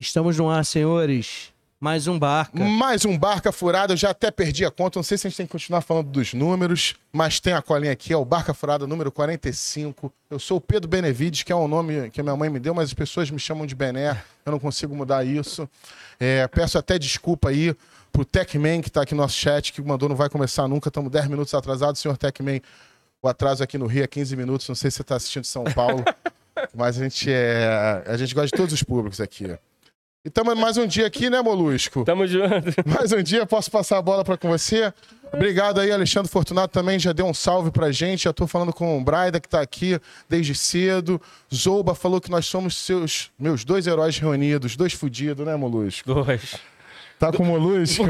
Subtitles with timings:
[0.00, 1.52] Estamos no ar, senhores.
[1.78, 2.58] Mais um barca.
[2.58, 5.36] Mais um Barca Furada, eu já até perdi a conta, não sei se a gente
[5.36, 8.86] tem que continuar falando dos números, mas tem a colinha aqui, é o Barca Furada
[8.86, 10.10] número 45.
[10.30, 12.72] Eu sou o Pedro Benevides, que é um nome que a minha mãe me deu,
[12.72, 14.16] mas as pessoas me chamam de Bené,
[14.46, 15.68] eu não consigo mudar isso.
[16.18, 17.76] É, peço até desculpa aí
[18.10, 21.10] pro Techman, que tá aqui no nosso chat, que mandou não vai começar nunca, estamos
[21.10, 22.00] 10 minutos atrasados.
[22.00, 22.62] Senhor Techman,
[23.20, 25.48] o atraso aqui no Rio é 15 minutos, não sei se você tá assistindo de
[25.48, 26.02] São Paulo,
[26.74, 29.58] mas a gente, é, a gente gosta de todos os públicos aqui.
[30.22, 32.04] E estamos mais um dia aqui, né, Molusco?
[32.04, 32.74] Tamo junto.
[32.84, 34.92] Mais um dia, posso passar a bola para com você?
[35.32, 38.24] Obrigado aí, Alexandre Fortunato também já deu um salve pra gente.
[38.24, 41.18] Já tô falando com o Braida, que tá aqui desde cedo.
[41.54, 46.12] Zouba falou que nós somos seus meus dois heróis reunidos, dois fudidos, né, Molusco?
[46.12, 46.54] Dois.
[47.20, 48.02] Tá com o Molusco?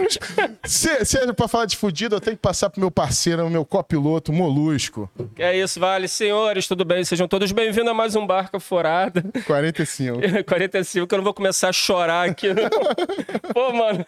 [0.64, 3.50] se, se é pra falar de fudido, eu tenho que passar pro meu parceiro, o
[3.50, 5.06] meu copiloto, Molusco.
[5.38, 6.08] É isso, vale.
[6.08, 7.04] Senhores, tudo bem?
[7.04, 9.22] Sejam todos bem-vindos a mais um Barca Furada.
[9.44, 10.44] 45.
[10.46, 12.48] 45, que eu não vou começar a chorar aqui.
[12.54, 12.70] não.
[13.52, 14.06] Pô, mano.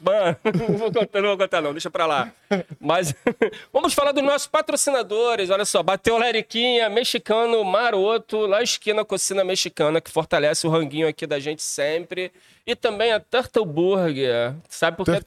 [0.00, 0.36] Mano,
[0.68, 2.32] não vou contar, não vou contar, não, deixa pra lá.
[2.80, 3.14] Mas
[3.72, 5.50] vamos falar dos nossos patrocinadores.
[5.50, 11.26] Olha só, bateu Leriquinha, mexicano maroto, lá esquina Cocina Mexicana, que fortalece o ranguinho aqui
[11.26, 12.32] da gente sempre.
[12.66, 14.54] E também a Turtle Burger.
[14.68, 15.22] Sabe por que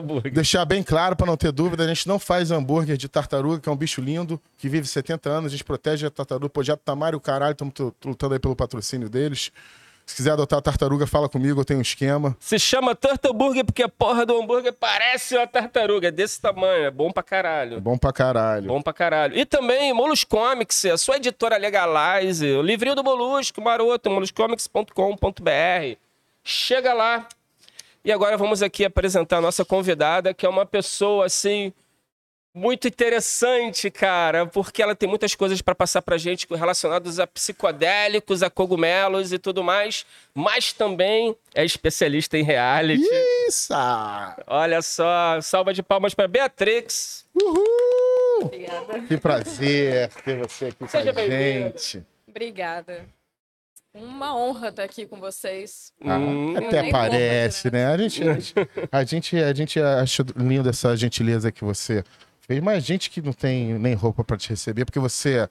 [0.00, 0.32] Burger?
[0.32, 3.68] Deixar bem claro, para não ter dúvida, a gente não faz hambúrguer de tartaruga, que
[3.68, 5.46] é um bicho lindo, que vive 70 anos.
[5.46, 6.48] A gente protege a tartaruga.
[6.48, 9.50] Projeto Tamário, caralho, estamos lutando aí pelo patrocínio deles.
[10.06, 12.36] Se quiser adotar a tartaruga, fala comigo, eu tenho um esquema.
[12.38, 16.08] Se chama Turtle Burger porque a porra do hambúrguer parece uma tartaruga.
[16.08, 17.80] É desse tamanho, é bom pra caralho.
[17.80, 18.68] Bom pra caralho.
[18.68, 19.36] Bom pra caralho.
[19.36, 25.98] E também Molusco Comics, a sua editora Legalize, o livrinho do Molusco, maroto, moluscomics.com.br.
[26.44, 27.26] Chega lá.
[28.04, 31.72] E agora vamos aqui apresentar a nossa convidada, que é uma pessoa assim
[32.56, 38.42] muito interessante, cara, porque ela tem muitas coisas para passar pra gente relacionadas a psicodélicos,
[38.42, 43.04] a cogumelos e tudo mais, mas também é especialista em reality.
[43.46, 43.74] Isso!
[44.46, 47.26] Olha só, salva de palmas para Beatrix.
[47.34, 47.66] Uhul!
[48.46, 49.00] Obrigada.
[49.02, 51.72] Que prazer ter você aqui com Seja a bem-vinda.
[51.76, 52.02] gente.
[52.26, 53.04] Obrigada.
[53.94, 55.92] Uma honra estar aqui com vocês.
[56.02, 56.54] Ah, Hum.
[56.56, 57.86] até parece, né?
[57.86, 58.54] A gente, a, gente,
[58.92, 62.04] a, gente, a gente acha lindo essa gentileza que você
[62.46, 65.48] fez, mas gente que não tem nem roupa para te receber, porque você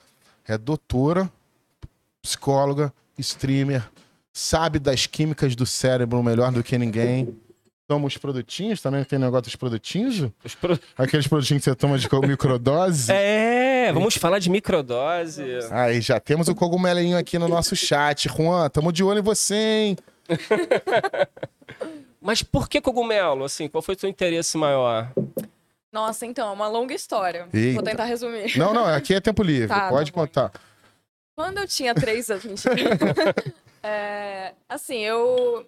[0.47, 1.29] é doutora,
[2.22, 3.83] psicóloga, streamer,
[4.33, 7.35] sabe das químicas do cérebro melhor do que ninguém.
[7.88, 10.31] Toma os produtinhos, também tem negócio dos produtinhos?
[10.44, 13.11] Os pro- Aqueles produtinhos que você toma de microdose?
[13.11, 15.44] É, vamos falar de microdose.
[15.72, 18.28] Aí já temos o cogumelinho aqui no nosso chat.
[18.28, 19.97] Juan, tamo de olho em você, hein?
[22.19, 23.44] Mas por que cogumelo?
[23.44, 25.11] Assim, qual foi o seu interesse maior?
[25.95, 27.47] Nossa, então, é uma longa história.
[27.53, 27.75] Eita.
[27.75, 28.57] Vou tentar resumir.
[28.57, 29.69] Não, não, aqui é tempo livre.
[29.69, 30.51] Tá, Pode tá contar.
[31.33, 32.63] Quando eu tinha três anos.
[33.88, 35.63] É, assim, eu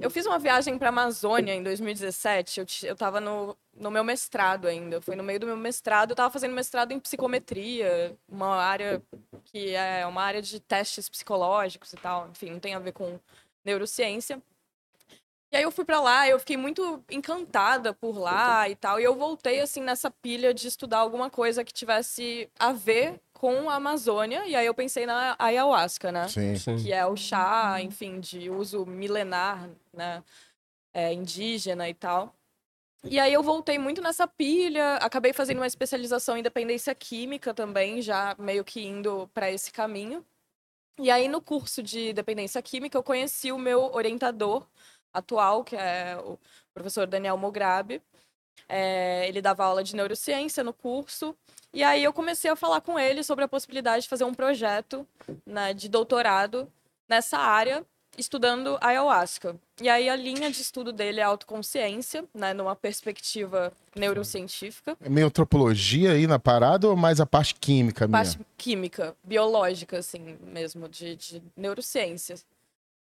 [0.00, 2.58] eu fiz uma viagem para Amazônia em 2017.
[2.58, 5.00] Eu, eu tava no, no meu mestrado ainda.
[5.00, 6.10] Foi no meio do meu mestrado.
[6.10, 9.00] Eu tava fazendo mestrado em psicometria, uma área
[9.44, 12.28] que é uma área de testes psicológicos e tal.
[12.32, 13.20] Enfim, não tem a ver com
[13.64, 14.42] neurociência.
[15.54, 18.98] E aí eu fui para lá, eu fiquei muito encantada por lá e tal.
[18.98, 23.70] E eu voltei assim nessa pilha de estudar alguma coisa que tivesse a ver com
[23.70, 24.44] a Amazônia.
[24.48, 26.26] E aí eu pensei na ayahuasca, né?
[26.26, 26.54] Sim.
[26.82, 30.24] que é o chá, enfim, de uso milenar, né,
[30.92, 32.34] é, indígena e tal.
[33.04, 38.02] E aí eu voltei muito nessa pilha, acabei fazendo uma especialização em dependência química também,
[38.02, 40.26] já meio que indo para esse caminho.
[40.98, 44.66] E aí no curso de dependência química eu conheci o meu orientador
[45.14, 46.36] atual, que é o
[46.74, 48.02] professor Daniel Mograbi.
[48.68, 51.34] É, ele dava aula de neurociência no curso.
[51.72, 55.06] E aí eu comecei a falar com ele sobre a possibilidade de fazer um projeto
[55.46, 56.70] né, de doutorado
[57.08, 57.84] nessa área,
[58.16, 59.56] estudando ayahuasca.
[59.80, 65.26] E aí a linha de estudo dele é autoconsciência, né, numa perspectiva neurocientífica, É meio
[65.26, 68.22] antropologia aí na parada ou mais a parte química minha?
[68.22, 72.46] parte química, biológica, assim mesmo, de, de neurociências.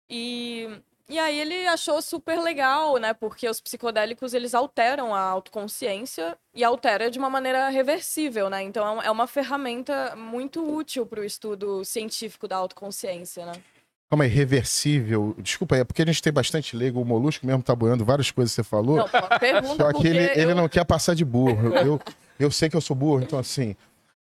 [0.09, 0.69] E,
[1.09, 6.63] e aí ele achou super legal, né, porque os psicodélicos eles alteram a autoconsciência e
[6.63, 8.63] altera de uma maneira reversível, né?
[8.63, 13.53] Então é é uma ferramenta muito útil para o estudo científico da autoconsciência, né?
[14.09, 15.35] Calma aí, reversível.
[15.39, 17.01] Desculpa é porque a gente tem bastante leigo.
[17.01, 18.97] O Molusco mesmo tá boiando várias coisas que você falou.
[18.97, 19.09] Não,
[19.39, 21.75] pergunta Só que ele, ele eu- não quer passar de burro.
[21.75, 21.99] Eu,
[22.39, 23.75] eu, sei que eu sou burro, então assim.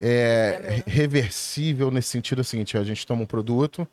[0.03, 3.87] É reversível nesse sentido é o seguinte: a gente toma um produto,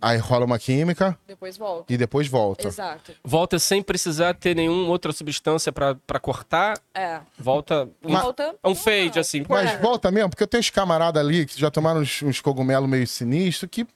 [0.00, 1.92] aí rola uma química Depois volta.
[1.92, 2.68] e depois volta.
[2.68, 3.12] Exato.
[3.22, 6.78] Volta sem precisar ter nenhuma outra substância pra pra cortar.
[6.94, 7.20] É.
[7.38, 7.88] Volta.
[8.02, 8.54] Volta.
[8.62, 9.44] é um fade, assim.
[9.48, 9.78] Mas É.
[9.78, 13.06] volta mesmo, porque eu tenho uns camaradas ali que já tomaram uns, uns cogumelos meio
[13.06, 13.86] sinistros que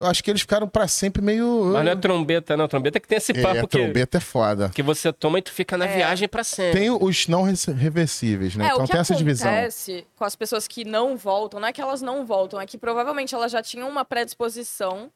[0.00, 1.70] Eu acho que eles ficaram pra sempre meio.
[1.72, 2.68] Mas não é trombeta, não.
[2.68, 4.68] Trombeta que tem esse É, papo que, trombeta é foda.
[4.68, 5.96] que você toma e tu fica na É.
[5.96, 6.80] viagem pra sempre.
[6.80, 8.64] Tem os não re- reversíveis, né?
[8.64, 9.48] É, então o que tem essa divisão.
[9.50, 12.76] acontece com as pessoas que não voltam, não é que elas não voltam, é que
[12.76, 15.10] provavelmente elas já tinham uma predisposição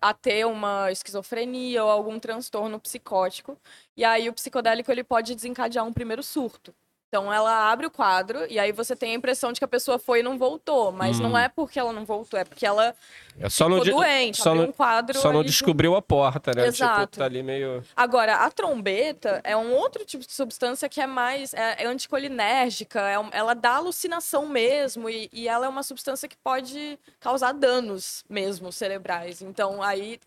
[0.00, 3.58] a ter uma esquizofrenia ou algum transtorno psicótico,
[3.96, 6.74] e aí o psicodélico ele pode desencadear um primeiro surto.
[7.16, 9.98] Então ela abre o quadro e aí você tem a impressão de que a pessoa
[9.98, 11.22] foi e não voltou, mas Hum.
[11.22, 12.94] não é porque ela não voltou, é porque ela
[13.40, 16.66] É só ficou doente, só um quadro Só não descobriu a porta, né?
[16.66, 17.06] Exato.
[17.06, 17.82] Tipo, tá ali meio.
[17.96, 23.00] Agora, a trombeta é um outro tipo de substância que é mais é, é anticolinérgica,
[23.00, 28.24] é ela dá alucinação mesmo, e, e ela é uma substância que pode causar danos
[28.28, 29.40] mesmo cerebrais.
[29.40, 30.20] Então, aí,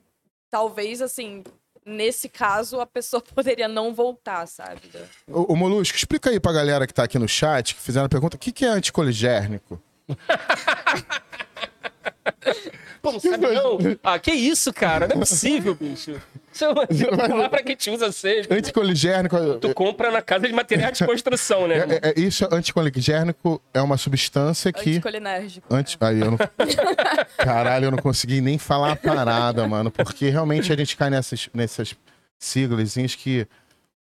[0.49, 1.43] talvez, assim,
[1.85, 4.81] nesse caso, a pessoa poderia não voltar, sabe?
[5.27, 8.09] Ô, ô, Molusco, explica aí pra galera que tá aqui no chat, que fizeram a
[8.09, 9.81] pergunta, o que, que é anticoligérnico?
[13.01, 13.77] Pô, não sabe não?
[14.03, 15.07] Ah, que isso, cara?
[15.07, 16.19] Não é possível, bicho.
[16.51, 16.87] Isso é uma...
[17.35, 18.57] Lá pra quem te usa sempre.
[18.57, 19.37] Anticoligérnico.
[19.61, 21.79] Tu compra na casa de materiais de construção, né?
[22.01, 24.91] É, é- é- isso, anticoligérnico é uma substância que.
[24.91, 25.73] Anticolinérgico.
[25.73, 26.37] Antes, aí eu não...
[27.37, 29.91] Caralho, eu não consegui nem falar a parada, mano.
[29.91, 31.95] Porque realmente a gente cai nessas, nessas
[32.37, 33.47] siglazinhas que,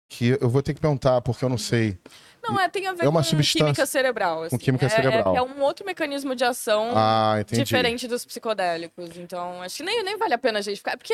[0.09, 1.97] que eu vou ter que perguntar, porque eu não sei.
[2.43, 4.43] Não, é, tem a ver É uma com substância- química cerebral.
[4.43, 4.57] assim.
[4.57, 5.35] química É- é- cerebral.
[5.35, 9.15] É, um outro mecanismo de ação Ah, diferente dos psicodélicos.
[9.17, 10.97] Então, acho que nem, nem vale a pena a gente ficar.
[10.97, 11.13] Porque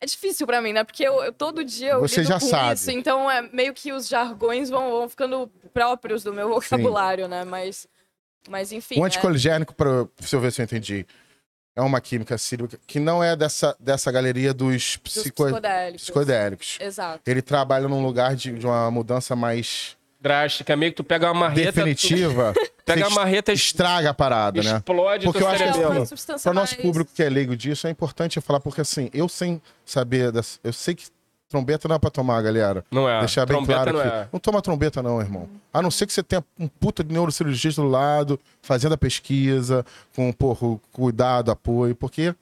[0.00, 0.84] é difícil pra mim, né?
[0.84, 2.74] Porque eu, eu- todo dia eu Você lido já com sabe.
[2.74, 2.90] isso.
[2.90, 7.44] Então, é meio que os jargões vão, vão ficando próprios do meu vocabulário, né?
[7.44, 7.86] Mas,
[8.48, 8.96] mas enfim.
[8.96, 9.06] O né?
[9.06, 11.04] anticoligérnico, pra, se eu ver se eu entendi,
[11.76, 16.02] é uma química cítrica que não é dessa, dessa galeria dos, Dos psico- psicodélicos.
[16.02, 16.78] psicodélicos.
[16.80, 17.20] Exato.
[17.26, 21.40] Ele trabalha num lugar de, de uma mudança mais Drástica, meio que tu pega uma
[21.48, 21.70] marreta.
[21.70, 22.54] definitiva.
[22.86, 24.76] Pega você a marreta e estraga a parada, né?
[24.76, 25.86] explode Porque eu acho que cerebelo.
[25.90, 28.60] assim, uma substância Para o nosso público que é leigo disso, é importante eu falar,
[28.60, 31.06] porque assim, eu sem saber, das, eu sei que
[31.48, 32.84] trombeta não é pra tomar, galera.
[32.90, 33.20] Não é.
[33.20, 34.08] Deixar bem Trombeta claro não aqui.
[34.16, 34.28] é.
[34.32, 35.48] Não toma trombeta, não, irmão.
[35.72, 39.84] A não ser que você tenha um puta de neurocirurgista do lado, fazendo a pesquisa,
[40.14, 42.34] com porra, cuidado, apoio, porque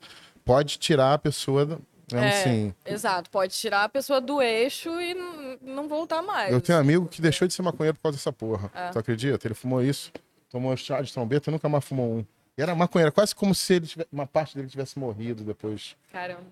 [0.45, 1.79] pode tirar a pessoa.
[2.19, 3.31] É, assim, Exato.
[3.31, 5.15] Pode tirar a pessoa do eixo e
[5.63, 6.53] não voltar mais.
[6.53, 8.71] eu tenho um amigo que deixou de ser maconheiro por causa dessa porra.
[8.75, 8.91] É.
[8.91, 9.47] Tu acredita?
[9.47, 10.13] Ele fumou isso,
[10.51, 12.25] tomou chá de trombeta e nunca mais fumou um.
[12.57, 15.97] E era maconheiro, quase como se tivesse- uma parte dele tivesse morrido depois.
[16.13, 16.45] Caramba.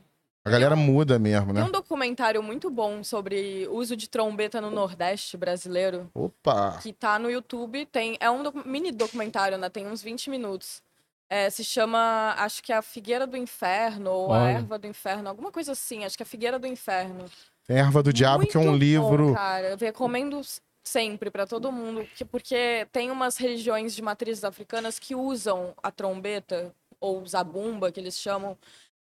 [0.42, 1.64] A galera muda mesmo, Tem né?
[1.64, 6.10] um documentário muito bom sobre uso de trombeta no Nordeste brasileiro.
[6.14, 6.78] Opa!
[6.82, 7.84] que tá no YouTube.
[7.84, 9.68] Tem, é um docu- mini documentário, né?
[9.68, 10.82] Tem uns 20 minutos.
[11.32, 14.50] É, se chama, acho que é a Figueira do Inferno, ou a Olha.
[14.58, 16.04] Erva do Inferno, alguma coisa assim.
[16.04, 17.24] Acho que é a Figueira do Inferno.
[17.68, 19.34] Erva do Diabo, que é um Muito bom, livro.
[19.34, 20.40] cara, eu recomendo
[20.82, 25.90] sempre pra todo mundo, que- porque tem umas religiões de matrizes africanas que usam a
[25.92, 28.58] trombeta, ou zabumba, que eles chamam.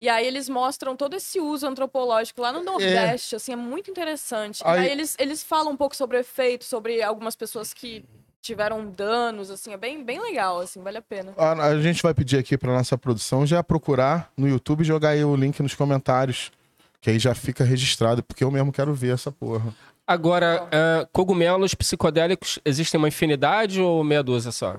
[0.00, 4.62] E aí eles mostram todo esse uso antropológico lá no Nordeste, assim, é muito interessante.
[4.64, 8.04] Aí- E aí eles, eles falam um pouco sobre o efeito, sobre algumas pessoas que
[8.46, 11.34] tiveram danos, assim, é bem, bem legal, assim, vale a pena.
[11.36, 15.10] A, a gente vai pedir aqui pra nossa produção já procurar no YouTube e jogar
[15.10, 16.52] aí o link nos comentários.
[17.00, 19.74] Que aí já fica registrado, porque eu mesmo quero ver essa porra.
[20.06, 24.76] Agora, é, cogumelos psicodélicos, existem uma infinidade ou meia dúzia só?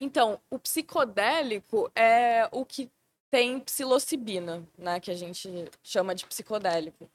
[0.00, 2.90] Então, o psicodélico é o que
[3.30, 5.00] tem psilocibina, né?
[5.00, 7.08] Que a gente chama de psicodélico.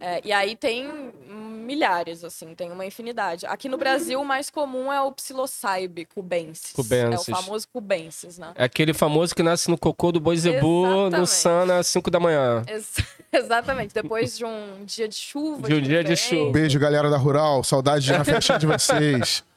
[0.00, 3.46] É, e aí tem milhares, assim, tem uma infinidade.
[3.46, 6.72] Aqui no Brasil, o mais comum é o psilocybe cubensis.
[6.72, 7.28] Cubensis.
[7.28, 8.52] É o famoso cubensis, né?
[8.56, 11.26] É aquele famoso que nasce no cocô do boi zebu no.
[11.26, 12.62] Sana às 5 da manhã.
[12.66, 12.96] Ex-
[13.32, 13.94] exatamente.
[13.94, 15.68] Depois de um dia de chuva.
[15.68, 16.50] De um dia de chuva.
[16.52, 17.62] Beijo, galera da Rural.
[17.62, 19.44] Saudade de na festinha de vocês.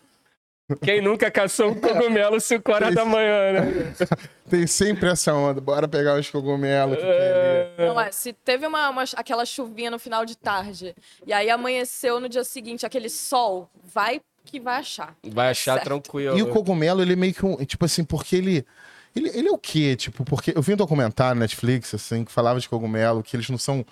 [0.82, 3.94] Quem nunca caçou um cogumelo 5 horas da manhã, né?
[4.50, 5.62] Tem sempre essa onda.
[5.62, 7.74] Bora pegar os cogumelos que tem É.
[7.78, 7.88] ali.
[7.88, 10.96] Não, é, se teve uma, uma- aquela chuvinha no final de tarde,
[11.26, 15.16] e aí amanheceu no dia seguinte aquele sol, vai que vai achar.
[15.24, 15.86] Vai achar Certo.
[15.86, 16.38] tranquilo.
[16.38, 17.58] E o cogumelo, ele é meio que um.
[17.66, 18.66] Tipo assim, porque ele.
[19.16, 19.96] Ele, ele é o quê?
[19.96, 23.50] Tipo, porque eu vi um documentário na Netflix, assim, que falava de cogumelo, que eles
[23.50, 23.86] não são.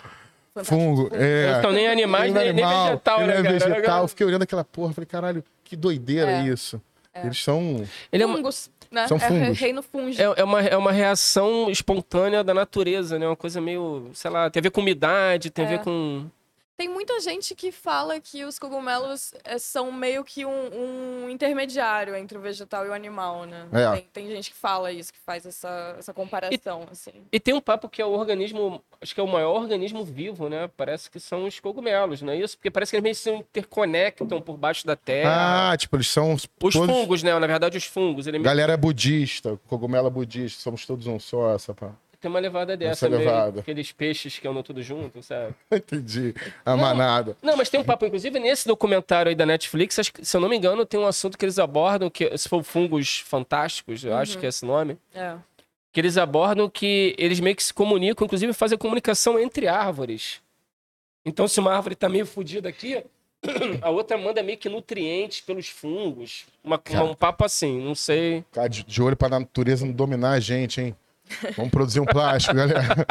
[0.64, 1.10] Fungo.
[1.14, 3.54] É, nem animais, é nem, nem animal, vegetal, ele né, é cara?
[3.60, 4.02] vegetal.
[4.04, 6.44] Eu fiquei olhando aquela porra, falei, caralho, que doideira É.
[6.44, 6.82] isso.
[7.16, 7.84] Eles são.
[8.12, 9.08] Ele é uma, Fungos, né?
[9.08, 9.58] São é fungos.
[9.60, 10.10] reino fungo.
[10.20, 13.28] é, é uma, é uma reação espontânea da natureza, né?
[13.28, 15.72] Uma coisa meio, sei lá, tem a ver com umidade, tem a É.
[15.78, 16.26] ver com...
[16.76, 22.16] Tem muita gente que fala que os cogumelos eh, são meio que um, um intermediário
[22.16, 23.68] entre o vegetal e o animal, né?
[23.72, 23.92] É.
[23.92, 27.12] Tem, tem gente que fala isso, que faz essa, essa comparação, assim.
[27.32, 30.50] E tem um papo que é o organismo, acho que é o maior organismo vivo,
[30.50, 30.68] né?
[30.76, 32.58] Parece que são os cogumelos, não é isso?
[32.58, 35.72] Porque parece que eles meio que se interconectam por baixo da terra.
[35.74, 36.34] Ah, tipo, eles são.
[36.34, 37.38] os todos- fungos, né?
[37.38, 38.26] Na verdade, os fungos.
[38.26, 41.92] Ele é meio- Galera budista, cogumelo budista, somos todos um só, essa pá.
[42.24, 43.60] Tem uma levada dessa Essa meio- levada.
[43.60, 45.54] Aqueles peixes que andam tudo junto, sabe?
[45.70, 46.34] Entendi.
[46.66, 47.36] A manada.
[47.42, 50.40] Não, mas tem um papo, inclusive, nesse documentário aí da Netflix, acho que, se eu
[50.40, 54.16] não me engano, tem um assunto que eles abordam, que se for fungos fantásticos, eu
[54.16, 55.36] acho que é esse nome, É.
[55.92, 60.42] que eles abordam que eles meio que se comunicam, inclusive fazem comunicação entre árvores.
[61.26, 63.04] Então, se uma árvore tá meio fodida aqui,
[63.82, 66.46] a outra manda meio que nutrientes pelos fungos.
[66.64, 68.44] Uma, uma- um papo assim, não sei.
[68.52, 70.96] Ficar de, de olho pra natureza não dominar a gente, hein?
[71.56, 73.06] Vamos produzir um plástico, galera.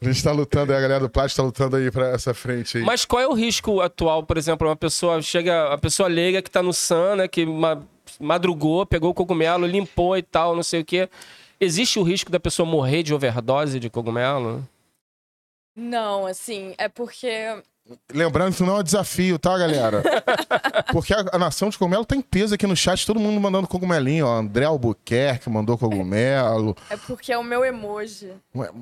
[0.00, 2.84] A gente tá lutando, a galera do plástico tá lutando aí pra essa frente aí.
[2.84, 6.50] Mas qual é o risco atual, por exemplo, uma pessoa chega, a pessoa leiga que
[6.50, 7.82] tá no SAN, né, que ma-
[8.20, 11.08] madrugou, pegou o cogumelo, limpou e tal, não sei o quê.
[11.60, 14.66] Existe o risco da pessoa morrer de overdose de cogumelo?
[15.74, 17.60] Não, assim, é porque.
[18.12, 20.02] Lembrando que não é um desafio, tá, galera?
[20.92, 24.26] Porque a, a nação de cogumelo tem peso aqui no chat, todo mundo mandando cogumelinho,
[24.26, 24.38] ó.
[24.38, 26.76] André Albuquerque mandou cogumelo.
[26.90, 28.32] É porque é o meu emoji.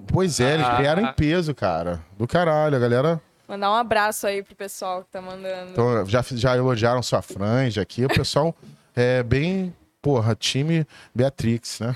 [0.09, 0.77] Pois é, eles Ah.
[0.77, 2.01] criaram em peso, cara.
[2.19, 3.21] Do caralho, a galera.
[3.49, 5.71] Mandar um abraço aí pro pessoal que tá mandando.
[5.71, 8.05] Então, já, já elogiaram sua franja aqui.
[8.05, 8.55] O pessoal
[8.97, 9.73] é bem,
[10.03, 10.85] porra, time
[11.15, 11.95] Beatrix, né?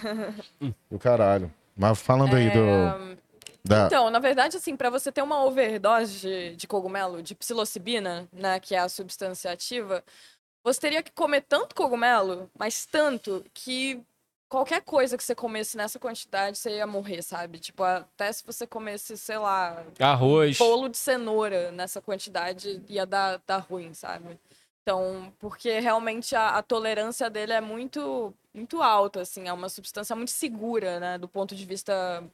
[0.91, 1.51] Do caralho.
[1.77, 3.19] Mas falando aí do.
[3.65, 3.87] Da...
[3.87, 8.59] Então, na verdade, assim, pra você ter uma overdose de, de cogumelo, de psilocibina, né,
[8.59, 10.03] que é a substância ativa,
[10.65, 14.03] você teria que comer tanto cogumelo, mas tanto, que
[14.49, 17.59] qualquer coisa que você comesse nessa quantidade, você ia morrer, sabe?
[17.59, 20.59] Tipo, até se você comesse, sei lá, Arroz.
[20.59, 24.39] bolo de cenoura nessa quantidade, ia dar, dar ruim, sabe?
[24.83, 30.17] Então, porque realmente a, a tolerância dele é muito, muito alta, assim, é uma substância
[30.17, 32.25] muito segura, né, do ponto de vista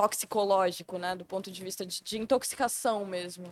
[0.00, 3.44] toxicológico, né, do ponto de vista de, de intoxicação mesmo.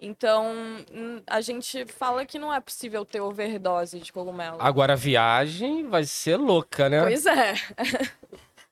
[0.00, 0.52] Então,
[0.92, 4.58] hum, a gente fala que não é possível ter overdose de cogumelo.
[4.60, 7.00] Agora a viagem vai ser louca, né?
[7.02, 7.54] Pois é.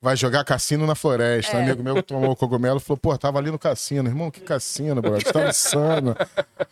[0.02, 1.56] Vai jogar cassino na floresta.
[1.56, 4.06] Um amigo meu que tomou cogumelo falou: pô, tava ali no cassino.
[4.06, 5.12] Irmão, que cassino, bro?
[5.18, 6.14] Você tava insano.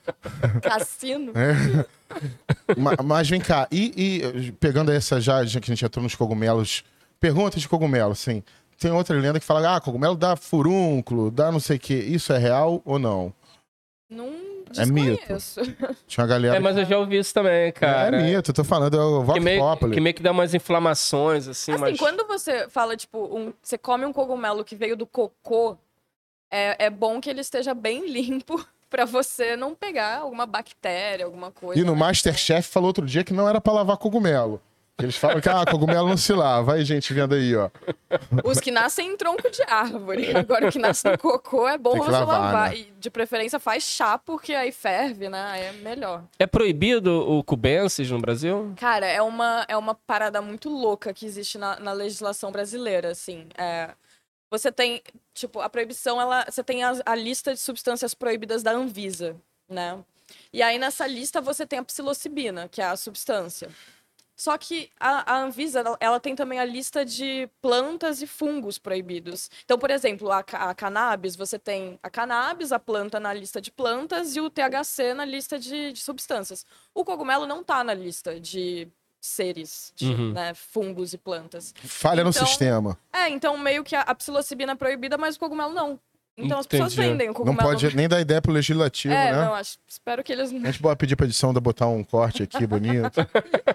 [0.61, 1.33] Cassino.
[1.35, 2.75] É.
[2.77, 6.15] Ma- Mas vem cá, e, e pegando essa já, já que a gente entrou nos
[6.15, 6.85] cogumelos,
[7.19, 8.43] perguntas de cogumelo, assim.
[8.83, 11.95] Tem outra lenda que fala, ah, cogumelo dá furúnculo, dá não sei o quê.
[11.95, 13.33] Isso é real ou não?
[14.11, 14.29] Não
[14.77, 15.23] É mito.
[16.09, 16.57] Tinha uma galera.
[16.57, 18.21] É, mas eu já ouvi isso também, cara.
[18.21, 21.47] É mito, eu tô falando, é o que meio, que meio que dá umas inflamações,
[21.47, 21.97] assim, Assim, mas...
[21.97, 25.79] quando você fala, tipo, um, você come um cogumelo que veio do cocô,
[26.51, 31.53] é, é bom que ele esteja bem limpo pra você não pegar alguma bactéria, alguma
[31.53, 31.81] coisa.
[31.81, 32.01] E no né?
[32.01, 34.61] Masterchef falou outro dia que não era pra lavar cogumelo.
[35.05, 36.75] Eles falam que, ah, cogumelo não se lava.
[36.75, 37.71] Aí, gente, vendo aí, ó.
[38.45, 40.31] Os que nascem em tronco de árvore.
[40.37, 42.71] Agora, o que nasce no cocô é bom que você lavar, lavar.
[42.71, 42.79] né?
[42.79, 45.43] E, de preferência, faz chá, porque aí ferve, né?
[45.51, 46.25] Aí é melhor.
[46.39, 48.73] É proibido o cubensis no Brasil?
[48.77, 53.47] Cara, é uma, é uma parada muito louca que existe na, na legislação brasileira, assim.
[53.59, 53.91] É,
[54.51, 55.03] você tem,
[55.35, 59.35] tipo, a proibição, ela, você tem a, a lista de substâncias proibidas da Anvisa,
[59.69, 59.99] né?
[60.53, 63.69] E aí, nessa lista, você tem a psilocibina, que é a substância.
[64.43, 68.77] Só que a, a Anvisa, ela, ela tem também a lista de plantas e fungos
[68.77, 69.49] proibidos.
[69.65, 73.71] Então, por exemplo, a, a cannabis, você tem a cannabis, a planta na lista de
[73.71, 76.67] plantas e o THC na lista de, de substâncias.
[76.93, 78.89] O cogumelo não tá na lista de
[79.21, 80.33] seres, de Uhum.
[80.33, 81.73] né, fungos e plantas.
[81.77, 82.99] Falha no Então, sistema.
[83.13, 86.01] É, então meio que a, a psilocibina é proibida, mas o cogumelo não.
[86.37, 87.09] Então as pessoas Entendi.
[87.11, 87.63] vendem o Não cogumelo.
[87.69, 89.45] pode nem dar ideia pro legislativo, É, né?
[89.45, 90.65] não, acho, espero que eles A não.
[90.65, 93.21] gente pode pedir pra edição da botar um corte aqui bonito.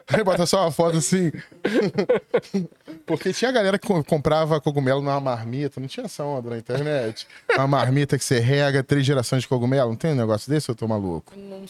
[0.08, 1.32] Aí bota só uma foto assim.
[3.06, 5.80] Porque tinha galera que co- comprava cogumelo numa marmita.
[5.80, 7.28] Não tinha essa onda na internet.
[7.56, 9.90] Uma marmita que você rega três gerações de cogumelo.
[9.90, 11.34] Não tem um negócio desse ou eu tô maluco?
[11.38, 11.66] Não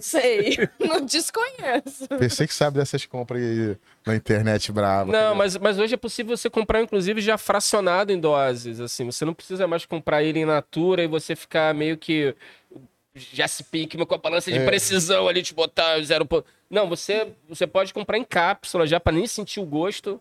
[0.00, 0.68] sei.
[0.78, 2.06] não desconheço.
[2.18, 3.76] Pensei que sabe dessas compras aí
[4.08, 5.10] na internet brava.
[5.12, 9.04] Não, mas, mas hoje é possível você comprar, inclusive, já fracionado em doses, assim.
[9.06, 12.34] Você não precisa mais comprar ele in natura e você ficar meio que...
[13.14, 14.64] Jesse Pinkman com a balança de É.
[14.64, 16.24] precisão ali, te botar zero...
[16.24, 20.20] ponto- Não, você, você pode comprar em cápsula já pra nem sentir o gosto.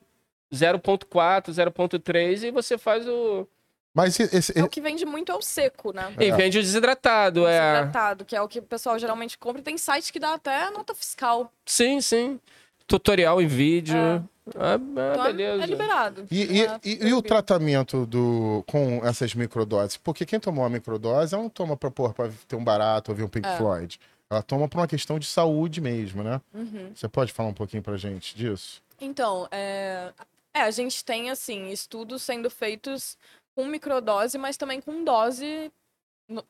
[0.53, 3.47] 0.4, 0.3 e você faz o...
[3.93, 6.13] Mas esse, esse- É o que vende muito é o seco, né?
[6.19, 7.59] E vende o desidratado, é...
[7.73, 9.59] Desidratado, que é o que o pessoal geralmente compra.
[9.59, 11.51] E tem site que dá até nota fiscal.
[11.65, 12.39] Sim, sim.
[12.87, 13.95] Tutorial em vídeo.
[13.97, 14.23] Ah,
[14.55, 15.63] ah, Então é- beleza.
[15.63, 16.27] é liberado.
[16.31, 19.97] E, e- é e- e o tratamento do, com essas microdoses?
[19.97, 23.17] Porque quem tomou a microdose, ela não toma pra, porra, pra ter um barato ou
[23.17, 23.57] ver um Pink É.
[23.57, 23.99] Floyd.
[24.29, 26.41] Ela toma por uma questão de saúde mesmo, né?
[26.53, 26.91] Uhum.
[26.95, 28.81] Você pode falar um pouquinho pra gente disso?
[28.99, 30.11] Então, é...
[30.53, 33.17] é, a gente tem, assim, estudos sendo feitos
[33.55, 35.71] com microdose, mas também com dose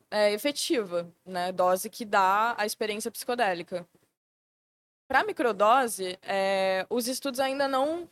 [0.09, 1.51] é, efetiva, né?
[1.51, 3.85] Dose que dá a experiência psicodélica.
[5.07, 8.07] Para microdose, é, os estudos ainda não,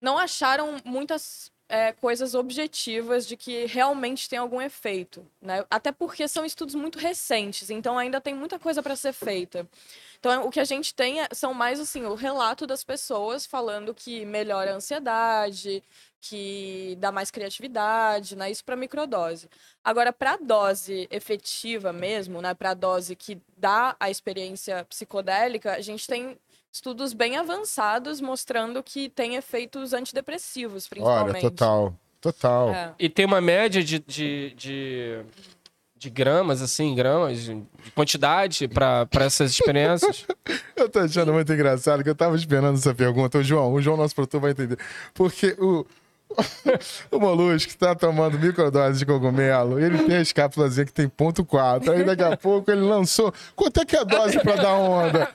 [0.00, 5.64] não acharam muitas é, coisas objetivas de que realmente tem algum efeito, né?
[5.70, 9.68] Até porque são estudos muito recentes, então ainda tem muita coisa para ser feita.
[10.18, 13.94] Então, o que a gente tem é- são mais assim o relato das pessoas falando
[13.94, 15.82] que melhora a ansiedade,
[16.28, 18.50] que dá mais criatividade, né?
[18.50, 19.48] Isso para microdose.
[19.84, 22.54] Agora, para dose efetiva mesmo, né?
[22.54, 26.38] Para dose que dá a experiência psicodélica, a gente tem
[26.72, 31.36] estudos bem avançados mostrando que tem efeitos antidepressivos, principalmente.
[31.36, 31.94] Olha, total.
[32.20, 32.70] Total.
[32.70, 32.94] É.
[32.98, 35.20] E tem uma média de, de, de,
[35.96, 40.26] de gramas, assim, gramas, de de quantidade para essas experiências.
[40.74, 43.38] Eu tô achando muito engraçado que eu tava esperando essa pergunta.
[43.38, 44.78] O João, o João, nosso produtor, vai entender.
[45.14, 45.86] Porque o.
[47.10, 49.80] O Molusco está tomando microdose de cogumelo.
[49.80, 51.92] Ele tem as cápsulas que tem ponto 4.
[51.92, 53.32] Aí daqui a pouco ele lançou.
[53.54, 55.28] Quanto é que é a dose para dar onda?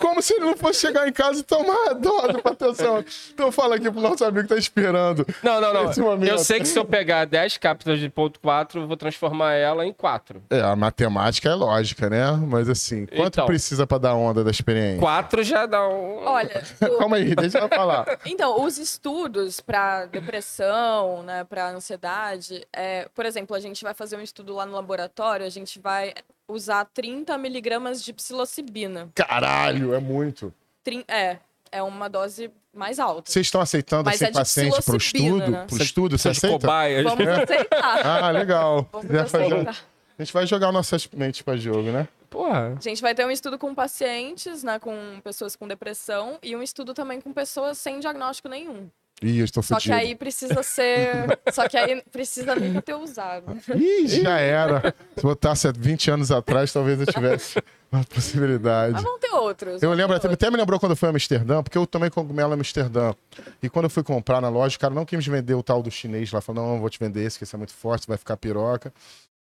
[0.00, 3.04] Como se ele não fosse chegar em casa e tomar a dose pra atenção.
[3.32, 5.26] Então fala aqui pro nosso amigo que tá esperando.
[5.42, 5.90] Não, não, não.
[5.90, 6.28] Esse momento.
[6.30, 9.84] Eu sei que se eu pegar 10 cápsulas de ponto 4, eu vou transformar ela
[9.86, 10.42] em 4.
[10.50, 12.32] É, a matemática é lógica, né?
[12.32, 13.46] Mas assim, quanto Então.
[13.46, 15.00] precisa pra dar onda da experiência?
[15.00, 16.24] 4 já dá um.
[16.24, 18.18] Olha, o- Calma aí, deixa ela falar.
[18.24, 24.16] Então, os estudos para depressão, né, para ansiedade, é, por exemplo, a gente vai fazer
[24.16, 26.14] um estudo lá no laboratório, a gente vai
[26.50, 29.08] usar 30 miligramas de psilocibina.
[29.14, 30.52] Caralho, é muito.
[30.84, 31.38] Trin- é,
[31.70, 33.30] é uma dose mais alta.
[33.30, 35.50] Vocês estão aceitando Mas assim, é paciente pro psilocibina, estudo?
[35.50, 35.66] né?
[35.68, 36.58] Pro estudo, você Essas aceita?
[36.60, 37.04] cobaias.
[37.04, 38.06] Vamos aceitar.
[38.24, 38.88] Ah, legal.
[38.92, 39.76] Vamos aceitar.
[40.18, 42.06] A gente vai jogar nossas mentes pra jogo, né?
[42.28, 42.76] Porra.
[42.78, 46.62] A gente vai ter um estudo com pacientes, né, com pessoas com depressão, e um
[46.62, 48.88] estudo também com pessoas sem diagnóstico nenhum.
[49.22, 51.38] Ih, estou Só que aí precisa ser.
[51.52, 53.56] Só que aí precisa nunca ter usado.
[53.74, 54.94] Ih, já era.
[55.16, 57.62] Se botasse há 20 anos atrás, talvez eu tivesse
[57.92, 58.94] uma possibilidade.
[58.94, 59.82] Mas vão ter outros.
[59.82, 62.52] Eu lembro, até, até me lembrou quando eu fui a Amsterdã, porque eu tomei cogumelo
[62.52, 63.14] em Amsterdã.
[63.62, 65.82] E quando eu fui comprar na loja, o cara não quis me vender o tal
[65.82, 66.40] do chinês lá.
[66.40, 68.92] Falou, não, não vou te vender esse, que esse é muito forte, vai ficar piroca.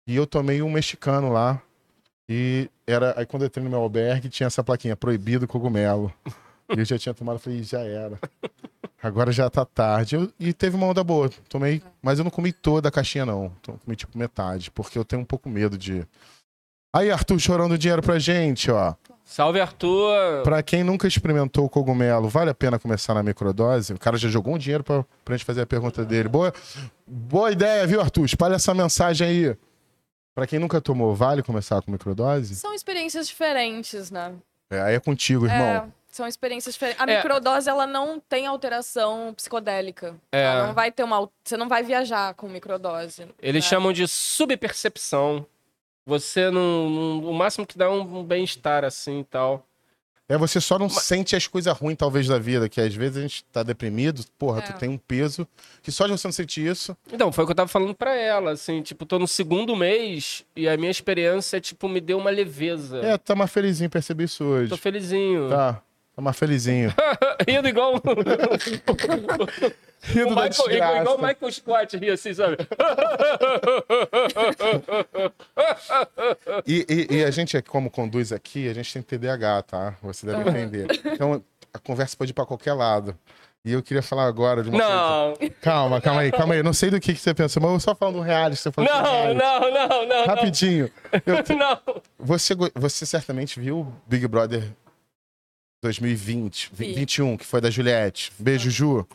[0.06, 1.62] E eu tomei um mexicano lá.
[2.28, 3.14] E era.
[3.16, 6.12] Aí quando eu entrei no meu albergue, tinha essa plaquinha, proibido cogumelo.
[6.75, 8.18] E eu já tinha tomado, falei, já era.
[9.02, 10.15] Agora já tá tarde.
[10.17, 11.30] Eu- e teve uma onda boa.
[11.49, 13.52] Tomei, mas eu não comi toda a caixinha, não.
[13.60, 16.06] Então, Comi tipo metade, porque eu tenho um pouco medo de.
[16.95, 18.95] Aí, Arthur, chorando dinheiro pra gente, ó.
[19.25, 20.43] Salve, Arthur.
[20.43, 23.93] Pra quem nunca experimentou o cogumelo, vale a pena começar na microdose?
[23.93, 26.28] O cara já jogou um dinheiro pra, pra gente fazer a pergunta dele.
[26.28, 26.52] Boa,
[27.06, 28.25] boa ideia, viu, Arthur?
[28.25, 29.56] Espalha essa mensagem aí.
[30.34, 32.56] Pra quem nunca tomou, vale começar com microdose?
[32.56, 34.32] São experiências diferentes, né?
[34.69, 35.60] É, aí é contigo, irmão.
[35.67, 37.00] É, são experiências diferentes.
[37.00, 37.16] A É.
[37.16, 40.14] microdose, ela não tem alteração psicodélica.
[40.32, 40.42] É.
[40.44, 41.28] Ela não vai ter uma...
[41.44, 43.26] Você não vai viajar com microdose.
[43.40, 43.68] Eles né?
[43.70, 45.46] chamam de subpercepção.
[46.06, 49.66] Você não, não- O máximo que dá é um, um bem-estar assim e tal.
[50.28, 53.20] É, você só não sente as coisas ruins, talvez, da vida, que às vezes a
[53.20, 54.62] gente tá deprimido, porra, É.
[54.62, 55.44] tu tem um peso,
[55.82, 56.96] que só de você não sentir isso.
[57.12, 60.44] Então, foi o que eu tava falando pra ela, assim, tipo, tô no segundo mês
[60.54, 62.99] e a minha experiência, tipo, me deu uma leveza.
[63.00, 64.70] É, tá mais felizinho, percebi isso hoje.
[64.70, 65.49] Tô felizinho.
[65.49, 65.82] Tá,
[66.14, 66.92] tá mais felizinho.
[67.49, 67.94] Rindo igual.
[70.02, 70.96] Rindo o da Michael, desgraça.
[71.02, 72.56] igual o Michael Scott ria assim, sabe?
[76.66, 79.94] E, e- e a gente, é como conduz aqui, a gente tem TDAH, tá?
[80.02, 80.86] Você deve entender.
[81.04, 81.42] Então,
[81.73, 83.16] a conversa pode ir pra qualquer lado.
[83.62, 84.94] E eu queria falar agora de uma coisa.
[84.94, 86.60] não, Calma, calma aí, calma aí.
[86.60, 88.73] Eu não sei do que, que você pensou, mas eu só falando do reality, você
[88.73, 90.26] falou não, não, não, não.
[90.26, 90.88] Rapidinho.
[91.44, 91.78] Te- Não.
[92.18, 94.62] você, você certamente viu o Big Brother
[95.82, 96.93] 2020, Vi.
[96.95, 98.32] 21, que foi da Juliette.
[98.38, 99.06] Beijo, Ju.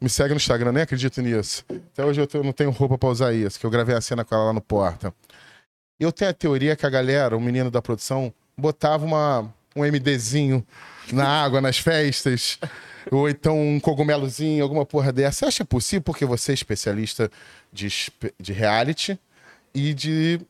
[0.00, 1.64] Me segue no Instagram, nem acredito nisso.
[1.92, 4.34] Até hoje eu não tenho roupa pra usar isso, que eu gravei a cena com
[4.34, 5.14] ela lá no Porta.
[6.00, 10.66] Eu tenho a teoria que a galera, o menino da produção, botava uma, um MDzinho
[11.12, 12.58] na água, nas festas,
[13.10, 15.40] ou então um cogumelozinho, alguma porra dessa.
[15.40, 16.02] Você acha possível?
[16.02, 17.30] Porque você é especialista
[17.70, 17.88] de,
[18.40, 19.18] de reality
[19.74, 20.40] e de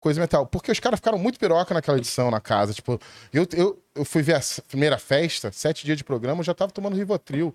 [0.00, 0.46] coisa metal.
[0.46, 2.72] Porque os caras ficaram muito piroca naquela edição na casa.
[2.72, 3.00] Tipo,
[3.32, 6.72] eu, eu, eu fui ver a primeira festa, sete dias de programa, eu já tava
[6.72, 7.54] tomando Rivotril.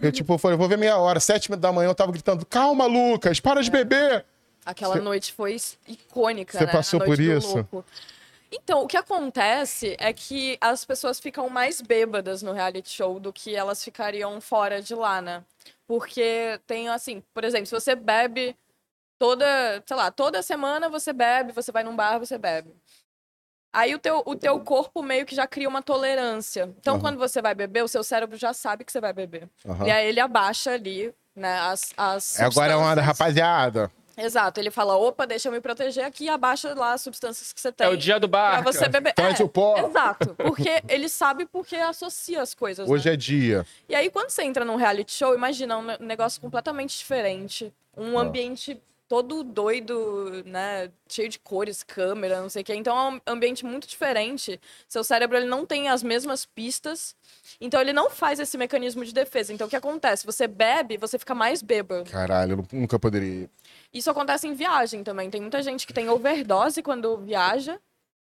[0.00, 1.20] Eu, tipo, falei, vou ver meia hora.
[1.20, 4.24] Sete da manhã eu tava gritando, calma, Lucas, para de beber.
[4.64, 5.56] Aquela Cê- noite foi
[5.88, 6.72] icônica, Cê né?
[6.72, 7.66] passou por isso?
[8.52, 13.32] Então, o que acontece é que as pessoas ficam mais bêbadas no reality show do
[13.32, 15.44] que elas ficariam fora de lá, né?
[15.86, 18.56] Porque tem, assim, por exemplo, se você bebe
[19.20, 19.44] toda,
[19.86, 22.74] sei lá, toda semana você bebe, você vai num bar, você bebe.
[23.72, 26.74] Aí o teu, o teu corpo meio que já cria uma tolerância.
[26.80, 27.02] Então, Aham.
[27.02, 29.48] quando você vai beber, o seu cérebro já sabe que você vai beber.
[29.64, 29.86] Aham.
[29.86, 33.06] E aí ele abaixa ali, né, as, as Agora é uma hora, substâncias.
[33.06, 33.92] rapaziada.
[34.16, 37.60] Exato, ele fala, opa, deixa eu me proteger aqui e abaixa lá as substâncias que
[37.60, 37.86] você tem.
[37.86, 38.64] É o dia do Pra bar.
[38.64, 39.14] você beber.
[39.14, 39.76] Traz É, o pó.
[39.78, 42.86] Exato, porque ele sabe porque associa as coisas.
[42.88, 42.92] né?
[42.92, 43.64] Hoje é dia.
[43.88, 47.72] E aí, quando você entra num reality show, imagina um ne- negócio completamente diferente.
[47.96, 48.22] Um Ah.
[48.22, 50.88] ambiente todo doido, né?
[51.08, 52.74] Cheio de cores, câmera, não sei o quê.
[52.76, 54.60] Então é um ambiente muito diferente.
[54.88, 57.16] Seu cérebro ele não tem as mesmas pistas.
[57.60, 59.52] Então ele não faz esse mecanismo de defesa.
[59.52, 60.24] Então o que acontece?
[60.24, 62.08] Você bebe, você fica mais bêbado.
[62.08, 63.50] Caralho, eu nu- nunca poderia ir.
[63.92, 65.28] Isso acontece em viagem também.
[65.28, 67.80] Tem muita gente que tem overdose quando viaja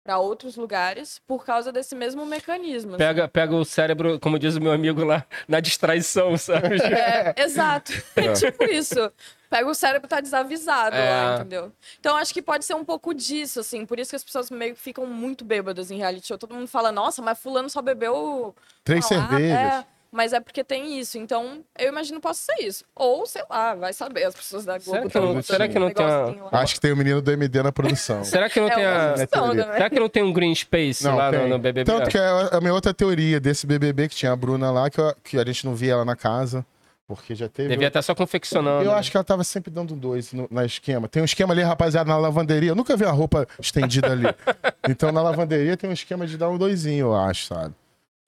[0.04, 2.90] para outros lugares por causa desse mesmo mecanismo.
[2.90, 2.98] assim.
[2.98, 6.76] Pega, pega o cérebro, como diz o meu amigo lá, na distraição, sabe?
[6.82, 7.92] É, exato.
[8.14, 9.10] É tipo isso.
[9.48, 11.10] Pega o cérebro tá desavisado É.
[11.10, 11.72] lá, entendeu?
[12.00, 13.86] Então acho que pode ser um pouco disso, assim.
[13.86, 16.38] Por isso que as pessoas meio que ficam muito bêbadas em reality show.
[16.38, 18.54] Todo mundo fala, nossa, mas fulano só bebeu.
[18.84, 19.56] Três lá, cervejas.
[19.58, 19.84] é.
[20.12, 21.18] Mas é porque tem isso.
[21.18, 22.84] Então, eu imagino que possa ser isso.
[22.94, 24.24] Ou, sei lá, vai saber.
[24.24, 26.48] As pessoas da Globo Será que não- será que não um tem uma-.
[26.52, 28.24] Acho que tem o menino do MD na produção.
[28.24, 29.14] Será que não É tem a...
[29.28, 29.64] também.
[29.64, 31.84] Será que não tem um green space lá no, no BBB?
[31.84, 34.98] Tanto que é a minha outra teoria desse BBB que tinha a Bruna lá, que,
[35.00, 36.64] eu- que a gente não via ela na casa,
[37.06, 37.68] porque já teve.
[37.68, 38.84] Devia estar só confeccionando.
[38.84, 38.98] Eu né?
[38.98, 41.08] acho que ela tava sempre dando dois no, na esquema.
[41.08, 42.70] Tem um esquema ali, rapaziada, na lavanderia.
[42.70, 44.24] Eu nunca vi uma roupa estendida ali.
[44.88, 47.74] então na lavanderia tem um esquema de dar um doisinho, eu acho, sabe?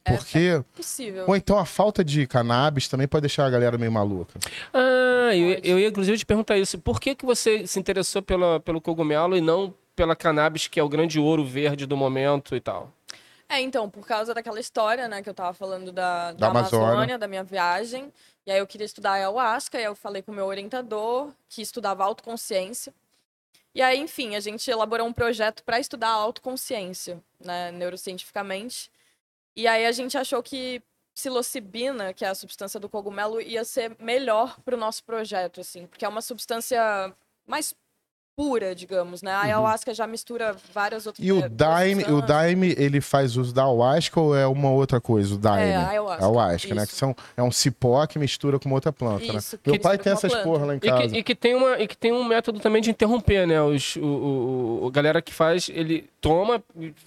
[0.05, 0.62] É, Porque.
[0.75, 1.25] Possível.
[1.27, 4.38] Ou então a falta de cannabis também pode deixar a galera meio maluca.
[4.73, 6.79] Ah, eu, eu ia inclusive te perguntar isso.
[6.79, 10.83] Por que, que você se interessou pela, pelo cogumelo e não pela cannabis, que é
[10.83, 12.93] o grande ouro verde do momento e tal?
[13.49, 16.87] É, então, por causa daquela história, né, que eu tava falando da, Da da Amazônia.
[16.87, 17.19] Amazônia.
[17.19, 18.13] da minha viagem.
[18.47, 21.63] E aí eu queria estudar ayahuasca, e aí eu falei com o meu orientador, que
[21.63, 22.93] estudava autoconsciência.
[23.75, 28.91] E aí, enfim, a gente elaborou um projeto para estudar a autoconsciência, né, neurocientificamente.
[29.57, 30.83] E aí a gente achou que
[31.15, 35.87] psilocibina, que é a substância do cogumelo, ia ser melhor para o nosso projeto, assim,
[35.87, 36.81] porque é uma substância
[37.47, 37.75] mais
[38.38, 39.33] pura, digamos, né?
[39.33, 41.38] A ayahuasca já mistura várias outras Uhum.
[41.40, 42.22] E o Daime, o.
[42.22, 45.35] Daime, ele faz uso da ayahuasca ou é uma outra coisa?
[45.35, 45.72] O Daime?
[45.72, 46.24] É, a ayahuasca.
[46.24, 46.87] Ayahuasca, né?
[46.87, 49.61] Que são, é um cipó que mistura com uma outra planta, Isso, né?
[49.66, 50.46] Meu pai tem essas planta.
[50.48, 51.09] porra lá em E casa.
[51.09, 53.61] que, e que tem uma, e que tem um método também de interromper, né?
[53.61, 56.62] Os, o, o, o- a galera que faz, ele toma,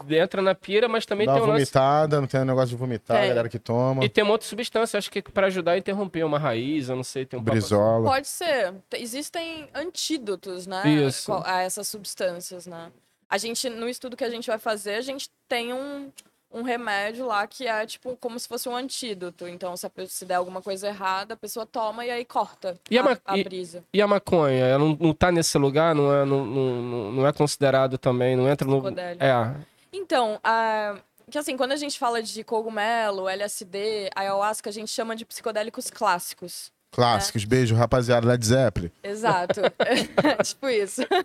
[0.10, 1.66] entra na pira, mas também Dá tem uma um lance...
[1.66, 3.30] vomitada, não tem um negócio de vomitar, a Tem.
[3.30, 4.04] galera que toma.
[4.04, 6.96] E tem uma outra substância, acho que é pra ajudar a interromper uma raiz, eu
[6.96, 7.52] não sei, tem um papo.
[7.58, 8.06] Brizola.
[8.10, 8.74] Pode ser.
[8.90, 10.88] Te- Existem antídotos, né?
[10.88, 11.32] Isso.
[11.46, 12.92] A essas substâncias, né?
[13.30, 16.12] A gente, no estudo que a gente vai fazer, a gente tem um,
[16.54, 19.48] um remédio lá que é tipo como se fosse um antídoto.
[19.48, 22.78] Então, se, a pe- se der alguma coisa errada, a pessoa toma e aí corta
[22.90, 23.84] E a a, a e- brisa.
[23.94, 27.32] E a maconha, ela não, não tá nesse lugar, não é, não, não, não é
[27.34, 28.82] considerado também, não entra no...
[28.82, 29.24] Psicodélico.
[29.24, 29.56] É,
[29.94, 30.96] Então, a...
[31.30, 35.90] que assim, quando a gente fala de cogumelo, LSD, ayahuasca, a gente chama de psicodélicos
[35.90, 36.72] clássicos.
[36.92, 37.46] Clássicos.
[37.46, 38.92] Beijo, rapaziada, Led Zeppelin.
[39.02, 39.62] Exato.
[40.44, 41.02] tipo isso.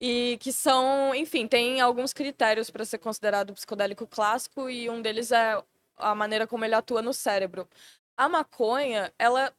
[0.00, 5.32] E que são, enfim, tem alguns critérios para ser considerado psicodélico clássico e um deles
[5.32, 5.60] é
[5.96, 7.68] a maneira como ele atua no cérebro.
[8.16, 9.52] A maconha, ela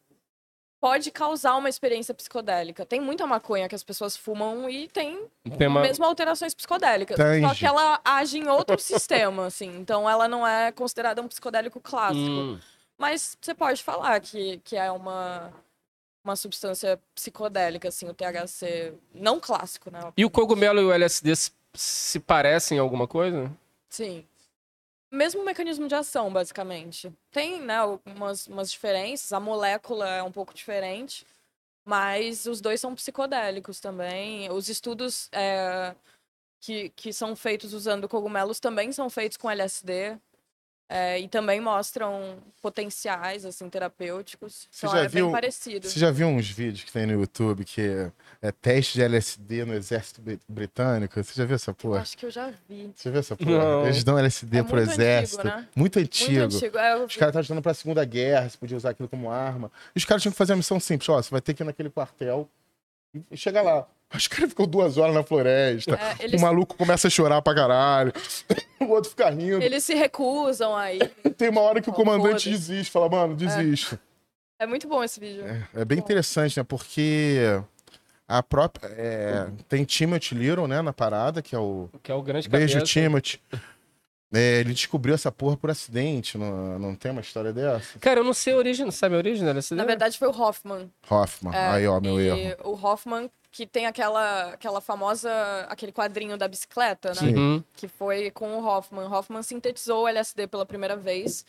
[0.80, 2.86] pode causar uma experiência psicodélica.
[2.86, 5.82] Tem muita maconha que as pessoas fumam e tem tem uma...
[5.82, 7.17] mesmo alterações psicodélicas.
[7.17, 9.78] Tem, Só que ela age em outro sistema, assim.
[9.78, 12.19] Então ela não é considerada um psicodélico clássico.
[12.19, 12.60] Hum.
[12.97, 15.54] Mas você pode falar que, que é uma,
[16.24, 18.94] uma substância psicodélica, assim, o THC.
[19.14, 20.00] Não clássico, né?
[20.16, 21.34] E o cogumelo e o LSD
[21.74, 23.52] se, parecem em alguma coisa?
[23.90, 24.26] Sim.
[25.12, 27.12] Mesmo mecanismo de ação, basicamente.
[27.32, 29.34] Tem, né, algumas umas diferenças.
[29.34, 31.26] A molécula é um pouco diferente.
[31.84, 34.52] Mas os dois são psicodélicos também.
[34.52, 35.96] Os estudos é,
[36.60, 40.18] que, que são feitos usando cogumelos também são feitos com LSD.
[40.89, 44.67] É, e também mostram potenciais, assim, terapêuticos.
[44.71, 45.88] Você Então já é viu- bem parecido.
[45.88, 49.65] Você já viu uns vídeos que tem no YouTube que é, é teste de LSD
[49.65, 51.23] no exército bri- britânico?
[51.23, 52.02] Você já viu essa porra?
[52.02, 52.91] Acho que eu já vi.
[52.95, 53.52] Você já viu essa porra?
[53.52, 53.86] Não.
[53.86, 55.43] Eles dão LSD É pro muito antigo, exército.
[55.47, 55.67] né?
[55.75, 56.32] Muito antigo.
[56.41, 56.78] Muito antigo.
[56.80, 59.71] É, eu Os caras estavam estudando pra Segunda Guerra, se podia usar aquilo como arma.
[59.95, 61.08] E os caras tinham que fazer uma missão simples.
[61.10, 62.49] Ó, você vai ter que ir naquele quartel
[63.32, 63.88] e chegar lá.
[64.13, 65.93] Os caras ficam duas horas na floresta.
[66.19, 68.12] É, eles, O maluco começa a chorar pra caralho.
[68.82, 69.62] o outro fica rindo.
[69.62, 71.00] eles se recusam aí.
[71.38, 72.50] Tem uma hora que o Oh, comandante foda-se.
[72.50, 72.91] desiste.
[72.91, 74.00] Fala, mano, desiste.
[74.60, 75.45] É muito bom esse vídeo.
[75.45, 76.63] É, é bem interessante, né?
[76.67, 77.39] Porque
[78.28, 78.88] a própria...
[78.89, 80.82] é, tem Timothy Little, né?
[80.82, 81.88] Na parada, que é o...
[82.04, 82.91] Que é o grande Beijo, cabeça.
[82.91, 83.39] Timothy.
[84.32, 86.38] É, ele descobriu essa porra por acidente.
[86.38, 87.98] Não, não tem uma história dessa?
[88.00, 89.76] Cara, eu não sei a origem, sabe a origem da LSD?
[89.76, 90.92] Na verdade, foi o Hoffman.
[91.10, 91.54] Hoffman.
[91.56, 92.58] É, Aí, ó, meu e erro.
[92.63, 95.32] O Hoffman, que tem aquela, aquela famosa.
[95.68, 97.15] aquele quadrinho da bicicleta, né?
[97.15, 97.36] Sim.
[97.36, 97.63] Uhum.
[97.76, 99.12] Que foi com o Hoffman.
[99.12, 101.44] Hoffman sintetizou o LSD pela primeira vez.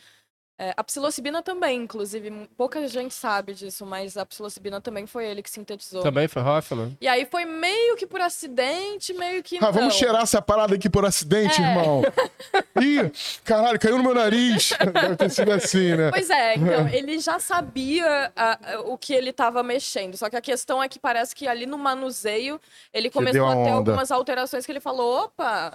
[0.61, 5.41] É, a psilocibina também, inclusive, pouca gente sabe disso, mas a psilocibina também foi ele
[5.41, 6.03] que sintetizou.
[6.03, 6.95] Também foi Hoffman?
[7.01, 9.71] E aí foi meio que por acidente, meio que Ah, não.
[9.73, 11.65] vamos cheirar essa parada aqui por acidente, É.
[11.65, 12.03] irmão.
[12.79, 13.11] Ih,
[13.43, 14.71] caralho, caiu no meu nariz.
[14.93, 16.11] Deve ter sido assim, né?
[16.11, 20.15] Pois é, então, ele já sabia ah, ah, o que ele estava mexendo.
[20.15, 22.61] Só que a questão é que parece que ali no manuseio
[22.93, 23.71] ele começou a a ter onda.
[23.91, 25.73] algumas alterações que ele falou: opa.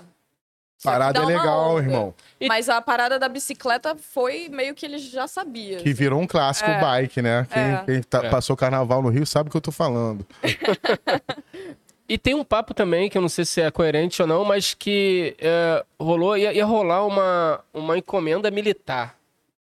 [0.84, 2.14] Parada é legal, irmão.
[2.40, 5.78] E- Mas a parada da bicicleta foi meio que ele já sabia.
[5.78, 6.80] Que virou um clássico É.
[6.80, 7.46] bike, né?
[7.50, 7.82] Quem, É.
[7.86, 8.28] quem tá- É.
[8.30, 10.24] passou carnaval no Rio sabe o que eu tô falando.
[12.08, 14.74] E tem um papo também, que eu não sei se é coerente ou não, mas
[14.74, 19.15] que é, rolou, ia, ia rolar uma, uma encomenda militar.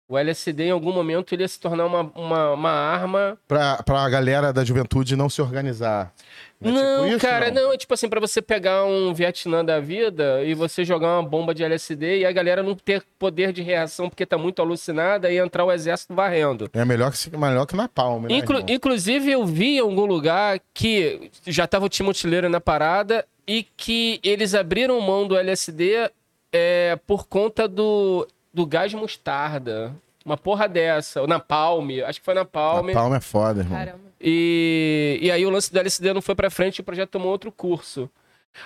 [0.09, 3.37] O LSD, em algum momento, ele ia se tornar uma, uma, uma arma.
[3.47, 6.11] Pra, pra galera da juventude não se organizar.
[6.59, 7.71] É não, tipo isso, cara, não?
[7.71, 11.53] é tipo assim, pra você pegar um Vietnã da vida e você jogar uma bomba
[11.53, 15.37] de LSD e a galera não ter poder de reação porque tá muito alucinada e
[15.37, 16.71] entrar o exército varrendo.
[16.73, 18.33] É melhor que, melhor que na palma, né?
[18.35, 18.75] Inclu- irmão?
[18.75, 23.63] inclusive, eu vi em algum lugar que já tava o Timo Tileiro na parada e
[23.77, 26.09] que eles abriram mão do LSD
[26.51, 29.95] é, por conta do, do gás mostarda.
[30.25, 31.21] Uma porra dessa.
[31.21, 32.91] Ou na Palme, acho que foi na Palme.
[32.91, 33.77] A palma é foda, irmão.
[33.77, 33.99] Caramba.
[34.21, 37.31] E, e aí o lance do LSD não foi pra frente e o projeto tomou
[37.31, 38.09] outro curso.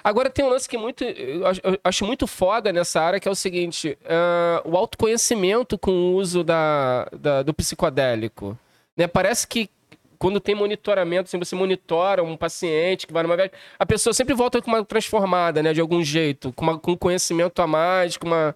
[0.03, 1.43] Agora tem um lance que muito, eu
[1.83, 6.43] acho- muito foda nessa área, que é o seguinte: ah, o autoconhecimento com o uso
[6.43, 8.57] da, da- do psicodélico.
[8.97, 9.07] Né?
[9.07, 9.69] Parece que
[10.17, 14.33] quando tem monitoramento, assim, você monitora um paciente que vai numa viagem, a pessoa sempre
[14.33, 15.73] volta com uma transformada, né?
[15.73, 18.55] De algum jeito, com, uma, com conhecimento a mais, com uma.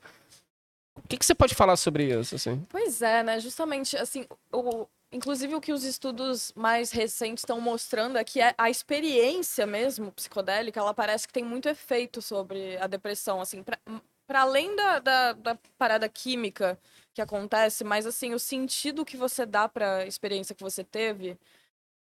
[1.08, 2.36] O que, que você pode falar sobre isso?
[2.36, 2.66] Assim?
[2.68, 3.40] Pois é, né?
[3.40, 8.54] Justamente, assim, o, inclusive o que os estudos mais recentes estão mostrando é que é
[8.58, 14.42] a experiência mesmo psicodélica, ela parece que tem muito efeito sobre a depressão, assim, para
[14.42, 16.78] além da, da, da parada química
[17.14, 21.40] que acontece, mas assim, o sentido que você dá para a experiência que você teve,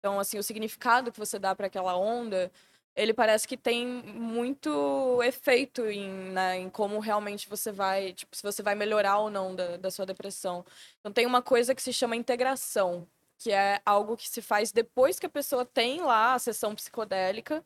[0.00, 2.50] então assim, o significado que você dá para aquela onda,
[2.96, 8.42] ele parece que tem muito efeito em, né, em como realmente você vai, tipo, se
[8.42, 10.64] você vai melhorar ou não da, da sua depressão.
[11.00, 13.06] Então tem uma coisa que se chama integração,
[13.38, 17.62] que é algo que se faz depois que a pessoa tem lá a sessão psicodélica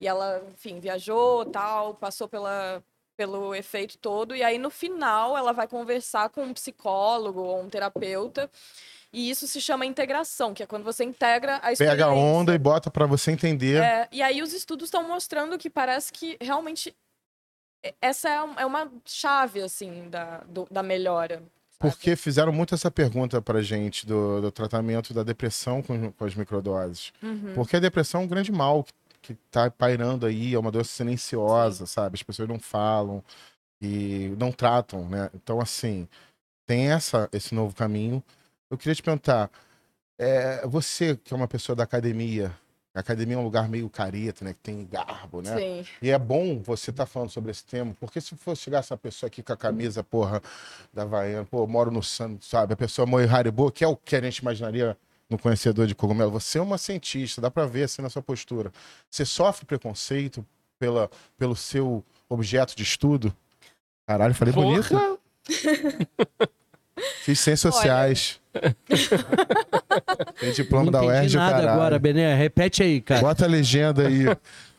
[0.00, 2.82] e ela, enfim, viajou, tal, passou pela
[3.16, 7.70] pelo efeito todo e aí no final ela vai conversar com um psicólogo ou um
[7.70, 8.50] terapeuta
[9.14, 12.04] e isso se chama integração, que é quando você integra a experiência.
[12.04, 13.82] Pega a onda e bota pra você entender.
[13.82, 16.94] É, e aí os estudos estão mostrando que parece que realmente
[18.00, 21.36] essa é é uma chave, assim, da, do- da melhora.
[21.36, 21.50] sabe?
[21.78, 26.34] Porque fizeram muito essa pergunta pra gente do, do tratamento da depressão com, com as
[26.34, 27.12] microdoses.
[27.22, 27.52] Uhum.
[27.54, 30.90] Porque a depressão é um grande mal que, que tá pairando aí, é uma doença
[30.90, 32.14] silenciosa, sabe?
[32.16, 33.22] As pessoas não falam
[33.82, 35.28] e não tratam, né?
[35.34, 36.08] Então, assim,
[36.66, 38.22] tem essa, esse novo caminho.
[38.74, 39.48] Eu queria te perguntar,
[40.18, 42.52] é, você que é uma pessoa da academia,
[42.92, 44.52] a academia é um lugar meio careta, né?
[44.52, 45.56] Que tem garbo, né?
[45.56, 45.86] Sim.
[46.02, 49.28] E é bom você estar falando sobre esse tema, porque se fosse chegar essa pessoa
[49.28, 50.42] aqui com a camisa, porra,
[50.92, 52.74] da Havaiana, pô, eu moro no Santos, sabe?
[52.74, 54.98] A pessoa moe Haribo, que é o que a gente imaginaria
[55.30, 56.32] no conhecedor de cogumelo.
[56.32, 58.72] Você é uma cientista, dá pra ver assim na sua postura.
[59.08, 60.44] Você sofre preconceito
[60.80, 61.08] pela,
[61.38, 63.32] pelo seu objeto de estudo?
[64.04, 64.96] Caralho, falei bonito.
[67.22, 67.82] Fiz ciências Olha.
[67.82, 68.40] sociais.
[70.40, 71.70] Tem diploma Não da UERJ, nada caralho.
[71.70, 72.34] agora, Bené.
[72.34, 73.20] Repete aí, cara.
[73.20, 74.24] Bota a legenda aí.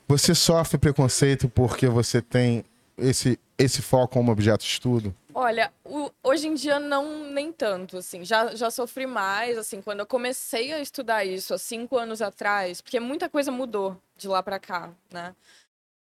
[0.07, 2.63] Você sofre preconceito porque você tem
[2.97, 5.13] esse, esse foco como objeto de estudo?
[5.33, 8.23] Olha, o- hoje em dia não nem tanto, assim.
[8.23, 12.79] Já, já sofri mais, assim, quando eu comecei a estudar isso há cinco anos atrás,
[12.79, 15.33] porque muita coisa mudou de lá pra cá, né?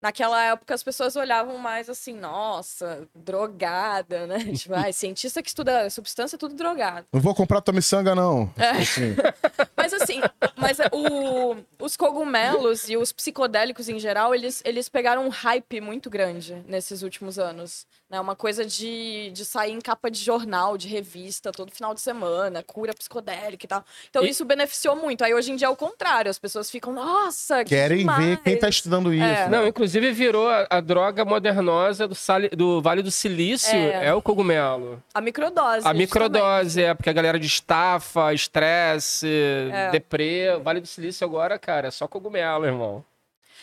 [0.02, 4.40] Naquela época as pessoas olhavam mais assim, nossa, drogada, né?
[4.56, 7.06] Tipo, ai, cientista que estuda substância, é tudo drogado.
[7.14, 8.52] Não vou comprar tua miçanga, não.
[8.58, 8.70] É.
[8.72, 9.16] Assim,
[9.78, 10.22] Mas assim,
[10.56, 16.10] mas o- os cogumelos e os psicodélicos em geral, eles, eles pegaram um hype muito
[16.10, 17.86] grande nesses últimos anos.
[18.12, 18.20] Né?
[18.20, 22.62] Uma coisa de, de sair em capa de jornal, de revista, todo final de semana,
[22.62, 23.86] cura psicodélica e tal.
[24.10, 25.24] Então E- isso beneficiou muito.
[25.24, 28.56] Aí hoje em dia é o contrário, as pessoas ficam, nossa, que querem ver quem
[28.56, 29.24] tá demais." estudando isso.
[29.24, 29.48] É.
[29.48, 29.50] né?
[29.50, 34.14] Não, inclusive virou a, a droga modernosa do, sali- do Vale do Silício, é, É.
[34.14, 35.02] o cogumelo.
[35.14, 35.62] A microdose.
[35.70, 35.98] A justamente.
[36.00, 39.90] microdose, é porque a galera de estafa, estresse, É.
[39.92, 40.54] deprê.
[40.58, 43.06] O Vale do Silício agora, cara, é só cogumelo, irmão.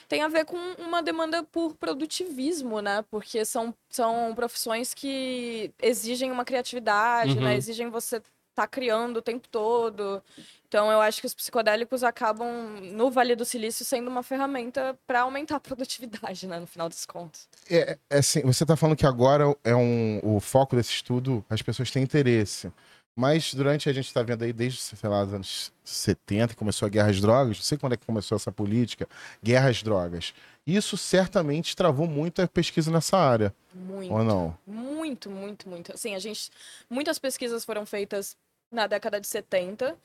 [0.09, 3.05] Tem a ver com uma demanda por produtivismo, né?
[3.11, 7.45] Porque são, são profissões que exigem uma criatividade, Uhum.
[7.45, 7.57] né?
[7.57, 10.23] Exigem você estar tá criando o tempo todo.
[10.67, 12.49] Então, eu acho que os psicodélicos acabam,
[12.93, 16.59] no Vale do Silício, sendo uma ferramenta para aumentar a produtividade, né?
[16.59, 17.47] No final dos contos.
[17.71, 21.63] É, é assim, você tá falando que agora é um, o foco desse estudo, as
[21.63, 22.73] pessoas têm interesse.
[23.19, 26.87] Mas durante a gente está vendo aí desde, sei lá, os anos 70, que começou
[26.87, 29.09] a guerra às drogas, não sei quando é que começou essa política,
[29.43, 30.33] guerra às drogas.
[30.65, 34.13] Isso certamente travou muito a pesquisa nessa área, Muito.
[34.13, 34.57] ou não?
[34.65, 35.93] Muito, muito, muito.
[35.93, 36.49] Assim, a gente.
[36.89, 38.37] Muitas pesquisas foram feitas
[38.71, 39.99] na década de 70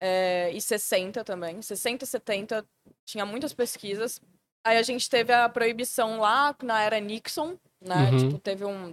[0.00, 1.62] é, e 60 também.
[1.62, 2.66] 60 e 70
[3.04, 4.20] tinha muitas pesquisas.
[4.64, 8.10] Aí a gente teve a proibição lá na era Nixon, né?
[8.10, 8.18] Uhum.
[8.18, 8.92] Tipo, teve um.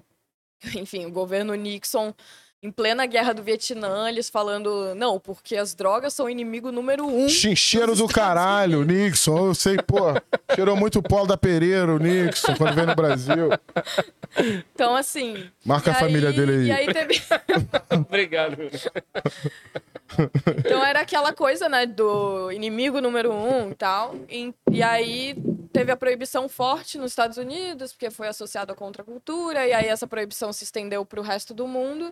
[0.78, 2.14] Enfim, o governo Nixon.
[2.66, 7.06] Em plena guerra do Vietnã, eles falando, não, porque as drogas são o inimigo número
[7.06, 7.30] um.
[7.30, 9.50] Cheiro dos do caralho, Nixon.
[9.50, 10.20] Eu sei, pô.
[10.56, 13.50] Cheirou muito o polo da Pereira, o Nixon, quando veio no Brasil.
[14.74, 15.48] Então, assim.
[15.64, 16.66] Marca a família dele aí.
[16.66, 17.22] E aí teve.
[17.94, 18.58] Obrigado.
[20.58, 24.16] Então era aquela coisa, né, do inimigo número um e tal.
[24.28, 25.36] E, e aí
[25.72, 30.08] teve a proibição forte nos Estados Unidos, porque foi associado à contracultura, e aí essa
[30.08, 32.12] proibição se estendeu para o resto do mundo.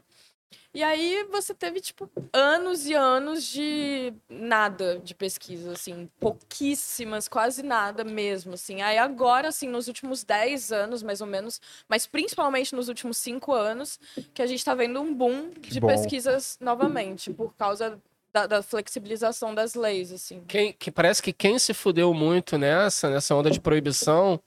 [0.73, 7.61] E aí você teve, tipo, anos e anos de nada de pesquisa, assim, pouquíssimas, quase
[7.61, 8.81] nada mesmo, assim.
[8.81, 13.53] Aí agora, assim, nos últimos 10 anos, mais ou menos, mas principalmente nos últimos 5
[13.53, 13.99] anos,
[14.33, 15.87] que a gente tá vendo um boom de bom.
[15.87, 18.01] pesquisas novamente, por causa
[18.33, 20.43] da, da flexibilização das leis, assim.
[20.47, 24.39] Quem, que parece que quem se fudeu muito nessa, nessa onda de proibição,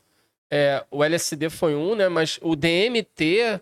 [0.51, 2.09] é, o LSD foi um, né?
[2.09, 3.61] Mas o DMT,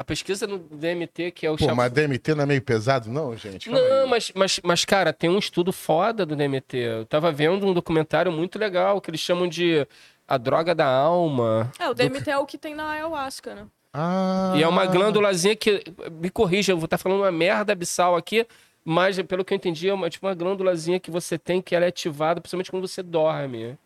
[0.00, 3.10] a pesquisa no DMT, que é o Pô, chama- mas DMT não é meio pesado,
[3.10, 3.68] não, gente?
[3.68, 4.08] Calma Não, aí.
[4.08, 6.74] mas, mas, mas, cara, tem um estudo foda do DMT.
[6.78, 9.86] Eu tava vendo um documentário muito legal que eles chamam de
[10.26, 11.70] A Droga da Alma.
[11.78, 13.66] É, o DMT é o que tem na ayahuasca, né?
[13.92, 14.54] Ah.
[14.56, 15.84] E é uma glândulazinha que.
[16.10, 18.46] Me corrija, eu vou estar falando uma merda abissal aqui,
[18.82, 21.84] mas pelo que eu entendi, é uma, tipo uma glândulazinha que você tem que ela
[21.84, 23.76] é ativada, principalmente quando você dorme.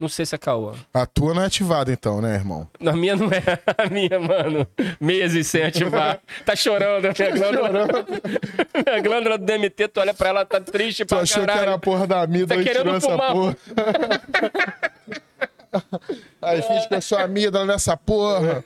[0.00, 0.74] Não sei se é caô.
[0.94, 2.68] A tua não é ativada, então, né, irmão?
[2.78, 3.42] Na minha não é.
[3.76, 4.64] A minha, mano.
[5.00, 6.20] Meses sem ativar.
[6.44, 7.70] Tá chorando a minha glândula.
[8.86, 11.58] minha glândula do DMT, tu olha pra ela, tá triste Tu pra achou caralho.
[11.58, 13.32] que era a porra da amígdala Tá e tirou querendo essa fumar.
[13.32, 13.56] porra.
[16.40, 17.18] Aí finge que eu sou
[17.66, 18.64] nessa porra.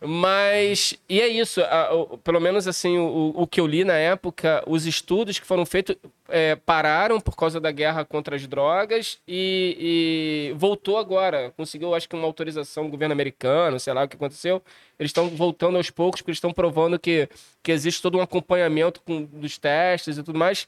[0.00, 3.94] Mas, e é isso, a- o- pelo menos assim, o, o que eu li na
[3.94, 5.96] época, os estudos que foram feitos
[6.28, 11.52] é, pararam por causa da guerra contra as drogas e, e voltou agora.
[11.56, 14.62] Conseguiu, acho que, uma autorização do governo americano, sei lá o que aconteceu.
[14.98, 17.28] Eles estão voltando aos poucos, porque eles estão provando que,
[17.62, 20.66] que existe todo um acompanhamento com, dos testes e tudo mais.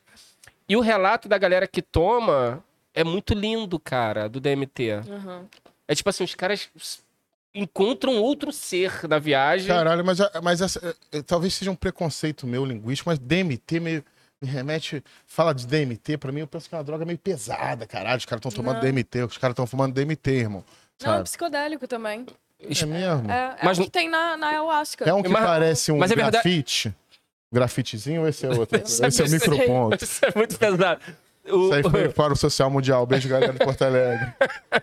[0.68, 2.62] E o relato da galera que toma
[2.94, 4.92] é muito lindo, cara, do DMT.
[5.08, 5.46] Uhum.
[5.88, 6.70] É tipo assim, os caras
[7.54, 9.66] encontram outro ser na viagem.
[9.68, 14.04] Caralho, mas, mas essa, é, é, talvez seja um preconceito meu linguístico, mas DMT meio,
[14.40, 15.02] me remete.
[15.26, 18.18] Fala de DMT, pra mim eu penso que é uma droga meio pesada, caralho.
[18.18, 18.80] Os caras estão tomando Não.
[18.82, 20.64] DMT, os caras estão fumando DMT, irmão.
[21.02, 21.24] Não, é Sabe?
[21.24, 22.26] psicodélico também.
[22.60, 23.30] É mesmo?
[23.30, 25.04] É, é Mas o não- que tem na, na ayahuasca.
[25.04, 26.94] É um que Mas- parece um mas é verdade- grafite.
[27.52, 28.80] Grafitezinho ou esse é outro?
[28.88, 29.98] Sabe esse é o microponto.
[30.04, 31.02] Isso é muito pesado.
[31.44, 33.04] O- Isso aí foi para o Social Mundial.
[33.06, 34.32] Beijo, galera de Porto Alegre.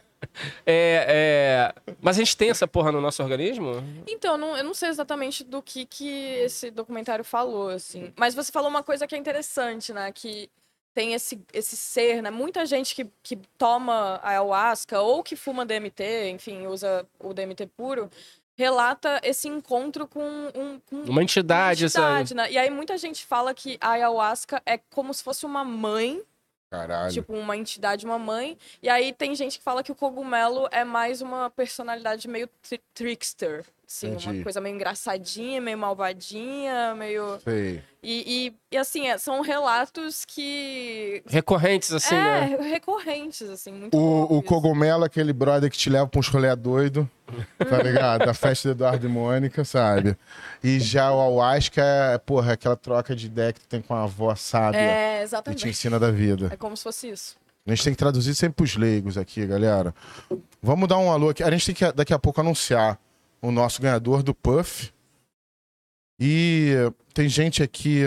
[0.65, 3.71] é, é, Mas a gente tem essa porra no nosso organismo?
[4.07, 6.07] Então, não- eu não sei exatamente do que, que
[6.43, 8.11] esse documentário falou, assim.
[8.17, 10.11] Mas você falou uma coisa que é interessante, né?
[10.11, 10.49] Que
[10.93, 12.29] tem esse, esse ser, né?
[12.29, 18.09] Muita gente que, que toma ayahuasca ou que fuma DMT, enfim, usa o DMT puro,
[18.57, 20.21] relata esse encontro com
[20.53, 22.51] um, com Uma entidade, uma entidade, né?
[22.51, 26.21] E aí muita gente fala que a ayahuasca é como se fosse uma mãe
[26.69, 27.11] Caralho.
[27.11, 28.57] tipo uma entidade, uma mãe.
[28.81, 32.81] E aí tem gente que fala que o cogumelo é mais uma personalidade meio tri-
[32.93, 33.65] trickster.
[33.91, 34.29] Assim, Entendi.
[34.29, 37.39] uma coisa meio engraçadinha, meio malvadinha, meio.
[37.43, 37.81] Sei.
[38.03, 41.23] E, e, e, assim, é, são relatos que.
[41.25, 42.57] Recorrentes, assim, é, né?
[42.69, 46.55] recorrentes, assim, muito O, o cogumelo é aquele brother que te leva pra uns rolê
[46.55, 47.09] doido,
[47.57, 48.27] tá ligado?
[48.27, 50.15] Da festa do Eduardo e Mônica, sabe?
[50.63, 54.03] E já o ayahuasca é, porra, aquela troca de ideia que tu tem com a
[54.03, 55.67] avó sábia É, que te exatamente.
[55.67, 56.49] ensina da vida.
[56.53, 57.37] É como se fosse isso.
[57.65, 59.95] A gente tem que traduzir sempre pros leigos aqui, galera.
[60.61, 61.41] Vamos dar um alô aqui.
[61.41, 62.99] A gente tem que daqui a pouco anunciar
[63.41, 64.91] o nosso ganhador do Puff.
[66.19, 66.73] E
[67.13, 68.03] tem gente aqui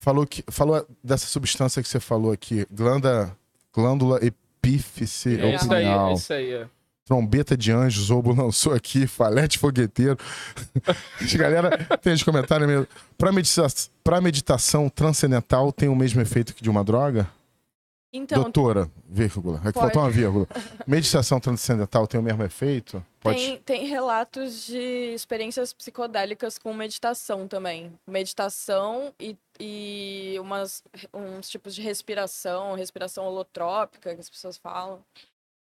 [0.00, 3.36] falou que falou dessa substância que você falou aqui, glândula,
[3.74, 6.66] glândula epífice É isso aí, é isso aí.
[7.04, 10.18] Trombeta de anjo, Zobo lançou aqui, falete fogueteiro.
[11.36, 11.70] Galera,
[12.02, 12.86] tem os comentários mesmo.
[13.16, 13.66] Pra, medita
[14.20, 17.26] meditação transcendental tem o mesmo efeito que de uma droga?
[18.12, 19.60] Então, Doutora, vírgula.
[19.64, 20.46] É que faltou uma vírgula.
[20.86, 23.04] Meditação transcendental tem o mesmo efeito?
[23.20, 23.38] Pode.
[23.38, 27.92] Tem, tem relatos de experiências psicodélicas com meditação também.
[28.06, 30.82] Meditação e, e umas,
[31.12, 35.04] uns tipos de respiração, respiração holotrópica, que as pessoas falam.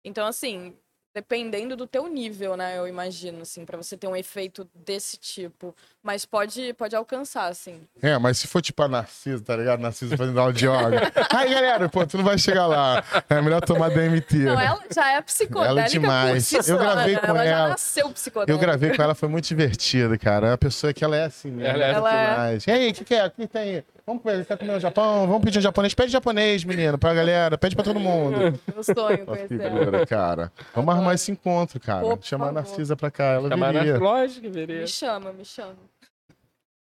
[0.04, 0.74] Então, assim,
[1.14, 2.76] dependendo do teu nível, né?
[2.76, 5.74] Eu imagino, assim, pra você ter um efeito desse tipo.
[6.02, 7.80] Mas pode, pode alcançar, assim.
[8.02, 9.80] É, mas se for tipo a Narcisa, tá ligado?
[9.80, 11.12] Narcisa fazendo aula de yoga.
[11.32, 13.02] Ai, galera, pô, tu não vai chegar lá.
[13.30, 14.38] É melhor tomar DMT.
[14.38, 16.50] Não, ela já é psicodélica Ela é demais.
[16.50, 17.44] por si Eu gravei com ela.
[17.44, 17.68] já ela.
[17.68, 18.52] nasceu psicodélica.
[18.52, 20.48] Eu gravei com ela, foi muito divertido, cara.
[20.48, 21.72] É uma pessoa que ela é assim mesmo.
[21.72, 22.66] Ela é- Ela é- demais.
[22.66, 23.26] E aí, o que, que é?
[23.26, 23.84] O que tem?
[24.06, 25.26] Vamos comer, quer comer um Japão?
[25.26, 25.94] Vamos pedir um japonês?
[25.94, 27.56] Pede japonês, menino, pra galera.
[27.56, 28.36] Pede pra todo mundo.
[28.74, 30.04] Meu sonho conhecer ela.
[30.06, 30.52] cara.
[30.74, 32.02] Vamos arrumar esse encontro, cara.
[32.02, 32.60] Por Chamar a favor.
[32.68, 33.94] Narcisa pra cá, ela Chamar viria.
[33.94, 34.80] na lógica, veria.
[34.82, 35.74] Me chama, me chama.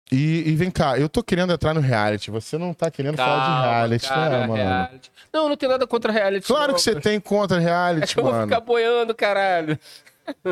[0.09, 2.31] E, e vem cá, eu tô querendo entrar no reality.
[2.31, 4.53] Você não tá querendo falar de reality, cara, né, mano?
[4.55, 5.11] reality.
[5.33, 6.47] Não, não tem nada contra reality.
[6.47, 6.75] Claro não.
[6.75, 8.45] que você tem contra reality, Eu vou mano.
[8.47, 9.77] ficar boiando, caralho.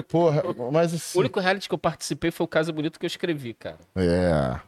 [0.10, 1.20] Porra, mas O assim.
[1.20, 3.78] único reality que eu participei foi o Caso Bonito que eu escrevi, cara.
[3.96, 4.60] É.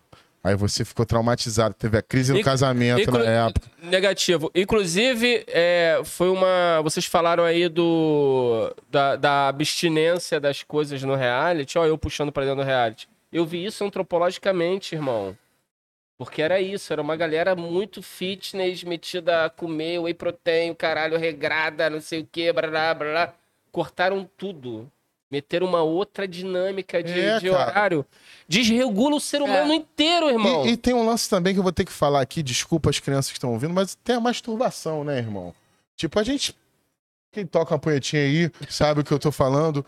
[0.43, 3.67] Aí você ficou traumatizado, teve a crise no Inclu- casamento na época.
[3.83, 4.49] Negativo.
[4.55, 6.81] Inclusive, é, foi uma.
[6.81, 8.73] Vocês falaram aí do.
[8.89, 11.77] Da, da abstinência das coisas no reality.
[11.77, 13.07] Ó, eu puxando pra dentro do reality.
[13.31, 15.37] Eu vi isso antropologicamente, irmão.
[16.17, 21.89] Porque era isso, era uma galera muito fitness, metida a comer whey protein, caralho, regrada,
[21.89, 23.33] não sei o blá, blá, blá, blá.
[23.71, 24.91] Cortaram tudo.
[25.31, 28.05] Meteram uma outra dinâmica de, É, de horário.
[28.47, 30.65] Desregula o ser humano inteiro, irmão.
[30.65, 32.99] E, e tem um lance também que eu vou ter que falar aqui, desculpa as
[32.99, 35.55] crianças que estão ouvindo, mas tem a masturbação, né, irmão?
[35.95, 36.55] Tipo, a gente.
[37.31, 39.85] Quem toca uma punhetinha aí, sabe o que eu tô falando.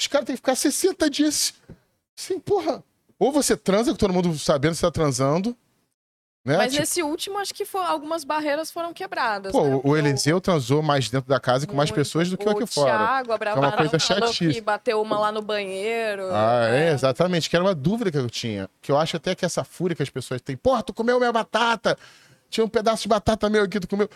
[0.00, 1.54] Os caras têm que ficar 60 dias.
[2.18, 2.82] Assim, porra.
[3.20, 5.56] Ou você transa com todo mundo sabendo que você tá transando.
[6.44, 6.56] Né?
[6.56, 9.52] Mas Tipo, nesse último, acho que foi- algumas barreiras foram quebradas.
[9.52, 9.80] pô, né?
[9.84, 12.50] o- o Eliseu transou mais dentro da casa e com mais pessoas do que o
[12.50, 12.90] aqui fora.
[12.90, 14.52] Thiago, a É uma coisa chatice.
[14.52, 16.24] que bateu uma lá no banheiro.
[16.32, 16.92] Ah, é, É.
[16.92, 17.48] exatamente.
[17.48, 18.68] Que era uma dúvida que eu tinha.
[18.80, 20.56] Que eu acho até que essa fúria que as pessoas têm.
[20.56, 21.96] Porra, tu comeu minha batata!
[22.50, 24.10] Tinha um pedaço de batata meu aqui, tu comeu.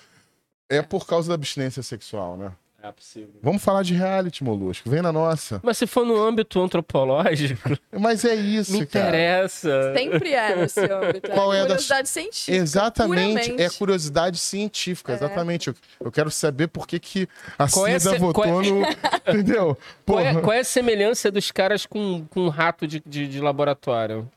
[0.68, 2.50] É por causa da abstinência sexual, né?
[2.88, 3.34] É possível.
[3.42, 4.88] Vamos falar de reality, Molusco.
[4.88, 5.60] Vem na nossa.
[5.62, 9.08] Mas se for no âmbito antropológico, Mas é isso, me cara.
[9.08, 9.92] interessa.
[9.94, 11.30] Sempre é nesse âmbito.
[11.30, 12.52] Qual é é curiosidade científica.
[12.56, 13.62] Exatamente, puramente.
[13.62, 15.68] é curiosidade científica, exatamente.
[15.68, 15.74] Eu,
[16.04, 17.28] eu quero saber por que, que
[17.58, 18.82] a Qual é Cida se- votou qual é- no.
[19.28, 19.76] Entendeu?
[20.04, 23.40] Qual é, qual é a semelhança dos caras com, com um rato de, de, de
[23.40, 24.30] laboratório?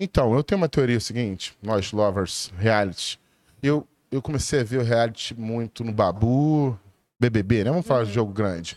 [0.00, 3.20] Então, eu tenho uma teoria seguinte, nós lovers, reality.
[3.62, 6.76] Eu, eu comecei a ver o reality muito no Babu,
[7.22, 7.70] BBB, né?
[7.70, 8.76] Vamos falar de jogo grande.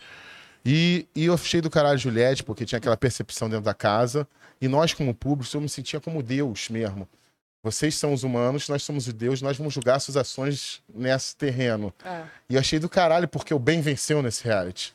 [0.64, 4.26] E, e eu achei do caralho a Juliette, porque tinha aquela percepção dentro da casa.
[4.60, 7.08] E nós, como público, eu me sentia como Deus mesmo.
[7.62, 11.92] Vocês são os humanos, nós somos os deuses, nós vamos julgar suas ações nesse terreno.
[12.04, 12.22] É.
[12.48, 14.94] E eu achei do caralho, porque o bem venceu nesse reality.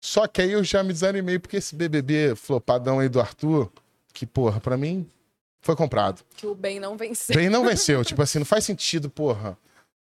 [0.00, 3.70] Só que aí eu já me desanimei, porque esse BBB flopadão aí do Arthur,
[4.14, 5.06] que, porra, pra mim,
[5.60, 6.22] foi comprado.
[6.36, 7.36] Que o bem não venceu.
[7.36, 8.02] Bem não venceu.
[8.04, 9.56] tipo assim, não faz sentido, porra.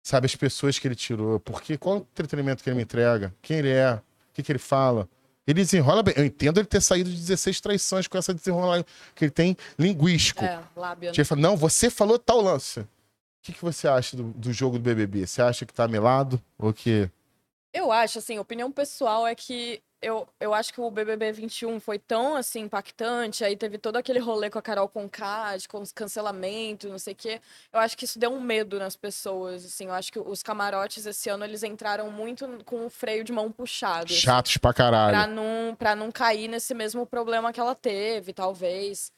[0.06, 1.40] Sabe, as pessoas que ele tirou.
[1.40, 3.34] Porque qual o entretenimento que ele me entrega?
[3.42, 3.94] Quem ele é?
[3.94, 4.00] O
[4.34, 5.08] que, que ele fala?
[5.44, 6.14] Ele desenrola bem.
[6.16, 8.86] Eu entendo ele ter saído de 16 traições com essa desenrola
[9.16, 10.44] que ele tem linguístico.
[10.44, 11.10] É, lábia.
[11.12, 12.78] Ele fala, não, você falou tal lance.
[12.78, 12.88] O
[13.42, 15.26] que, que você acha do, do jogo do BBB?
[15.26, 16.40] Você acha que tá melado?
[16.56, 17.10] Ou que.
[17.74, 21.98] Eu acho, assim, opinião pessoal é que eu, eu acho que o BBB 21 foi
[21.98, 26.88] tão, assim, impactante, aí teve todo aquele rolê com a Carol Conká, de cons- cancelamento,
[26.88, 27.40] não sei o quê.
[27.72, 31.06] Eu acho que isso deu um medo nas pessoas, assim, eu acho que os camarotes
[31.06, 34.04] esse ano, eles entraram muito com o freio de mão puxado.
[34.12, 35.16] assim, Chatos pra caralho.
[35.16, 39.10] pra não, pra não cair nesse mesmo problema que ela teve, talvez.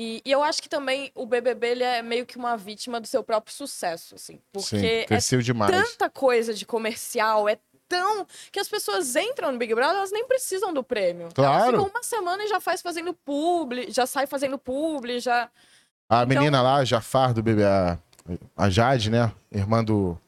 [0.00, 3.06] E, e eu acho que também o BBB, ele é meio que uma vítima do
[3.08, 5.72] seu próprio sucesso, assim, Sim, porque é cresceu demais.
[5.72, 7.58] tanta coisa de comercial, é
[7.88, 8.26] tão.
[8.52, 11.28] que as pessoas entram no Big Brother, elas nem precisam do prêmio.
[11.34, 11.54] Claro.
[11.54, 15.48] Elas ficam uma semana e já faz fazendo publi, já sai fazendo publi, já.
[16.10, 17.98] A Então- menina lá, Jafar do BBB, a,
[18.56, 19.32] a Jade, né?
[19.52, 20.18] Irmã do.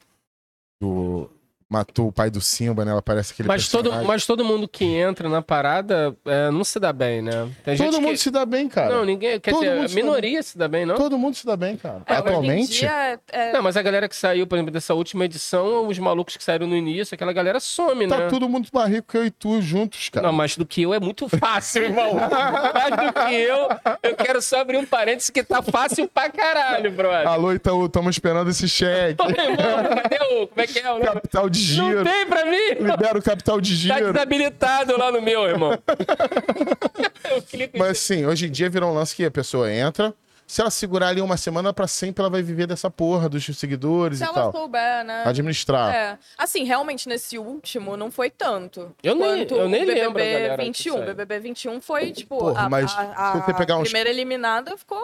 [0.83, 1.31] do
[1.71, 2.91] matou o pai do Simba, né?
[2.91, 6.81] Ela parece aquele Mas todo, mas todo mundo que entra na parada é, não se
[6.81, 7.49] dá bem, né?
[7.65, 8.17] Tem Todo gente mundo que...
[8.19, 8.93] se dá bem, cara.
[8.93, 9.39] Não, ninguém.
[9.39, 10.97] Quer Todo dizer, mundo a se dá minoria se dá bem, não?
[10.97, 12.03] Todo mundo se dá bem, cara.
[12.07, 12.81] É, Atualmente.
[12.81, 16.37] dia, é- Não, mas a galera que saiu, por exemplo, dessa última edição, os malucos
[16.37, 18.29] que saíram no início, aquela galera some, Tá né?
[18.29, 20.27] todo mundo mais rico que eu e tu juntos, cara.
[20.27, 22.15] Não, mais do que eu é muito fácil, irmão.
[22.75, 23.69] mais do que eu,
[24.03, 27.29] eu quero só abrir um parênteses que tá fácil pra caralho, brother.
[27.29, 29.23] Alô, Itaú, estamos esperando esse cheque.
[29.23, 30.49] Ô, irmão, cadê o.
[30.49, 32.05] Como é que é o capital de Não giro.
[32.05, 32.69] tem pra mim?
[32.81, 34.13] Libera o capital de Tá giro.
[34.13, 35.73] desabilitado lá no meu, irmão.
[37.31, 40.15] eu clico em Mas assim, hoje em dia virou um lance que a pessoa entra.
[40.47, 44.19] Se ela segurar ali uma semana pra sempre, ela vai viver dessa porra dos seguidores
[44.19, 44.51] se e ela tal.
[44.53, 45.23] souber, né?
[45.25, 45.95] Administrar.
[45.95, 46.19] É.
[46.37, 48.91] Assim, realmente, nesse último, não foi tanto.
[49.01, 50.93] Eu nem- quanto eu nem o BBB lembro a galera que 21.
[50.95, 51.07] saiu.
[51.07, 54.77] BBB 21 foi, tipo, Porra, a, mas a- se você a pegar uns- primeira eliminada
[54.77, 54.99] ficou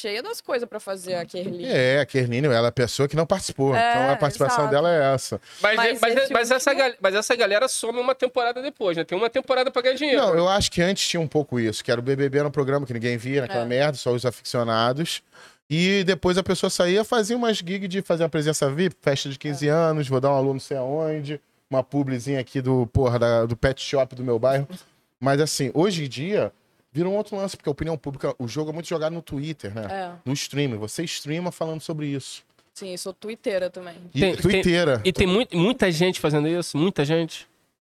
[0.00, 1.64] cheia das coisas pra fazer a Kerline.
[1.66, 3.74] É, a Kerline, ela é a pessoa que não participou.
[3.74, 4.70] É, então a participação exato.
[4.74, 5.40] dela é essa.
[5.60, 6.16] Mas, Mas mas,
[6.50, 9.04] essa, mas essa galera some uma temporada depois, né?
[9.04, 10.20] Tem uma temporada pra ganhar dinheiro.
[10.20, 12.50] Não, eu acho que antes tinha um pouco isso, que era o BBB era um
[12.50, 13.66] programa que ninguém via, naquela É.
[13.66, 15.22] merda, só os aficionados.
[15.70, 19.38] E depois a pessoa saía, fazia umas gigs de fazer uma presença VIP, festa de
[19.38, 21.38] 15 anos, vou dar um aluno não sei aonde,
[21.70, 24.66] uma publizinha aqui do, porra, da- do pet shop do meu bairro.
[25.20, 26.50] Mas assim, hoje em dia,
[26.92, 29.74] vira um outro lance, porque a opinião pública, o jogo é muito jogado no Twitter,
[29.74, 29.86] né?
[29.90, 32.42] É, No streaming, você streama falando sobre isso.
[32.74, 33.96] sim, sou twitteira também.
[34.14, 35.02] E Tem- Twitteira.
[35.04, 36.76] E tem muito, muita gente fazendo isso?
[36.78, 37.48] Muita gente?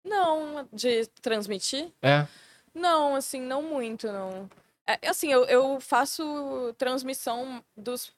[0.04, 1.88] Não, de transmitir?
[2.02, 2.26] É.
[2.74, 4.48] Não, assim, não muito, não.
[4.86, 8.10] É, assim, eu, eu faço transmissão dos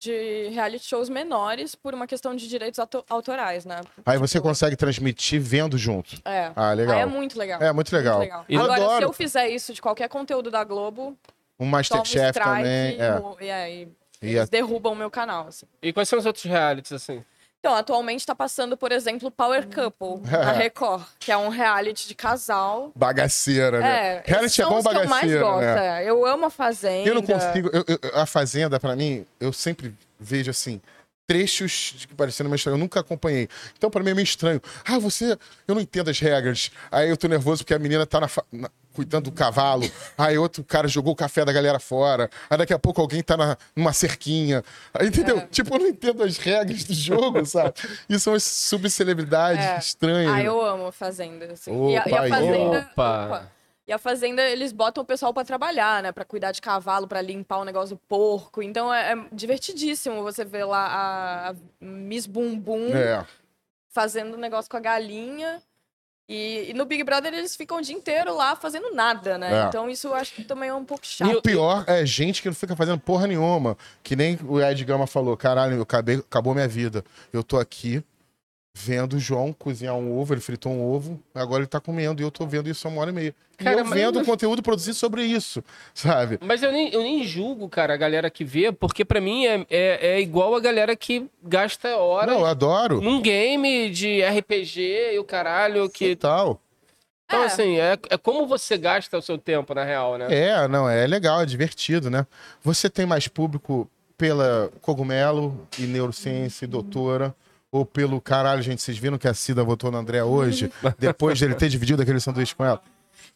[0.00, 3.82] de reality shows menores por uma questão de direitos auto- autorais, né?
[4.06, 6.16] Aí você Tipo, consegue transmitir vendo junto.
[6.24, 6.50] É.
[6.56, 6.96] Ah, legal.
[6.96, 7.62] Aí é muito legal.
[7.62, 8.16] É, muito legal.
[8.16, 8.44] Muito legal.
[8.48, 9.04] Eu Agora, se adoro.
[9.04, 11.14] eu fizer isso de qualquer conteúdo da Globo,
[11.58, 12.96] Um Masterchef também.
[12.98, 13.22] É.
[13.44, 13.88] e aí
[14.22, 15.66] E eles a- derrubam o meu canal, assim.
[15.82, 17.22] E quais são os outros realities, assim?
[17.60, 22.14] Então, atualmente tá passando, por exemplo, Power Couple, na Record, que é um reality de
[22.14, 22.90] casal.
[22.96, 24.16] Bagaceira, né?
[24.16, 25.60] É, Reality é bom os que eu mais bagaceira, gosto.
[25.60, 26.02] né?
[26.04, 26.10] é.
[26.10, 27.06] Eu amo a Fazenda.
[27.08, 27.68] Eu não consigo.
[27.72, 30.80] eu- eu- a Fazenda, pra mim, eu sempre vejo assim.
[31.28, 33.46] Trechos de que parecendo meio estranho, eu nunca acompanhei.
[33.76, 34.60] Então, pra mim é meio estranho.
[34.84, 35.38] Ah, você.
[35.68, 36.72] Eu não entendo as regras.
[36.90, 39.82] Aí eu tô nervoso porque a menina tá na fa- na- cuidando do cavalo.
[40.18, 42.28] Aí outro cara jogou o café da galera fora.
[42.48, 44.62] Aí daqui a pouco alguém tá na, numa cerquinha.
[44.92, 45.38] Aí, entendeu?
[45.38, 45.46] É.
[45.46, 47.74] Tipo, eu não entendo as regras do jogo, sabe?
[48.08, 49.78] E são as subcelebridades É.
[49.78, 50.32] estranhas.
[50.34, 51.52] Ah, eu amo a Fazenda.
[51.52, 51.90] Assim.
[51.90, 52.28] e, a, e Opa, a.
[52.28, 52.88] Fazenda.
[52.92, 53.26] Opa.
[53.26, 53.52] opa.
[53.86, 56.12] E a Fazenda, eles botam o pessoal pra trabalhar, né?
[56.12, 58.62] Pra cuidar de cavalo, pra limpar o negócio do porco.
[58.62, 63.24] Então é, é divertidíssimo você ver lá a, a Miss Bumbum É.
[63.88, 65.60] fazendo negócio com a galinha.
[66.32, 69.64] E, e no Big Brother eles ficam o dia inteiro lá fazendo nada, né?
[69.64, 69.66] É.
[69.66, 71.38] Então isso eu acho que também é um pouco E chato.
[71.38, 73.76] o pior é gente que não fica fazendo porra nenhuma.
[74.00, 77.04] Que nem o Ed Gama falou: caralho, eu acabei, acabou minha vida.
[77.32, 78.00] Eu tô aqui
[78.74, 82.24] vendo o João cozinhar um ovo, ele fritou um ovo, agora ele tá comendo e
[82.24, 83.34] eu tô vendo isso há uma hora e meia.
[83.58, 85.62] E Cara, eu mas- vendo conteúdo produzido sobre isso,
[85.92, 86.38] sabe?
[86.40, 89.66] Mas eu nem, eu nem julgo, cara, a galera que vê, porque pra mim é,
[89.68, 93.00] é, é igual a galera que gasta horas Não, eu adoro.
[93.00, 96.16] num game de RPG e o caralho que...
[96.16, 96.60] Total.
[97.26, 97.46] Então, É.
[97.46, 100.26] assim, é, é como você gasta o seu tempo, na real, né?
[100.30, 102.26] É, não, é legal, é divertido, né?
[102.62, 107.34] Você tem mais público pela cogumelo e neurociência e doutora.
[107.72, 111.54] Ou pelo caralho, gente, vocês viram que a Cida votou no André hoje, depois dele
[111.54, 112.82] ter dividido aquele sanduíche com ela?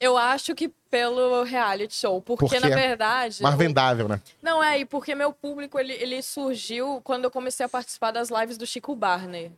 [0.00, 2.20] Eu acho que pelo reality show.
[2.20, 2.58] Porque, Por quê?
[2.60, 3.42] na verdade.
[3.42, 4.20] Mais vendável, né?
[4.42, 8.28] Não, é, e porque meu público, ele, ele surgiu quando eu comecei a participar das
[8.28, 9.52] lives do Chico Barney.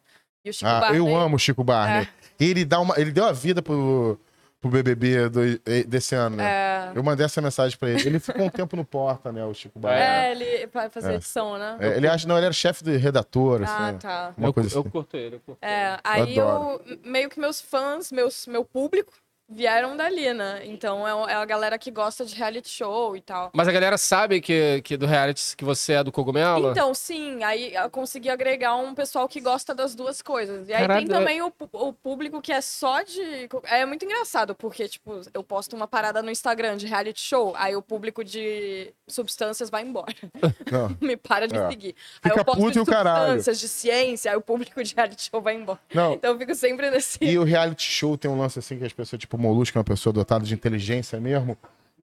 [0.45, 0.99] E o Chico Ah, Barney...
[0.99, 2.07] eu amo o Chico Barney.
[2.39, 2.45] É.
[2.45, 4.21] Ele, dá uma, ele deu a vida pro,
[4.61, 5.41] pro BBB do-
[5.87, 6.45] desse ano, né?
[6.45, 8.07] É, Eu mandei essa mensagem pra ele.
[8.07, 10.03] Ele ficou um tempo no Porta, né, o Chico Barney.
[10.03, 11.15] é, ele vai fazer É.
[11.17, 11.77] edição, né?
[11.81, 13.99] É, ele acha, não, ele era chefe de redator, Ah, assim.
[13.99, 14.35] tá.
[14.37, 14.91] Uma eu, coisa eu assim.
[14.91, 19.13] curto ele, eu curto É, aí eu, meio que meus fãs, meus, meu público,
[19.49, 20.63] vieram dali, né?
[20.65, 23.51] Então é, é a galera que gosta de reality show e tal.
[23.55, 26.71] Mas a galera sabe que, que do reality que você é do cogumelo?
[26.73, 30.69] Então, sim, aí eu consegui agregar um pessoal que gosta das duas coisas.
[30.69, 33.49] E aí tem também o, o público que é só de.
[33.65, 37.77] É muito engraçado, porque, tipo, eu posto uma parada no Instagram de reality show, aí
[37.77, 40.15] o público de substâncias vai embora.
[40.71, 40.97] Não.
[41.01, 41.69] Me para de É.
[41.71, 41.95] seguir.
[42.23, 43.19] Aí Fica eu posto puto de o caralho.
[43.27, 45.79] substâncias, de ciência, aí o público de reality show vai embora.
[45.95, 47.19] Não, Então eu fico sempre nesse.
[47.23, 49.81] E o reality show tem um lance assim que as pessoas, tipo o Molusco, é
[49.81, 51.57] uma pessoa dotada de inteligência mesmo.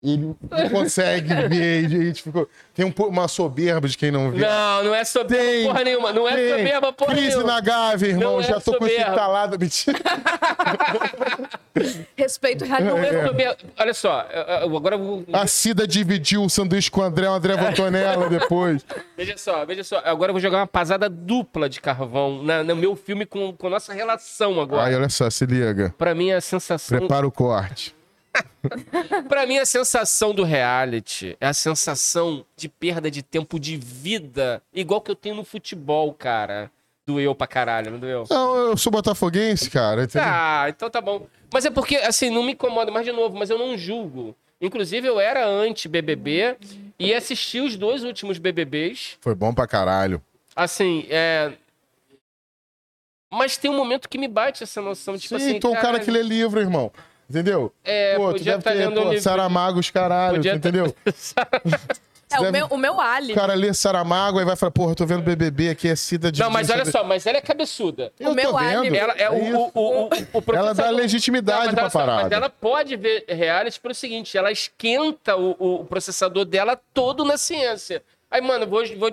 [0.04, 2.24] Ele não consegue ver, gente.
[2.24, 2.50] Ficou...
[2.76, 4.40] Tem um uma soberba de quem não vê.
[4.40, 6.12] Não, não é soberba Tem, porra nenhuma.
[6.12, 6.50] Não é Tem.
[6.50, 7.54] soberba porra Crise nenhuma.
[7.54, 8.34] na Gávea, irmão.
[8.34, 9.12] Não é Já tô com isso soberba.
[9.12, 9.58] instalado.
[9.58, 10.00] Mentira.
[12.18, 13.06] Respeito o reality Não show.
[13.06, 13.58] é soberba.
[13.80, 14.28] Olha só,
[14.76, 15.24] agora vou.
[15.32, 18.86] A Cida dividiu o sanduíche com o André, o André votou nela depois.
[19.18, 20.02] Veja só, veja só.
[20.04, 23.68] Agora eu vou jogar uma pasada dupla de carvão na, no meu filme com, com
[23.68, 24.84] a nossa relação agora.
[24.88, 25.94] Aí, olha só, se liga.
[25.98, 27.00] Pra mim, a sensação.
[27.00, 27.96] Prepara o corte.
[29.28, 34.62] Pra mim, a sensação do reality é a sensação de perda de tempo de vida,
[34.74, 36.72] igual que eu tenho no futebol, cara.
[37.06, 38.24] Doeu pra caralho, não doeu?
[38.30, 40.04] Não, eu sou botafoguense, cara.
[40.04, 40.26] Entendeu?
[40.26, 41.28] Ah, então tá bom.
[41.54, 44.34] Mas é porque, assim, não me incomoda, mas de novo, mas eu não julgo.
[44.62, 46.56] Inclusive, eu era anti-BBB
[46.98, 49.18] e assisti os dois últimos BBBs.
[49.20, 50.22] Foi bom pra caralho.
[50.56, 51.52] Assim, é.
[53.30, 55.54] Mas tem um momento que me bate essa noção, tipo Sim, assim.
[55.56, 56.92] é um cara caralho, que lê livro, irmão.
[57.30, 57.74] Entendeu?
[57.84, 59.20] É, pô, tu podia deve tá ter, lendo um pô.
[59.22, 60.96] Saramago, os caralho, Podia tá- entendeu?
[62.32, 63.32] É, o deve- meu, o meu Ali.
[63.32, 66.32] O cara lê Saramago e vai falar, porra, eu tô vendo BBB aqui, é Cida
[66.32, 66.40] de...
[66.42, 68.12] Não, mas olha só, mas ela é cabeçuda.
[68.20, 68.80] Eu O meu tô vendo.
[68.80, 69.72] anime- Ela é o, isso.
[69.76, 70.10] o, o, o,
[70.50, 72.24] o Ela dá legitimidade Não, pra parada.
[72.24, 77.38] Mas ela pode ver reality pelo seguinte: ela esquenta o, o processador dela todo na
[77.38, 78.02] ciência.
[78.34, 79.12] Aí, mano, vou, vou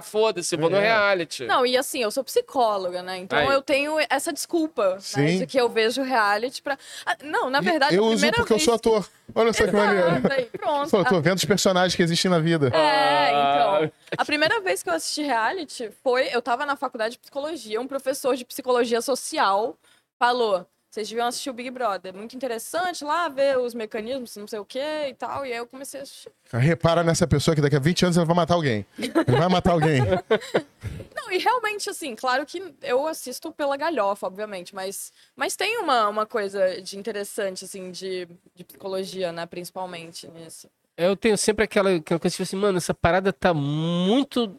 [0.00, 0.82] foda-se, vou no É.
[0.82, 1.44] reality.
[1.46, 3.16] Não, e assim, eu sou psicóloga, né?
[3.18, 3.48] Então Aí.
[3.48, 5.00] eu tenho essa desculpa, né?
[5.00, 5.38] Sim.
[5.40, 6.78] De que eu vejo reality pra.
[7.04, 9.04] Ah, não, na verdade, eu a uso porque eu sou ator.
[9.34, 10.08] Olha só que maneiro.
[10.10, 10.90] Exato, aí, pronto.
[10.92, 12.68] Pô, eu tô vendo os personagens que existem na vida.
[12.68, 13.78] É, Ah.
[13.80, 13.92] então.
[14.16, 16.28] A primeira vez que eu assisti reality foi.
[16.32, 19.76] Eu tava na faculdade de psicologia, um professor de psicologia social
[20.20, 20.64] falou.
[20.96, 22.14] Vocês deviam assistir o Big Brother.
[22.14, 25.44] Muito interessante lá, ver os mecanismos, não sei o que e tal.
[25.44, 26.32] E aí eu comecei a assistir.
[26.50, 28.86] Repara nessa pessoa que daqui a 20 anos ela vai matar alguém.
[28.98, 30.00] Ele vai matar alguém.
[31.14, 36.08] Não, e realmente, assim, claro que eu assisto pela galhofa, obviamente, mas, mas tem uma,
[36.08, 40.66] uma coisa de interessante, assim, de, de psicologia, né, principalmente nisso.
[40.96, 44.58] Eu tenho sempre aquela, aquela coisa tipo assim, mano, essa parada tá muito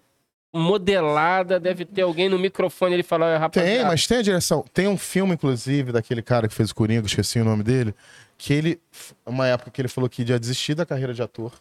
[0.57, 3.65] modelada, deve ter alguém no microfone ele falar, rapaz.
[3.65, 4.65] Tem, mas tem a direção.
[4.73, 7.93] Tem um filme, inclusive, daquele cara que fez o Coringa, esqueci o nome dele,
[8.37, 8.81] que ele,
[9.25, 11.53] uma época que ele falou que ia desistir da carreira de ator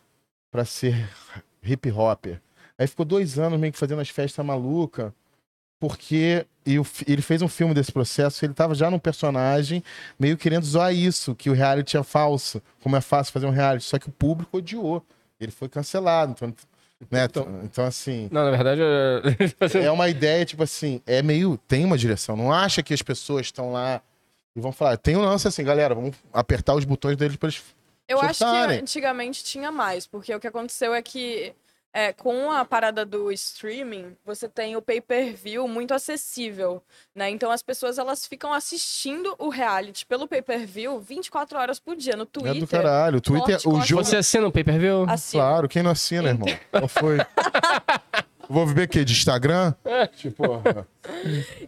[0.51, 1.09] pra ser
[1.63, 2.41] hip hopper.
[2.79, 5.13] Aí ficou dois anos meio que fazendo as festas malucas,
[5.79, 6.75] porque e
[7.07, 9.85] ele fez um filme desse processo, ele tava já num personagem
[10.19, 13.85] meio querendo zoar isso, que o reality é falso, como é fácil fazer um reality,
[13.85, 15.05] só que o público odiou.
[15.39, 16.53] Ele foi cancelado, então,
[17.11, 17.27] né?
[17.63, 19.81] então assim, Não, na verdade, eu...
[19.83, 21.57] é uma ideia, tipo assim, é meio.
[21.69, 22.37] Tem uma direção.
[22.37, 24.01] Não acha que as pessoas estão lá
[24.55, 24.97] e vão falar.
[24.97, 27.63] Tem um lance assim, galera, vamos apertar os botões deles pra eles.
[28.09, 31.53] Eu acho que antigamente tinha mais, porque o que aconteceu é que
[31.99, 36.83] é, com a parada do streaming, você tem o pay-per-view muito acessível,
[37.15, 37.31] né?
[37.31, 42.25] Então as pessoas elas ficam assistindo o reality pelo pay-per-view 24 horas por dia no
[42.25, 42.61] É Twitter.
[42.61, 43.17] do caralho.
[43.17, 43.89] O Twitter, Corte, o corte.
[43.89, 44.05] jogo.
[44.05, 45.07] Você assina um pay-per-view?
[45.33, 46.47] Claro, quem não assina, irmão?
[46.71, 47.17] Qual foi?
[48.49, 49.05] Vou ver o quê?
[49.05, 49.75] De Instagram?
[50.17, 50.63] Tipo,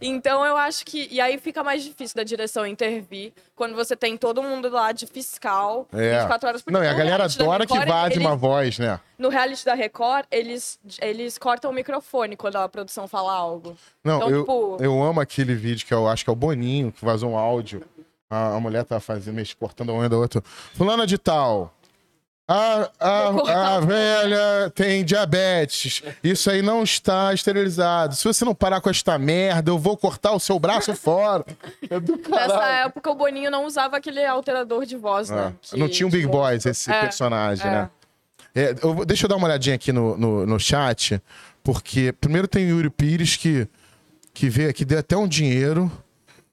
[0.00, 1.08] Então eu acho que.
[1.10, 5.06] E aí fica mais difícil da direção intervir quando você tem todo mundo lá de
[5.06, 6.18] fiscal É.
[6.20, 6.90] 24 horas por Não, e dia.
[6.92, 9.00] a galera adora que Record, vaze eles- uma voz, né?
[9.18, 13.76] No reality da Record, eles, eles cortam o microfone quando a produção fala algo.
[14.04, 16.92] Não, Então, eu, tipo- eu amo aquele vídeo que eu acho que é o Boninho,
[16.92, 17.82] que vazou um áudio.
[18.30, 20.42] A, a mulher tá fazendo, meio que cortando a unha da outra.
[20.74, 21.72] Fulana de tal.
[22.50, 26.02] A, a, a velha tem diabetes.
[26.24, 28.16] Isso aí não está esterilizado.
[28.16, 31.44] Se você não parar com esta merda, eu vou cortar o seu braço fora.
[31.90, 35.48] É do Nessa época, o Boninho não usava aquele alterador de voz, né?
[35.48, 37.70] Ah, que- não tinha um Big de Boys, esse É, personagem, é.
[37.70, 37.90] né?
[38.54, 41.20] É, eu vou- deixa eu dar uma olhadinha aqui no, no, no chat,
[41.62, 43.68] porque primeiro tem o Yuri Pires que,
[44.32, 45.92] que veio aqui, deu até um dinheiro.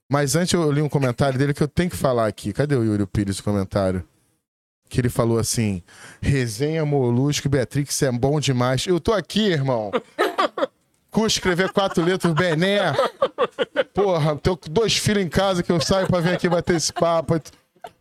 [0.10, 2.52] Mas antes eu li um comentário dele que eu tenho que falar aqui.
[2.54, 4.04] Cadê o Yuri Pires, o comentário?
[4.88, 5.82] Que ele falou assim:
[6.22, 8.86] resenha Molusco Beatrix é bom demais.
[8.88, 9.92] Eu tô aqui, irmão.
[11.12, 12.80] Cu escrever quatro letras, Bené.
[13.94, 17.40] Porra, tenho dois filhos em casa que eu saio pra vir aqui bater esse papo.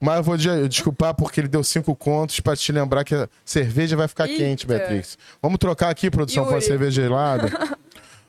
[0.00, 3.28] Mas eu vou de- desculpar porque ele deu cinco contos pra te lembrar que a
[3.44, 4.42] cerveja vai ficar Eita.
[4.42, 5.16] quente, Beatrix.
[5.40, 6.66] Vamos trocar aqui, produção, pra Yuri.
[6.66, 7.48] cerveja gelada.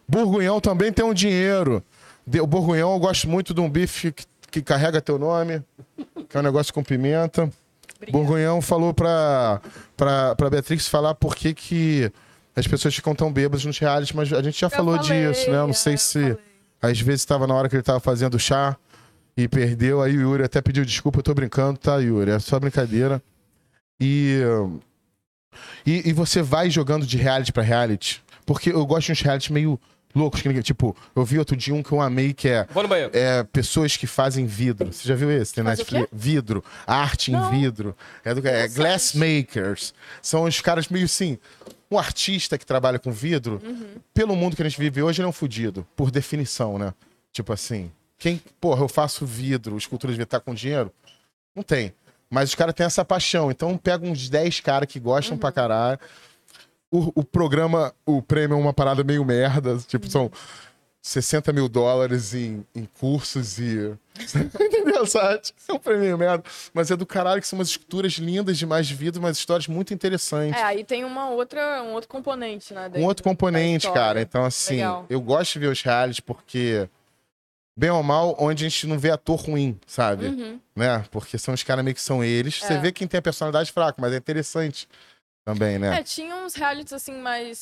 [0.08, 1.84] Burgunhão também tem um dinheiro.
[2.42, 5.64] O Burgunhão, eu gosto muito de um bife que, que carrega teu nome,
[6.30, 7.50] que é um negócio com pimenta.
[8.12, 9.62] Burgunhão falou pra,
[9.96, 12.12] pra, pra Beatrix falar por que, que
[12.56, 15.50] as pessoas ficam tão bêbadas nos realities, mas a gente já Eu falou falei, disso,
[15.50, 15.58] né?
[15.58, 16.38] Eu não sei é, se falei.
[16.82, 18.78] às vezes estava na hora que ele estava fazendo chá
[19.36, 20.02] e perdeu.
[20.02, 22.32] Aí o Yuri até pediu desculpa, eu tô brincando, tá, Yuri?
[22.32, 23.22] É só brincadeira.
[24.00, 24.42] E,
[25.86, 29.54] e, e você vai jogando de reality pra reality, porque eu gosto de uns reality
[29.54, 29.80] meio
[30.16, 30.42] loucos.
[30.42, 32.90] que ninguém- Tipo, eu vi outro dia um que eu amei, que é Vou no
[32.90, 33.12] banheiro.
[33.14, 34.92] é, pessoas que fazem vidro.
[34.92, 35.54] Você já viu esse?
[35.54, 36.08] Tem Faz o Netflix?
[36.12, 36.64] Vidro.
[36.88, 37.54] Arte Não.
[37.54, 37.96] em vidro.
[38.24, 39.94] É, do, é glassmakers.
[40.22, 41.38] São os caras meio assim.
[41.92, 43.62] Um artista que trabalha com vidro,
[44.14, 46.94] pelo mundo que a gente vive hoje, ele é um fudido, por definição, né?
[47.32, 50.92] Tipo assim, quem, porra, eu faço vidro, escultura de vidro, tá com dinheiro?
[51.56, 51.94] Não tem.
[52.28, 53.52] Mas os caras têm essa paixão.
[53.52, 56.00] Então pega uns 10 caras que gostam pra caralho.
[56.92, 59.78] O, o programa, o prêmio é uma parada meio merda.
[59.88, 60.32] Tipo, são
[61.02, 63.94] 60 mil dólares em, em cursos e.
[64.60, 65.42] Entendeu, sabe?
[65.68, 66.44] É um prêmio meio merda.
[66.74, 69.94] Mas é do caralho que são umas esculturas lindas demais de vida, umas histórias muito
[69.94, 70.60] interessantes.
[70.60, 72.90] É, aí tem uma outra, um outro componente, né?
[72.96, 74.22] um outro componente, cara.
[74.22, 75.06] Então, assim, Legal.
[75.10, 76.90] eu gosto de ver os realities porque,
[77.78, 80.28] bem ou mal, onde a gente não vê ator ruim, sabe?
[80.28, 80.60] Uhum.
[80.76, 81.06] Né?
[81.12, 82.60] Porque são os caras meio que são eles.
[82.62, 82.80] Você É.
[82.80, 84.88] vê quem tem a personalidade fraca, mas é interessante
[85.46, 86.00] também, né?
[86.00, 87.14] É, tinha uns realities assim,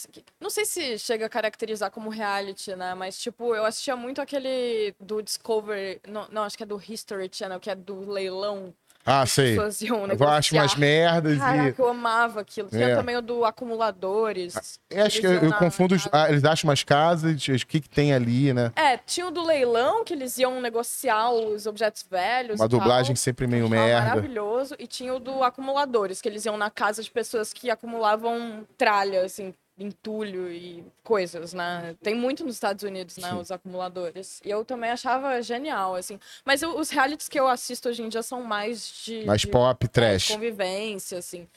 [0.10, 2.94] que- Não sei se chega a caracterizar como reality, né?
[2.96, 6.00] Mas, tipo, eu assistia muito aquele do Discovery.
[6.08, 8.74] Não, não, acho que é do History Channel, que é do leilão.
[9.06, 9.58] Ah, sei.
[9.58, 12.70] Eu acho umas merdas Caraca, eu amava aquilo.
[12.70, 12.96] Tinha É.
[12.96, 14.56] também o do acumuladores.
[14.90, 14.96] e.
[15.00, 15.96] Eu acho que eu, eu confundo.
[15.96, 18.72] os- ah, eles acham umas casas, o que, que tem ali, né?
[18.76, 22.60] É, tinha o do leilão, que eles iam negociar os objetos velhos.
[22.60, 22.80] Uma e tal.
[22.80, 24.08] dublagem sempre meio merda.
[24.10, 24.76] Maravilhoso.
[24.80, 29.24] E tinha o do acumuladores, que eles iam na casa de pessoas que acumulavam tralha,
[29.26, 31.96] assim, entulho e coisas, né?
[32.02, 33.30] Tem muito nos Estados Unidos, né?
[33.30, 33.38] Sim.
[33.40, 34.40] Os acumuladores.
[34.46, 36.20] E eu também achava genial, assim.
[36.46, 39.26] Mas eu- os realities que eu assisto hoje em dia são mais de.
[39.26, 40.28] Mais de- pop, de trash.
[40.28, 41.48] convivência, assim.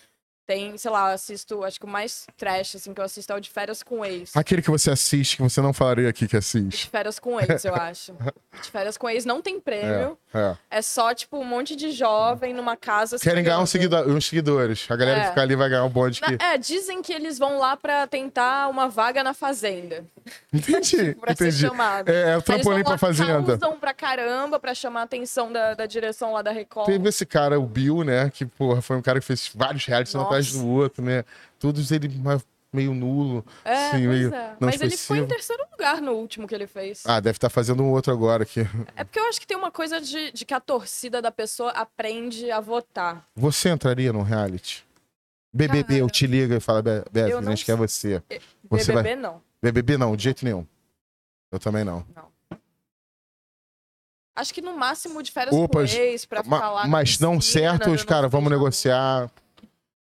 [0.46, 3.36] Tem, sei lá, eu assisto, acho que o mais trash, assim, que eu assisto é
[3.36, 4.30] o de férias com ex.
[4.36, 6.88] Aquele que você assiste, que você não falaria aqui que De assiste.
[6.88, 8.12] férias com ex, eu acho.
[8.62, 10.16] De férias com ex não tem prêmio.
[10.32, 10.56] É.
[10.70, 13.18] É só, tipo, um monte de jovem numa casa.
[13.18, 14.06] Querem ganhar uns, seguidor.
[14.08, 14.86] uns seguidores.
[14.88, 15.28] A galera que É.
[15.30, 16.36] ficar ali vai ganhar um bonde que.
[16.40, 20.04] É, dizem que eles vão lá pra tentar uma vaga na fazenda.
[20.52, 21.60] Entendi, Pra ser entendi.
[21.66, 22.08] chamado.
[22.08, 23.58] É, é o eles trampolim pra fazenda.
[23.58, 26.86] causam pra caramba pra chamar a atenção da, da direção lá da Record.
[26.86, 28.30] Teve esse cara, o Bill, né?
[28.30, 30.35] Que, porra, foi um cara que fez vários um Nossa.
[30.38, 31.24] Atrás do outro, né?
[31.58, 32.08] Todos ele
[32.72, 33.44] meio nulo.
[33.64, 34.56] É, assim, meio é.
[34.60, 35.26] não Mas ele foi em expressivo.
[35.28, 37.02] terceiro lugar no último que ele fez.
[37.06, 38.60] Ah, deve estar fazendo um outro agora aqui.
[38.94, 41.70] É porque eu acho que tem uma coisa de, de que a torcida da pessoa
[41.70, 43.26] aprende a votar.
[43.34, 44.84] Você entraria num reality?
[45.54, 48.22] BBB, Cara, eu te ligo e fala, Be- Beatriz, eu não acho que é você.
[48.68, 49.42] Você BBB não.
[49.62, 50.66] BBB não, de jeito nenhum.
[51.50, 52.04] Eu também não.
[54.34, 57.70] Acho que no máximo de férias Opa, com ex, pra Ma- na mas não piscina,
[57.70, 59.30] certo, os caras, vamos negociar.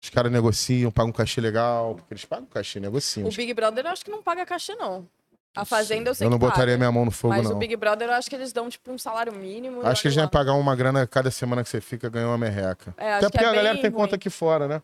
[0.06, 1.96] Os caras negociam, pagam um cachê legal.
[1.96, 3.28] Porque eles pagam cachê, negociam.
[3.28, 5.08] O Big Brother eu acho que não paga cachê, não.
[5.56, 6.78] A Fazenda eu sei eu não botaria paga.
[6.78, 7.56] minha mão no fogo, Mas não.
[7.56, 9.84] o Big Brother eu acho que eles dão, tipo, um salário mínimo.
[9.84, 10.28] Acho que eles lá.
[10.28, 12.94] pagar uma grana cada semana que você fica, ganhou uma merreca.
[12.98, 14.00] É, acho Até que porque é a galera bem tem ruim.
[14.02, 14.82] conta aqui fora, né?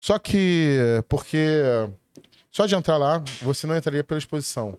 [0.00, 0.78] Só que,
[1.10, 1.60] porque
[2.50, 4.78] só de entrar lá, você não entraria pela exposição.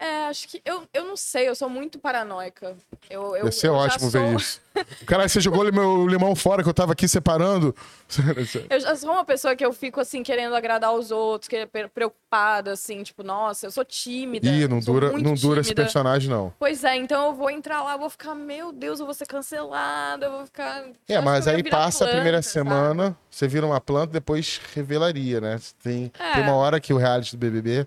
[0.00, 0.62] É, acho que.
[0.64, 2.74] Eu, eu não sei, eu sou muito paranoica.
[3.10, 4.58] Eu, eu, Ia ser eu ótimo sou- ver isso.
[5.04, 7.74] Caralho, você jogou o meu limão fora que eu tava aqui separando.
[8.70, 11.66] Eu já sou uma pessoa que eu fico, assim, querendo agradar os outros, que é
[11.66, 14.48] pre- preocupada, assim, tipo, nossa, eu sou tímida.
[14.48, 16.52] Ih, não dura, não dura esse personagem, não.
[16.58, 20.26] Pois é, então eu vou entrar lá, vou ficar, meu Deus, eu vou ser cancelada,
[20.26, 20.84] eu vou ficar.
[21.08, 22.52] É, mas aí passa a primeira planta, sabe?
[22.68, 25.60] semana, você vira uma planta, depois revelaria, né?
[25.82, 26.34] Tem, É.
[26.34, 27.86] tem uma hora que o reality do BBB,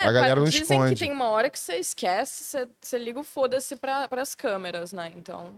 [0.00, 0.94] É, a galera não dizem esconde.
[0.94, 4.92] que tem uma hora que você esquece, você, você liga o foda-se pra, pras câmeras,
[4.92, 5.12] né?
[5.16, 5.54] Então.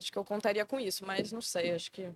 [0.00, 2.08] Acho que eu contaria com isso, mas não sei, acho que.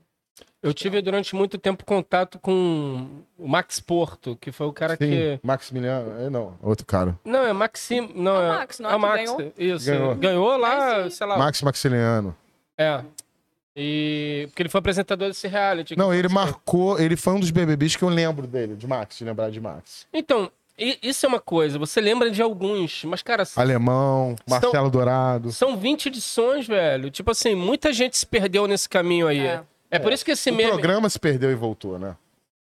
[0.63, 4.99] Eu tive durante muito tempo contato com o Max Porto, que foi o cara Sim,
[5.09, 5.41] que.
[5.43, 7.19] Maximiliano, é, não, outro cara.
[7.25, 8.13] Não, é Maxim.
[8.15, 9.23] Não, É o é, Max, não é é o que Max.
[9.25, 9.53] ganhou?
[9.59, 9.87] Isso.
[9.87, 10.15] Ganhou.
[10.17, 11.39] Ganhou, lá, Mas, sei lá.
[11.39, 12.37] Max Maximiliano.
[12.77, 13.03] É.
[13.75, 14.45] E.
[14.49, 15.97] Porque ele foi apresentador desse reality.
[15.97, 16.45] Não, ele participou.
[16.45, 19.61] marcou, ele foi um dos BBBs que eu lembro dele, de Max, de lembrar de
[19.61, 20.07] Max.
[20.13, 21.79] Então, isso é uma coisa.
[21.79, 25.51] Você lembra de alguns, mas, cara, Alemão, Marcelo Dourado.
[25.53, 27.11] são 20 edições, velho.
[27.11, 29.41] Tipo assim, muita gente se perdeu nesse caminho aí.
[29.41, 29.63] É.
[29.91, 30.71] É, por isso que esse O meme.
[30.71, 32.15] programa se perdeu e voltou, né?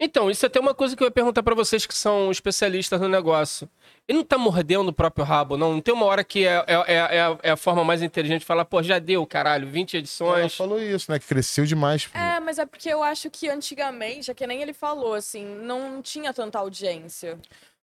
[0.04, 3.00] Então, isso é até uma coisa que eu ia perguntar pra vocês que são especialistas
[3.00, 3.68] no negócio.
[4.08, 5.74] Ele não tá mordendo o próprio rabo, não?
[5.74, 8.40] Não tem uma hora que é, é, é, é a, é a forma mais inteligente
[8.40, 10.56] de falar, pô, já deu, caralho, 20 Ela edições.
[10.56, 11.20] falou isso, né?
[11.20, 12.10] Que cresceu demais.
[12.12, 16.02] É, mas é porque eu acho que antigamente, é que nem ele falou, assim, não
[16.02, 17.38] tinha tanta audiência.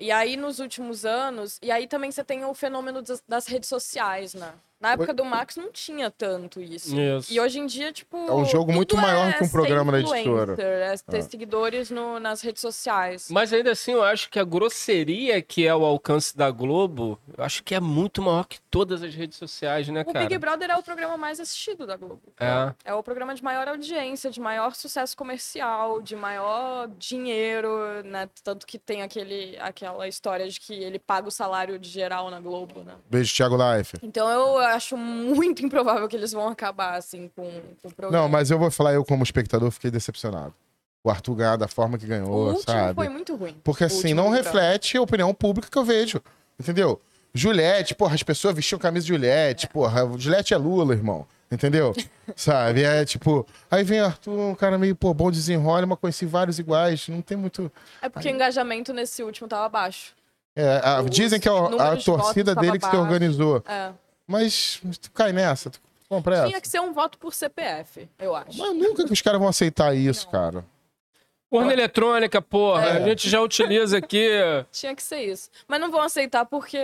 [0.01, 3.69] E aí, nos últimos anos, e aí também você tem o fenômeno das, das redes
[3.69, 4.51] sociais, né?
[4.81, 6.99] Na época do Max não tinha tanto isso.
[6.99, 7.31] Isso.
[7.31, 8.17] E hoje em dia, tipo.
[8.27, 10.55] É um jogo muito tudo maior é que um programa da editora.
[10.59, 13.27] É ter seguidores no- nas redes sociais.
[13.29, 17.43] Mas ainda assim, eu acho que a grosseria que é o alcance da Globo, eu
[17.43, 20.25] acho que é muito maior que todas as redes sociais, né, O cara?
[20.25, 22.21] Big Brother é o programa mais assistido da Globo.
[22.39, 22.73] É.
[22.85, 28.27] É o programa de maior audiência, de maior sucesso comercial, de maior dinheiro, né?
[28.43, 32.39] Tanto que tem aquele, aquela história de que ele paga o salário de geral na
[32.39, 32.93] Globo, né?
[33.09, 33.97] Beijo, Thiago Life.
[34.01, 37.43] Então eu acho muito improvável que eles vão acabar assim com,
[37.81, 38.23] com o programa.
[38.23, 40.53] Não, mas eu vou falar, eu como espectador fiquei decepcionado.
[41.03, 42.93] O Arthur ganhar da forma que o ganhou, último sabe?
[42.95, 43.55] foi muito ruim.
[43.63, 44.43] Porque O assim, não Brother.
[44.43, 46.21] reflete a opinião pública que eu vejo.
[46.59, 47.01] Entendeu?
[47.33, 51.25] Juliette, porra, as pessoas vestiam camisa de Juliette, porra, Juliette é Lula, irmão.
[51.51, 51.93] Entendeu?
[52.35, 52.83] Sabe?
[52.83, 53.45] É tipo.
[53.69, 57.07] Aí vem Arthur, um cara meio, pô, bom desenrola, mas conheci vários iguais.
[57.09, 57.71] Não tem muito.
[58.01, 60.13] É porque o engajamento nesse último tava baixo.
[60.55, 63.63] É, a- dizem que é a, a torcida dele que se organizou.
[63.67, 63.91] É.
[64.27, 66.47] Mas tu cai nessa, tu compra essa.
[66.47, 68.57] Tinha que ser um voto por CPF, eu acho.
[68.57, 70.63] Mas nunca que os caras vão aceitar isso, cara.
[71.53, 72.91] Urna eletrônica, porra, É.
[73.03, 74.25] a gente já utiliza aqui.
[74.71, 75.49] Tinha que ser isso.
[75.67, 76.79] Mas não vão aceitar porque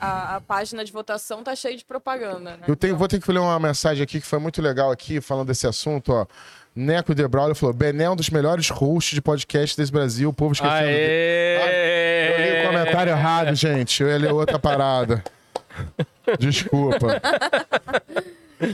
[0.00, 2.58] a, a página de votação tá cheia de propaganda, né?
[2.68, 5.48] Eu tenho, vou ter que ler uma mensagem aqui que foi muito legal aqui, falando
[5.48, 6.24] desse assunto, ó.
[6.72, 10.28] Neco de Braulio falou: Bené é um dos melhores hosts de podcast desse Brasil.
[10.28, 10.82] O povo esquecendo.
[10.86, 12.28] dele." Aê!
[12.30, 14.00] Eu li o comentário errado, gente.
[14.04, 15.24] Eu ia ler outra parada.
[16.38, 17.20] Desculpa.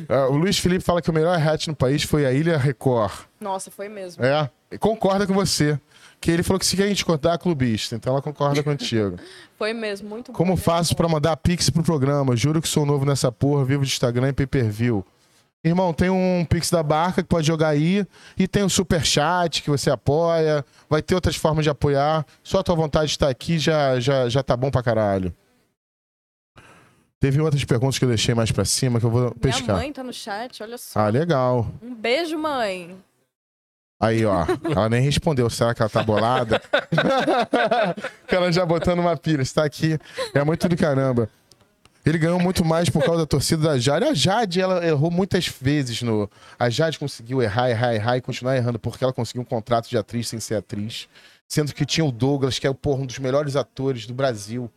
[0.09, 3.13] Ah, o Luiz Felipe fala que o melhor hat no país foi a Ilha Record.
[3.41, 4.25] Nossa, foi mesmo.
[4.25, 5.79] É, concorda com você.
[6.19, 9.19] Que ele falou que se a gente contar é clubista, então ela concorda contigo.
[9.59, 10.37] Foi mesmo, muito bom.
[10.37, 10.97] Como muito faço bom.
[10.97, 12.35] pra mandar pix pro programa?
[12.35, 15.05] Juro que sou novo nessa porra, vivo de Instagram e pay per view.
[15.63, 18.07] Irmão, tem um Pix da Barca que pode jogar aí.
[18.39, 20.65] E tem o Superchat que você apoia.
[20.89, 22.25] Vai ter outras formas de apoiar.
[22.43, 25.35] Só a tua vontade de estar aqui já, já, já tá bom pra caralho.
[27.21, 29.77] Teve outras perguntas que eu deixei mais pra cima que eu vou Minha pescar.
[29.77, 31.01] mãe tá no chat, olha só.
[31.01, 31.67] Ah, legal.
[31.83, 32.95] Um beijo, mãe.
[33.99, 34.45] Aí, ó.
[34.65, 35.49] Ela nem respondeu.
[35.49, 36.61] Será que ela tá bolada?
[38.29, 39.41] ela já botando uma pilha.
[39.41, 39.99] Está aqui.
[40.35, 41.31] É muito do caramba.
[42.05, 44.05] Ele ganhou muito mais por causa da torcida da Jade.
[44.05, 46.31] A Jade, ela errou muitas vezes no.
[46.59, 49.97] A Jade conseguiu errar, errar, errar e continuar errando porque ela conseguiu um contrato de
[49.99, 51.09] atriz sem ser atriz.
[51.49, 54.71] Sendo que tinha o Douglas, que é porra, um dos melhores atores do Brasil.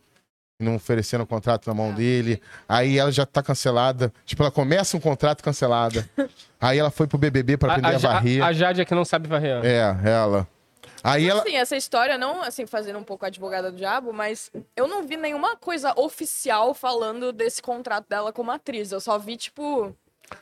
[0.60, 2.40] Não oferecendo o contrato na mão dele.
[2.68, 4.12] Aí ela já tá cancelada.
[4.24, 6.08] Tipo, ela começa um contrato cancelada.
[6.60, 8.44] Aí ela foi pro BBB pra aprender a, Ja- varrer.
[8.44, 9.64] a Jade é que não sabe varrer.
[9.64, 10.46] É, ela.
[11.02, 11.40] Aí ela.
[11.40, 15.06] Assim, essa história, não assim, fazendo um pouco a advogada do diabo, mas eu não
[15.06, 18.92] vi nenhuma coisa oficial falando desse contrato dela como atriz.
[18.92, 19.96] Eu só vi, tipo,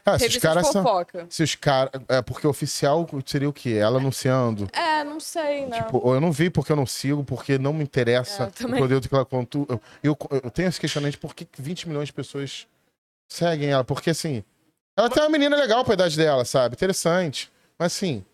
[0.04, 0.82] Ah, se os de caras são.
[0.82, 1.26] fofoca.
[1.30, 1.90] Se os caras.
[2.08, 3.70] É, porque oficial seria o quê?
[3.80, 4.68] Ela anunciando.
[4.72, 5.82] É, não sei, né?
[5.82, 8.68] Tipo, ou eu não vi porque eu não sigo, porque não me interessa É, o
[8.70, 9.66] conteúdo que ela contou.
[9.68, 12.66] Eu, eu, eu tenho esse questionamento de por que 20 milhões de pessoas
[13.30, 13.84] seguem ela.
[13.84, 14.42] Porque, assim,
[14.96, 16.74] ela tem uma menina legal pra idade dela, sabe?
[16.74, 17.50] Interessante.
[17.78, 18.24] Mas, assim,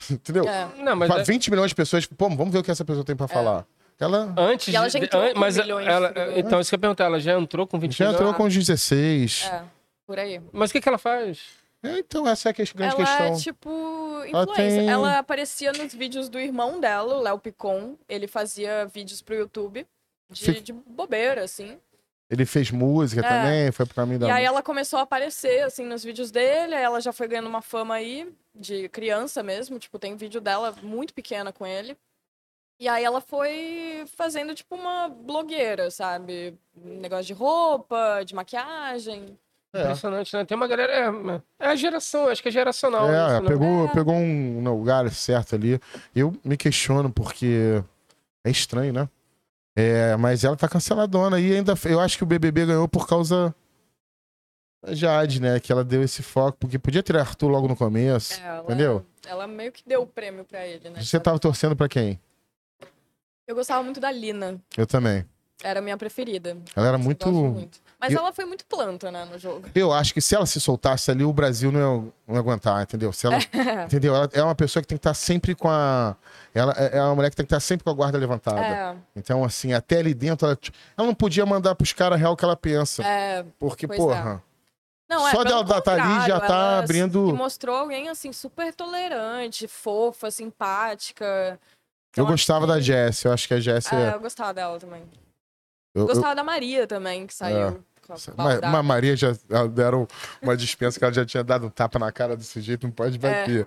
[0.10, 0.44] entendeu?
[0.48, 0.68] É.
[0.78, 3.04] Não, mas Pra é- 20 milhões de pessoas, pô, vamos ver o que essa pessoa
[3.04, 3.66] tem pra falar.
[3.98, 6.70] Ela antes E ela de- já entrou an- com mas milhões ela, de então isso
[6.70, 8.36] que eu ia perguntar, ela já entrou com 20 já entrou milhões?
[8.38, 9.44] com os 16.
[9.52, 9.62] É,
[10.10, 10.42] por aí.
[10.52, 11.40] Mas o que, que ela faz?
[11.84, 13.26] É, então, essa é a que- grande Ela questão.
[13.26, 14.80] é, tipo, Ela influencer.
[14.80, 17.96] tem- Ela aparecia nos vídeos do irmão dela, o Léo Picon.
[18.08, 19.86] Ele fazia vídeos pro YouTube
[20.28, 21.78] de, Fica- de bobeira, assim.
[22.28, 23.28] Ele fez música É.
[23.28, 26.74] também, foi pro caminho da E aí ela começou a aparecer, assim, nos vídeos dele.
[26.74, 29.78] Aí ela já foi ganhando uma fama aí, de criança mesmo.
[29.78, 31.96] Tipo, tem vídeo dela muito pequena com ele.
[32.80, 36.58] E aí ela foi fazendo, tipo, uma blogueira, sabe?
[36.74, 39.38] Negócio de roupa, de maquiagem.
[39.72, 39.82] É.
[39.82, 40.44] Impressionante, né?
[40.44, 40.92] Tem uma galera.
[41.60, 43.08] É, é a geração, acho que é geracional.
[43.08, 43.48] É, isso, né?
[43.48, 43.88] pegou, É.
[43.88, 45.80] pegou um lugar certo ali.
[46.14, 47.82] Eu me questiono porque
[48.44, 49.08] é estranho, né?
[49.76, 53.54] É, mas ela tá canceladona e ainda eu acho que o BBB ganhou por causa
[54.84, 55.60] da Jade, né?
[55.60, 59.06] Que ela deu esse foco, porque podia ter Arthur logo no começo, É, ela, entendeu?
[59.24, 61.00] Ela meio que deu o prêmio pra ele, né?
[61.00, 62.18] Você tava torcendo pra quem?
[63.46, 64.60] Eu gostava muito da Lina.
[64.76, 65.24] Eu também.
[65.62, 66.56] Era a minha preferida.
[66.74, 67.70] Ela era Eu muito.
[68.00, 69.68] Mas Eu- ela foi muito planta, né, no jogo.
[69.74, 72.82] Eu acho que se ela se soltasse ali, o Brasil não ia, não ia aguentar,
[72.82, 73.12] entendeu?
[73.12, 73.36] Se ela,
[73.92, 74.16] entendeu?
[74.16, 76.16] Ela é uma pessoa que tem que estar sempre com a.
[76.54, 78.60] Ela é é uma mulher que tem que estar sempre com a guarda levantada.
[78.60, 80.58] É, Então, assim, até ali dentro, ela,
[80.96, 83.02] ela não podia mandar pros caras real o que ela pensa.
[83.04, 83.44] é.
[83.58, 84.42] porque, pois porra.
[85.08, 89.66] Não, é, Só dela tá ali, já tá ela abrindo- mostrou alguém, assim, super tolerante,
[89.68, 91.24] fofa, simpática.
[92.16, 94.14] Eu Então, gostava acho da Jess, eu acho que a Jess É, é.
[94.14, 95.02] eu gostava dela também.
[95.94, 97.68] eu- eu- Gostava da Maria também, que saiu.
[97.68, 97.74] a
[98.10, 98.66] mas, baldada.
[98.68, 99.32] mas Maria já
[99.72, 100.06] deram
[100.42, 103.16] uma dispensa que ela já tinha dado um tapa na cara do sujeito, não pode
[103.16, 103.18] É.
[103.18, 103.66] bater.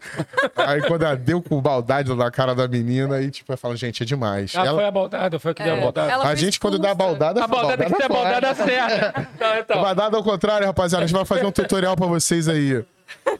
[0.56, 4.04] Aí quando ela deu com baldade na cara da menina, aí tipo, ela fala, gente,
[4.04, 4.54] é demais.
[4.56, 6.12] Ah, ela, foi a baldada, foi a que deu a É, baldada.
[6.12, 7.10] ela a gente, quando dá expulsa.
[7.12, 9.28] baldada, A baldada tem que ser a baldada certa.
[9.40, 11.04] Não, então, Baldada ao contrário, rapaziada.
[11.04, 12.84] A gente vai fazer um tutorial pra vocês aí.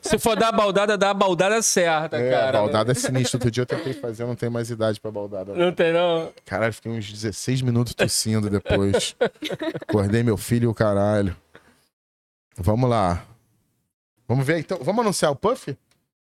[0.02, 2.52] Se for dar a baldada, dá a baldada certa, É, cara.
[2.60, 3.38] baldada é sinistro.
[3.38, 5.54] Outro dia eu tentei fazer, eu não tenho mais idade pra baldada.
[5.54, 6.32] Não tem, não.
[6.46, 9.16] Caralho, fiquei uns 16 minutos tossindo depois.
[9.88, 11.36] Acordei meu filho e o caralho.
[12.58, 13.24] Vamos lá.
[14.28, 14.78] Vamos ver então.
[14.82, 15.72] Vamos anunciar o Puff?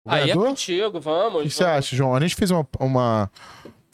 [0.05, 1.41] O Aí é contigo, vamos.
[1.41, 1.79] O que você vamos.
[1.79, 2.15] acha, João?
[2.15, 2.67] A gente fez uma.
[2.79, 3.31] uma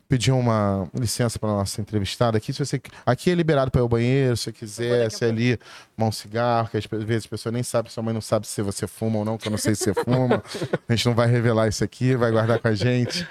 [0.08, 2.52] pediu uma licença para nossa entrevistada aqui.
[2.52, 5.58] Se você, aqui é liberado para ir ao banheiro, se você quiser, se é ali
[5.96, 8.62] tomar um cigarro, que às vezes a pessoa nem sabe, sua mãe não sabe se
[8.62, 10.42] você fuma ou não, que eu não sei se você fuma.
[10.88, 13.26] A gente não vai revelar isso aqui, vai guardar com a gente.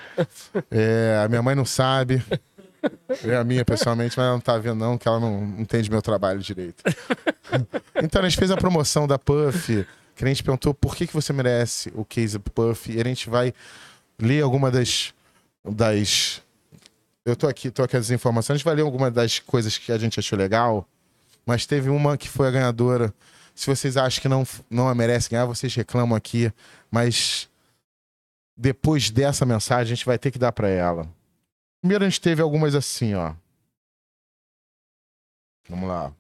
[0.70, 2.24] É, a minha mãe não sabe.
[3.24, 6.02] É a minha, pessoalmente, mas ela não tá vendo, não, que ela não entende meu
[6.02, 6.84] trabalho direito.
[8.04, 11.14] Então a gente fez a promoção da Puff, que a gente perguntou por que, que
[11.14, 13.54] você merece o case Puff, e a gente vai
[14.20, 15.14] ler alguma das.
[15.64, 16.45] das
[17.26, 20.38] eu tô aqui, tô aqui as informações, ler alguma das coisas que a gente achou
[20.38, 20.88] legal,
[21.46, 23.14] mas teve uma que foi a ganhadora.
[23.56, 26.54] Se vocês acham que não, não a merece ganhar, vocês reclamam aqui,
[26.92, 27.50] mas
[28.56, 31.10] depois dessa mensagem a gente vai ter que dar para ela.
[31.82, 33.34] Primeiro a gente teve algumas assim, ó.
[35.68, 36.14] Vamos lá.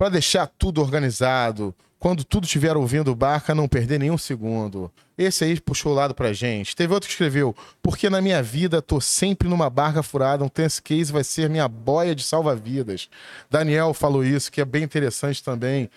[0.00, 4.90] Para deixar tudo organizado, quando tudo estiver ouvindo Barca, não perder nenhum segundo.
[5.18, 6.74] Esse aí puxou o lado pra gente.
[6.74, 10.80] Teve outro que escreveu: Porque na minha vida tô sempre numa barca furada, um tense
[10.80, 13.10] case vai ser minha boia de salva-vidas.
[13.50, 15.90] Daniel falou isso, que é bem interessante também.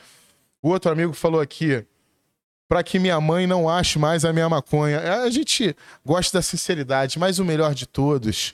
[0.62, 1.86] O outro amigo falou aqui:
[2.68, 4.98] para que minha mãe não ache mais a minha maconha.
[4.98, 5.74] É, A gente
[6.06, 8.54] gosta da sinceridade, mas o melhor de todos,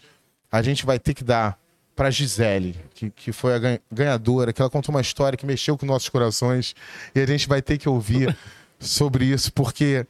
[0.52, 1.58] a gente vai ter que dar
[2.00, 5.78] pra Gisele, que, que foi a gan- ganhadora, que ela contou uma história que mexeu
[5.78, 6.74] com nossos corações
[7.14, 8.34] e a gente vai ter que ouvir
[8.80, 10.08] sobre isso, porque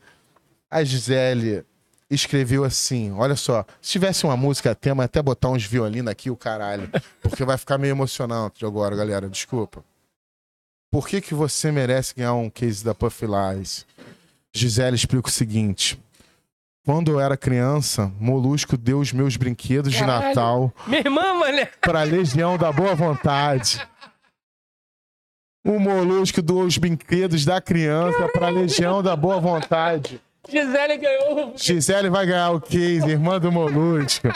[0.69, 1.65] a Gisele
[2.07, 6.35] escreveu assim: olha só, se tivesse uma música tema, até botar uns violinos aqui, o
[6.35, 6.87] caralho,
[7.23, 9.83] porque vai ficar meio emocionante agora, galera, desculpa.
[10.91, 13.83] Por que, que você merece ganhar um case da Puff Lies?
[14.53, 15.99] Gisele explica o seguinte.
[16.89, 20.27] Quando eu era criança, Molusco deu os meus brinquedos de Caralho.
[20.29, 21.69] Natal Minha irmã, mané.
[21.79, 23.79] para a Legião da Boa Vontade.
[25.63, 30.19] O Molusco doou os brinquedos da criança para a Legião da Boa Vontade.
[30.49, 31.53] Gisele ganhou.
[31.55, 34.27] Gisele vai ganhar o case, irmã do Molusco.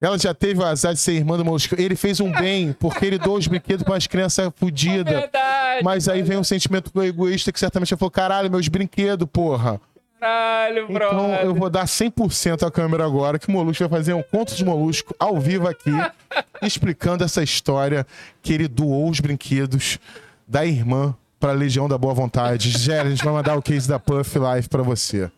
[0.00, 1.78] Ela já teve o azar de ser irmã do Molusco.
[1.78, 5.12] Ele fez um bem, porque ele doou os brinquedos para as crianças fodidas.
[5.12, 5.84] Verdade.
[5.84, 9.78] Mas aí vem um sentimento egoísta que certamente falou: caralho, meus brinquedos, porra.
[10.20, 11.06] Caralho, bro.
[11.06, 14.54] Então eu vou dar 100% a câmera agora, que o Molusco vai fazer um conto
[14.54, 15.90] de Molusco ao vivo aqui,
[16.62, 18.06] explicando essa história
[18.42, 19.98] que ele doou os brinquedos
[20.46, 22.70] da irmã pra Legião da Boa Vontade.
[22.78, 25.30] Gera, a gente vai mandar o case da Puff Life pra você.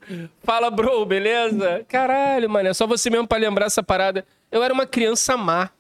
[0.43, 1.87] Fala, bro, beleza?
[1.89, 4.27] Caralho, mano, é só você mesmo pra lembrar essa parada.
[4.51, 5.71] Eu era uma criança má.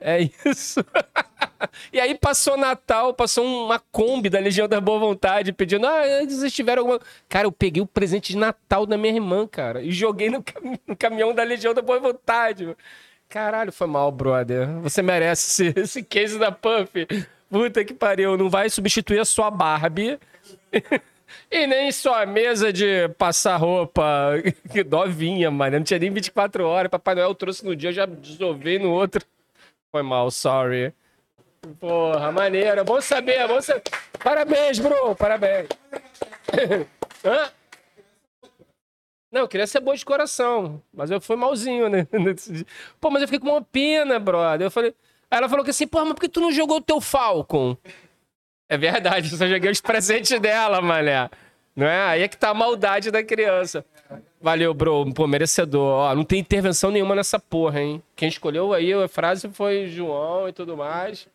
[0.00, 0.84] É isso.
[1.92, 6.52] e aí passou Natal, passou uma Kombi da Legião da Boa Vontade pedindo, ah, vocês
[6.52, 7.00] tiveram alguma...
[7.28, 10.78] Cara, eu peguei o presente de Natal da minha irmã, cara, e joguei no, cam-
[10.86, 12.76] no caminhão da Legião da Boa Vontade.
[13.28, 14.68] Caralho, foi mal, brother.
[14.80, 17.06] Você merece esse, esse case da Puff.
[17.50, 20.18] Puta que pariu, não vai substituir a sua Barbie.
[21.50, 24.32] E nem só a mesa de passar roupa
[24.70, 25.76] que novinha, mano.
[25.76, 26.90] Não tinha nem 24 horas.
[26.90, 29.24] Papai Noel trouxe no dia, eu já desovei no outro.
[29.90, 30.92] Foi mal, sorry.
[31.80, 32.84] Porra, maneiro.
[32.84, 33.82] Bom saber, bom saber.
[34.22, 35.14] Parabéns, bro.
[35.14, 35.68] Parabéns.
[37.24, 37.50] Hã?
[39.30, 42.06] Não, eu queria ser boa de coração, mas eu fui malzinho, né?
[42.98, 44.66] Pô, mas eu fiquei com uma pena, brother.
[44.66, 44.94] Eu falei.
[45.30, 47.76] Aí ela falou que assim, pô, mas por que tu não jogou o teu Falcon?
[48.66, 51.28] É verdade, eu só joguei os presentes dela, mané.
[51.76, 52.02] Não é?
[52.04, 53.84] Aí é que tá a maldade da criança.
[54.40, 55.12] Valeu, bro.
[55.12, 55.82] Pô, merecedor.
[55.82, 58.02] Ó, não tem intervenção nenhuma nessa porra, hein?
[58.14, 61.28] Quem escolheu aí a frase foi João e tudo mais.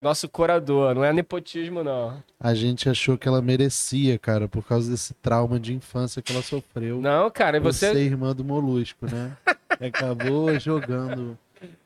[0.00, 2.22] Nosso curador, não é nepotismo, não.
[2.38, 6.40] A gente achou que ela merecia, cara, por causa desse trauma de infância que ela
[6.40, 7.00] sofreu.
[7.00, 7.92] Não, cara, e você.
[7.92, 9.36] ser irmã do Molusco, né?
[9.80, 11.36] Acabou jogando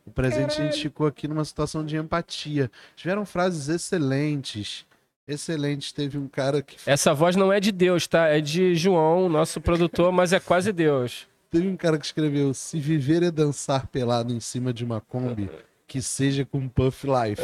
[0.07, 0.61] o presente.
[0.61, 2.70] A gente ficou aqui numa situação de empatia.
[2.95, 4.85] Tiveram frases excelentes.
[5.26, 5.92] Excelentes.
[5.92, 6.76] Teve um cara que.
[6.86, 8.26] Essa voz não é de Deus, tá?
[8.28, 11.26] É de João, nosso produtor, mas é quase Deus.
[11.50, 15.50] Teve um cara que escreveu: Se viver é dançar pelado em cima de uma Kombi,
[15.86, 17.42] que seja com Puff Life.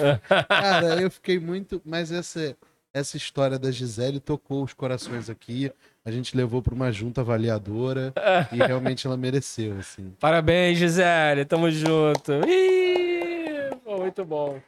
[0.49, 1.81] Cara, eu fiquei muito.
[1.85, 2.57] Mas essa,
[2.93, 5.71] essa história da Gisele tocou os corações aqui.
[6.05, 8.15] A gente levou para uma junta avaliadora
[8.51, 10.11] e realmente ela mereceu, assim.
[10.19, 11.45] Parabéns, Gisele.
[11.45, 12.33] Tamo junto.
[12.49, 14.59] Ih, muito bom.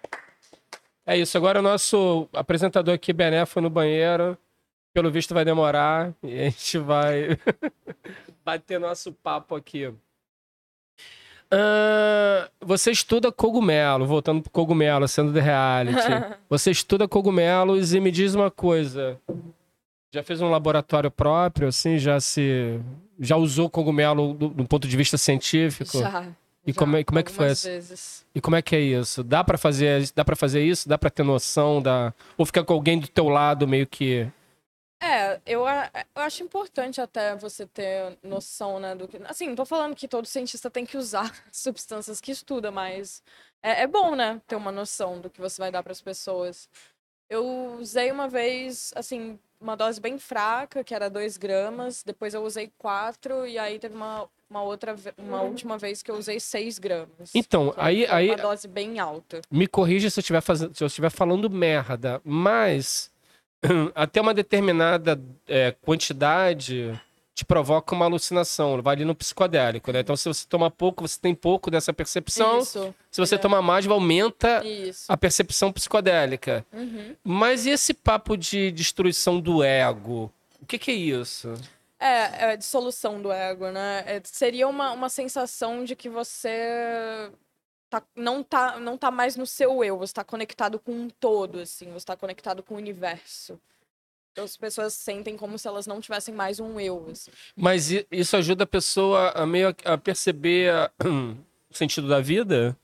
[1.10, 1.36] É isso.
[1.36, 4.38] Agora o nosso apresentador aqui, Bené, foi no banheiro.
[4.94, 6.14] Pelo visto vai demorar.
[6.22, 7.36] E a gente vai
[8.44, 9.92] bater nosso papo aqui.
[11.50, 15.98] Ah, você estuda cogumelo, voltando pro cogumelo, sendo de reality.
[16.48, 19.18] Você estuda cogumelos e me diz uma coisa.
[20.14, 21.98] Já fez um laboratório próprio, assim?
[21.98, 22.80] Já se.
[23.18, 25.98] Já usou cogumelo do, do ponto de vista científico?
[25.98, 26.28] Já.
[26.66, 27.68] E já, como é- como é que foi essa?
[27.68, 28.26] vezes.
[28.34, 29.24] E como é que é isso?
[29.24, 30.88] Dá pra fazer, dá para fazer isso?
[30.88, 34.30] Dá pra ter noção da ou ficar com alguém do teu lado meio que
[35.02, 39.16] É, eu, eu acho importante até você ter noção, né, do que...
[39.24, 43.22] Assim, não tô falando que todo cientista tem que usar substâncias que estuda, mas
[43.62, 46.68] é, é bom, né, ter uma noção do que você vai dar para as pessoas.
[47.30, 52.42] Eu usei uma vez, assim, uma dose bem fraca, que era 2 gramas, depois eu
[52.42, 56.78] usei 4, e aí teve uma, uma outra, uma última vez que eu usei 6
[56.78, 57.30] gramas.
[57.34, 59.40] Então, aí- foi aí- uma dose bem alta.
[59.50, 63.10] me corrija se eu estiver fazendo, se eu estiver falando merda, mas
[63.94, 66.98] até uma determinada é, quantidade
[67.40, 70.00] te provoca uma alucinação, vai ali no psicodélico, né?
[70.00, 72.58] Então, se você toma pouco, você tem pouco dessa percepção.
[72.58, 73.38] Isso, Se você é.
[73.38, 75.10] toma mais, aumenta isso.
[75.10, 76.66] a percepção psicodélica.
[76.70, 77.16] Uhum.
[77.24, 80.30] Mas e esse papo de destruição do ego?
[80.60, 81.54] O que, que é isso?
[81.98, 84.04] É, é dissolução do ego, né?
[84.06, 87.30] É, seria uma, uma sensação de que você
[87.88, 91.60] tá, não, tá, não tá mais no seu eu, você tá conectado com um todo,
[91.60, 93.58] assim, você tá conectado com o universo.
[94.32, 97.30] Então as pessoas sentem como se elas não tivessem mais um eu, assim.
[97.56, 100.90] Mas isso ajuda a pessoa a meio a- perceber a-
[101.70, 102.76] o sentido da vida?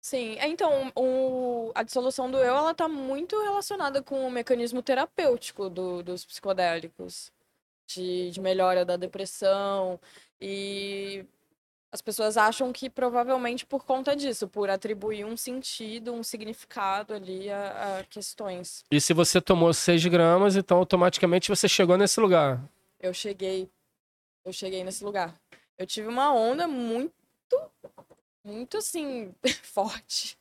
[0.00, 4.80] Sim, é, então, o, a dissolução do eu, ela tá muito relacionada com o mecanismo
[4.80, 7.32] terapêutico do- dos psicodélicos,
[7.88, 9.98] de, de melhora da depressão,
[10.40, 11.24] e,
[11.96, 17.50] as pessoas acham que provavelmente por conta disso, por atribuir um sentido, um significado ali
[17.50, 18.84] a, a questões.
[18.90, 22.62] E se você tomou 6 gramas, então automaticamente você chegou nesse lugar.
[23.00, 23.70] Eu cheguei,
[24.44, 25.34] eu cheguei nesse lugar.
[25.78, 27.14] Eu tive uma onda muito,
[28.44, 29.34] muito assim,
[29.64, 30.36] forte.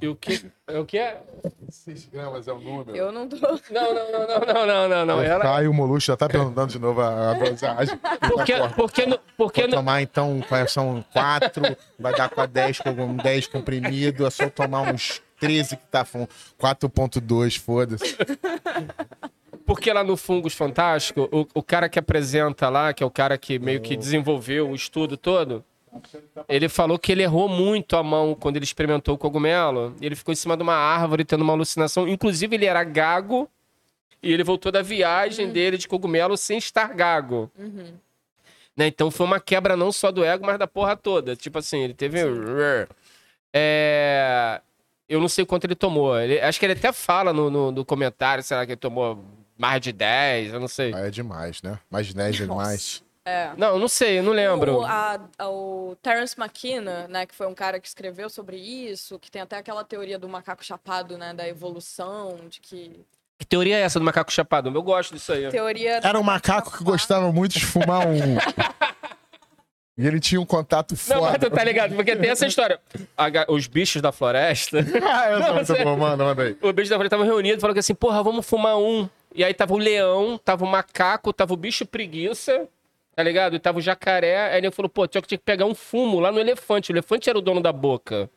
[0.00, 1.20] E o que, o que é?
[1.68, 2.96] 6 gramas é o número.
[2.96, 3.36] Eu não tô.
[3.70, 5.22] Não, não, não, não, não, não, não, não.
[5.22, 5.42] Ela...
[5.42, 7.98] Caio Molusco já tá perguntando de novo a, a dosagem.
[8.20, 11.62] Porque, porque, no- porque Vou no- tomar então, são quatro,
[11.98, 16.26] vai dar com 10, com 10 comprimido, é só tomar uns 13 que tá com
[16.58, 18.16] 4.2, foda-se.
[19.66, 23.36] Porque lá no Fungos Fantástico, o, o cara que apresenta lá, que é o cara
[23.38, 25.64] que meio que desenvolveu o estudo todo,
[26.48, 29.94] ele falou que ele errou muito a mão quando ele experimentou o cogumelo.
[30.00, 32.08] Ele ficou em cima de uma árvore tendo uma alucinação.
[32.08, 33.48] Inclusive, ele era gago
[34.22, 37.50] e ele voltou da viagem dele de cogumelo sem estar gago.
[38.76, 38.86] Né?
[38.86, 41.36] Então foi uma quebra não só do ego, mas da porra toda.
[41.36, 42.20] Tipo assim, ele teve.
[43.52, 44.60] É...
[45.08, 46.18] Eu não sei quanto ele tomou.
[46.18, 49.22] Ele- Acho que ele até fala no, no, no comentário, será que ele tomou
[49.58, 50.54] mais de 10?
[50.54, 50.94] Eu não sei.
[50.94, 51.78] Aí é demais, né?
[51.90, 53.04] Mais de 10 é demais.
[53.24, 53.50] É.
[53.56, 54.78] Não, não sei, eu não lembro.
[54.78, 59.30] O, a- o Terence McKenna, né, que foi um cara que escreveu sobre isso, que
[59.30, 63.00] tem até aquela teoria do macaco chapado, né, da evolução, de que
[63.38, 64.70] Que teoria é essa do macaco chapado?
[64.74, 65.48] Eu gosto disso aí.
[65.50, 68.18] teoria Era um macaco que gostava muito de fumar um.
[69.96, 71.50] E ele tinha um contato Não, mas foda.
[71.50, 71.94] tu tá ligado?
[71.94, 72.80] Porque tem essa história.
[73.16, 74.78] A os bichos da floresta.
[75.04, 75.84] Ah, eu Não, muito sério.
[75.84, 76.56] bom, mano, manda aí.
[76.62, 79.06] o bicho da floresta estavam reunidos, falaram que assim, porra, vamos fumar um.
[79.34, 82.66] E aí tava o leão, tava o macaco, tava o bicho preguiça,
[83.14, 83.56] tá ligado?
[83.56, 84.52] E tava o jacaré.
[84.52, 86.90] Aí ele falou, pô, tinha que pegar um fumo lá no elefante.
[86.90, 88.30] O elefante era o dono da boca.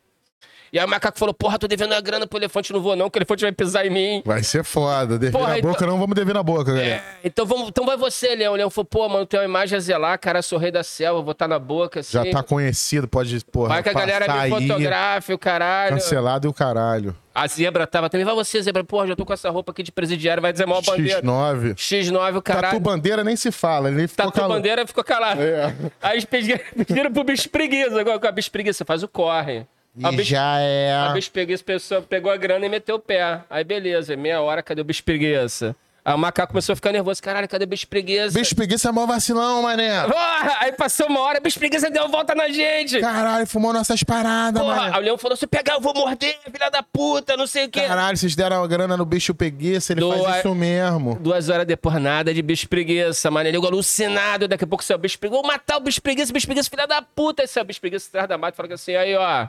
[0.75, 3.09] E aí o macaco falou, porra, tô devendo a grana pro elefante, não vou não,
[3.09, 4.21] que o elefante vai pisar em mim.
[4.25, 5.17] Vai ser foda.
[5.17, 7.01] Dever Porra, na então- boca, não vamos dever na boca, galera.
[7.23, 8.51] Então, vamos, então vai você, Leão.
[8.51, 11.21] O Leão falou, pô, mano, tem uma imagem a zelar, cara, sou rei da selva,
[11.21, 12.11] vou estar na boca, assim.
[12.11, 15.93] Já tá conhecido, pode, porra, Vai que a galera passar me fotografe, o caralho.
[15.95, 17.15] Cancelado e o caralho.
[17.33, 18.25] A zebra tava também.
[18.25, 18.83] Vai você, zebra.
[18.83, 21.21] Porra, já tô com essa roupa aqui de presidiário, vai dizer maior bandeira.
[21.21, 21.75] X9.
[21.75, 22.67] X9, o caralho.
[22.67, 24.53] Tatu bandeira nem se fala, ele ficou Tatu calado.
[24.55, 25.41] bandeira ficou calado.
[25.41, 25.73] É.
[26.01, 27.97] Aí eles pediram, pediram pro bicho preguiça.
[27.97, 29.65] Agora com a bicho preguiça, faz o corre.
[30.03, 30.93] A E bicho, já é.
[30.93, 33.41] a bicho preguiça pessoa pegou a grana e meteu o pé.
[33.49, 35.75] Aí beleza, meia hora, cadê o bicho preguiça?
[36.05, 37.19] Aí o macaco começou a ficar nervoso.
[37.19, 38.37] Caralho, cadê o bicho preguiça?
[38.37, 40.03] Bicho preguiça é mó vacilão, mané.
[40.03, 40.57] Porra!
[40.59, 42.99] Aí passou uma hora, bicho preguiça deu a volta na gente.
[42.99, 44.97] Caralho, fumou nossas paradas, Porra, aí mané.
[44.99, 47.81] o leão falou: se pegar, eu vou morder, filha da puta, não sei o quê.
[47.81, 51.15] Caralho, vocês deram a grana no bicho preguiça, ele faz isso mesmo.
[51.19, 53.49] Duas horas depois, nada de bicho preguiça, mano.
[53.49, 54.47] Ele alucinado.
[54.47, 55.41] Daqui a pouco o bicho preguiça.
[55.41, 57.41] Vou matar o bicho preguiça, bicho preguiça, filha da puta.
[57.41, 59.47] Aí o bicho preguiça atrás da mata e falou assim: aí, ó.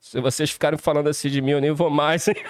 [0.00, 2.28] Se vocês ficarem falando assim de mim, eu nem vou mais.
[2.28, 2.36] hein?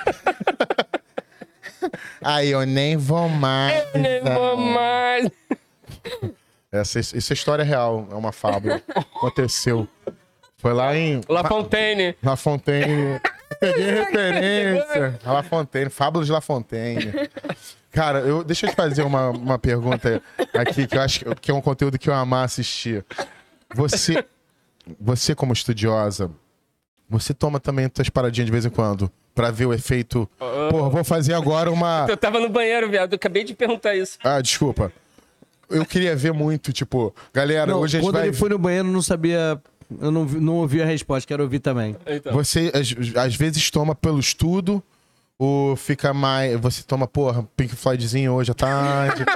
[2.22, 3.84] Aí, eu nem vou mais.
[3.94, 5.30] Eu nem vou mais.
[6.70, 8.82] Essa, é história real, é uma fábula.
[8.94, 9.88] Aconteceu.
[10.58, 12.16] Foi lá em La Fontaine.
[12.22, 13.20] La Fontaine.
[13.60, 15.18] Peguei referência.
[15.24, 17.12] La Fontaine, Fábulas de La Fontaine.
[17.90, 20.22] Cara, eu, deixa eu te fazer uma, uma pergunta
[20.54, 23.04] aqui, que eu acho que- que é um conteúdo que eu amar assistir.
[23.74, 24.24] Você,
[25.00, 26.30] você como estudiosa,
[27.08, 29.10] você toma também tuas paradinhas de vez em quando?
[29.34, 30.28] Pra ver o efeito.
[30.70, 32.06] Pô, vou fazer agora uma.
[32.08, 33.12] Eu tava no banheiro, viado.
[33.12, 34.18] Eu acabei de perguntar isso.
[34.22, 34.92] Ah, desculpa.
[35.70, 38.28] Eu queria ver muito, tipo, galera, Não, hoje a gente quando vai.
[38.28, 39.60] ele foi no banheiro, eu não sabia.
[40.00, 41.96] Eu não, não ouvi a resposta, quero ouvir também.
[42.06, 42.32] Então.
[42.32, 44.82] Você às, às vezes toma pelo estudo
[45.38, 46.58] ou fica mais.
[46.60, 49.24] Você toma, porra, Pink Floydzinho hoje à tarde.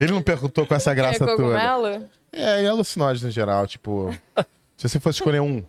[0.00, 1.36] Ele não perguntou com essa é graça toda.
[1.36, 2.06] cogumelo.
[2.32, 4.14] É, e alucinógenos em geral, tipo.
[4.80, 5.62] Se você fosse escolher um,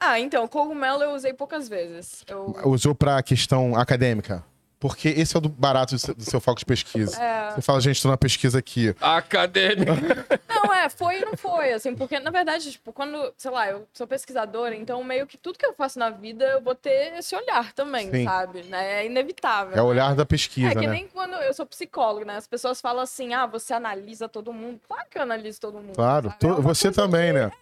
[0.00, 2.24] Ah, então, cogumelo eu usei poucas vezes.
[2.26, 2.56] Eu...
[2.64, 4.42] usou pra questão acadêmica?
[4.80, 7.22] Porque esse é o do barato do seu, do seu foco de pesquisa.
[7.22, 7.50] É.
[7.50, 8.94] Você fala, gente, tô na pesquisa aqui.
[8.98, 9.92] Acadêmico.
[10.48, 13.86] Não, é, foi e não foi, assim, porque, na verdade, tipo, quando, sei lá, eu
[13.92, 17.36] sou pesquisadora, então meio que tudo que eu faço na vida eu vou ter esse
[17.36, 18.24] olhar também, Sim.
[18.24, 18.62] sabe?
[18.64, 19.02] Né?
[19.02, 19.76] É inevitável.
[19.76, 19.90] É o né?
[19.90, 20.92] olhar da É pesquisa, que né?
[20.92, 22.36] nem quando eu sou psicólogo, né?
[22.36, 24.80] As pessoas falam assim, ah, você analisa todo mundo.
[24.88, 25.94] Claro que eu analiso todo mundo.
[25.94, 27.52] Claro, É uma você também, que, né?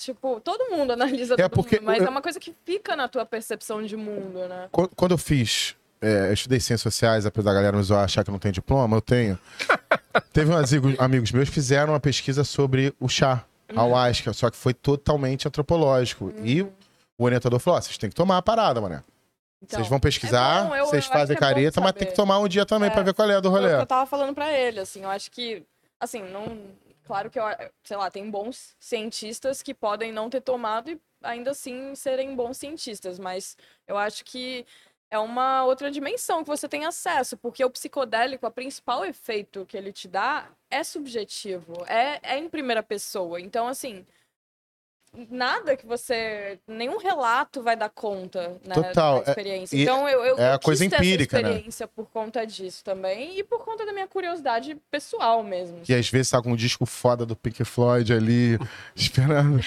[0.00, 2.96] Tipo, todo mundo analisa É todo porque mundo, mas eu- é uma coisa que fica
[2.96, 4.66] na tua percepção de mundo, né?
[4.72, 8.24] Qu- Quando eu fiz, é, eu estudei ciências sociais, apesar da galera me zoar, achar
[8.24, 9.38] que eu não tenho diploma, eu tenho.
[10.32, 13.44] Teve uns amigos, amigos meus que fizeram uma pesquisa sobre o chá,
[13.76, 16.32] a ayahuasca, só que foi totalmente antropológico.
[16.42, 16.70] E o
[17.24, 19.02] orientador falou: ó, vocês têm que tomar a parada, mané.
[19.62, 22.14] Então, Vocês vão pesquisar, é bom, eu- vocês eu fazem é careta, mas tem que
[22.14, 22.90] tomar um dia também É.
[22.90, 23.68] pra ver qual é do rolê.
[23.68, 25.62] que eu tava falando pra ele, assim, eu acho que,
[26.00, 26.56] assim, não...
[27.10, 27.44] Claro que, eu,
[27.82, 32.56] sei lá, tem bons cientistas que podem não ter tomado e ainda assim serem bons
[32.56, 34.64] cientistas, mas eu acho que
[35.10, 39.76] é uma outra dimensão que você tem acesso, porque o psicodélico, o principal efeito que
[39.76, 43.40] ele te dá é subjetivo, é, é em primeira pessoa.
[43.40, 44.06] Então, assim,
[45.28, 46.58] nada que você.
[46.66, 49.76] Nenhum relato vai dar conta né, Total, da é- experiência.
[49.76, 51.42] e então, eu, eu, é a eu coisa empírica, né?
[51.42, 55.80] essa experiência por conta disso também e por conta da minha curiosidade pessoal mesmo.
[55.80, 58.58] Que às vezes tá com um disco foda do Pink Floyd ali,
[58.94, 59.60] esperando.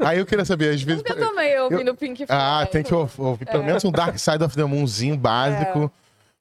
[0.00, 1.02] Aí eu queria saber, às vezes.
[1.02, 2.42] Nunca tomei ouvindo Pink Floyd.
[2.42, 5.90] Ah, tem que ou- ouvir pelo menos um Dark Side of the Moonzinho básico.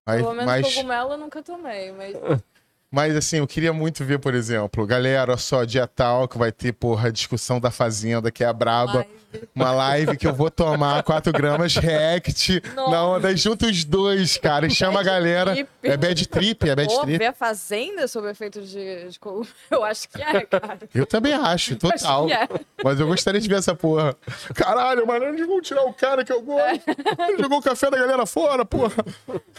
[0.06, 2.16] Aí, Pelo menos mas, cogumelo eu nunca tomei, mas
[2.92, 6.52] mas assim, eu queria muito ver, por exemplo, galera, olha só, dia tal que vai
[6.52, 8.94] ter, porra, a discussão da Fazenda, que é a braba.
[9.00, 9.18] Live.
[9.54, 12.92] Uma live que eu vou tomar 4 gramas React Nossa.
[12.92, 13.36] na onda.
[13.36, 15.52] Junta os dois, cara, e chama a galera.
[15.54, 15.70] trip.
[15.84, 17.18] É bad trip, é bad Pô, trip.
[17.18, 18.80] ver a Fazenda sob efeito de,
[19.70, 20.80] eu acho que é, cara.
[20.96, 22.26] Eu também acho, Acho total.
[22.28, 22.48] que é.
[22.84, 24.16] Mas eu gostaria de ver essa porra.
[24.56, 26.84] Caralho, mano, eles vão tirar o cara que eu gosto.
[27.28, 28.96] Ele jogou o café da galera fora, porra.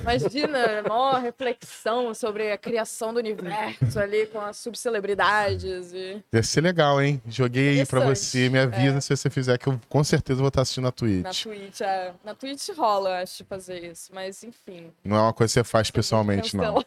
[0.01, 6.23] Imagina, maior reflexão sobre a criação do universo ali com as subcelebridades e...
[6.33, 7.21] Ia ser legal, hein?
[7.29, 8.49] Joguei aí pra você.
[8.49, 11.23] Me avisa se você fizer, que eu com certeza vou estar assistindo na Twitch.
[11.25, 11.81] na Twitch.
[11.81, 12.13] É.
[12.25, 14.91] Na Twitch rola, eu acho, de fazer isso, mas enfim.
[15.05, 16.75] Não é uma coisa que você faz pessoalmente, não.
[16.75, 16.87] Cancelado.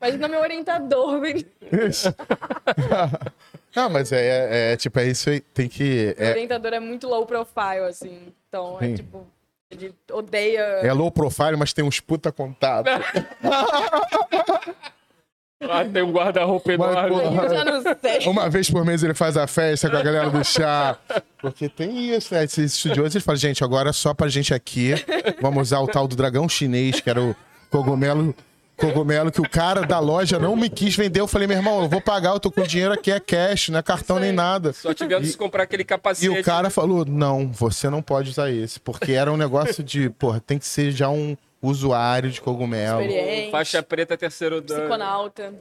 [0.00, 1.46] Imagina meu orientador, vem.
[3.74, 5.40] Não, mas é, é- é, tipo, é isso aí.
[5.40, 6.14] Tem que.
[6.16, 8.32] É, orientador é muito low profile, assim.
[8.48, 8.92] Então, Sim.
[8.92, 9.26] é tipo,
[9.70, 10.60] ele odeia.
[10.82, 12.86] é low profile, mas tem uns puta contato.
[15.66, 17.10] Ah, tem um guarda-roupa Mas, enorme.
[17.10, 18.26] porra, Eu já não sei.
[18.30, 20.98] Uma vez por mês ele faz a festa com a galera do chá.
[21.40, 22.44] Porque tem isso, né?
[22.44, 24.92] Esses estudiosos, eles falam, gente, agora só pra gente aqui,
[25.40, 27.34] vamos usar o tal do dragão chinês, que era o
[27.70, 28.34] cogumelo,
[28.92, 31.20] cogumelo que o cara da loja não me quis vender.
[31.20, 33.78] Eu falei, meu irmão, eu vou pagar, eu tô com dinheiro aqui, é cash, não
[33.78, 34.72] é cartão nem nada.
[34.72, 36.28] Só tivendo se comprar aquele E capacete.
[36.28, 38.78] o cara falou, não, você não pode usar esse.
[38.80, 43.00] Porque era um negócio de, porra, tem que ser já um usuário de cogumelo.
[43.00, 43.50] Experiente.
[43.50, 44.80] Faixa preta, terceiro dano.
[44.80, 45.54] Psiconauta.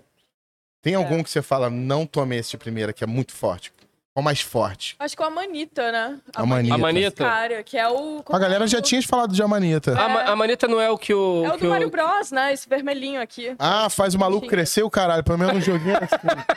[0.82, 3.72] Tem algum que você fala, não tome esse de primeira, que é muito forte?
[4.14, 4.96] Qual mais forte?
[5.00, 6.20] Acho que é o Amanita, né?
[6.36, 6.76] Amanita.
[6.76, 7.24] Amanita?
[7.24, 8.24] Cara, que é o.
[8.30, 10.00] A galera já tinha falado de Amanita.
[10.00, 11.44] A, ma- a maneta não é o que o.
[11.46, 12.54] É o que do Mario Bros, né?
[12.54, 13.56] Esse vermelhinho aqui.
[13.58, 15.24] Ah, faz o maluco crescer o caralho.
[15.24, 16.54] Pelo menos um joguinho assim.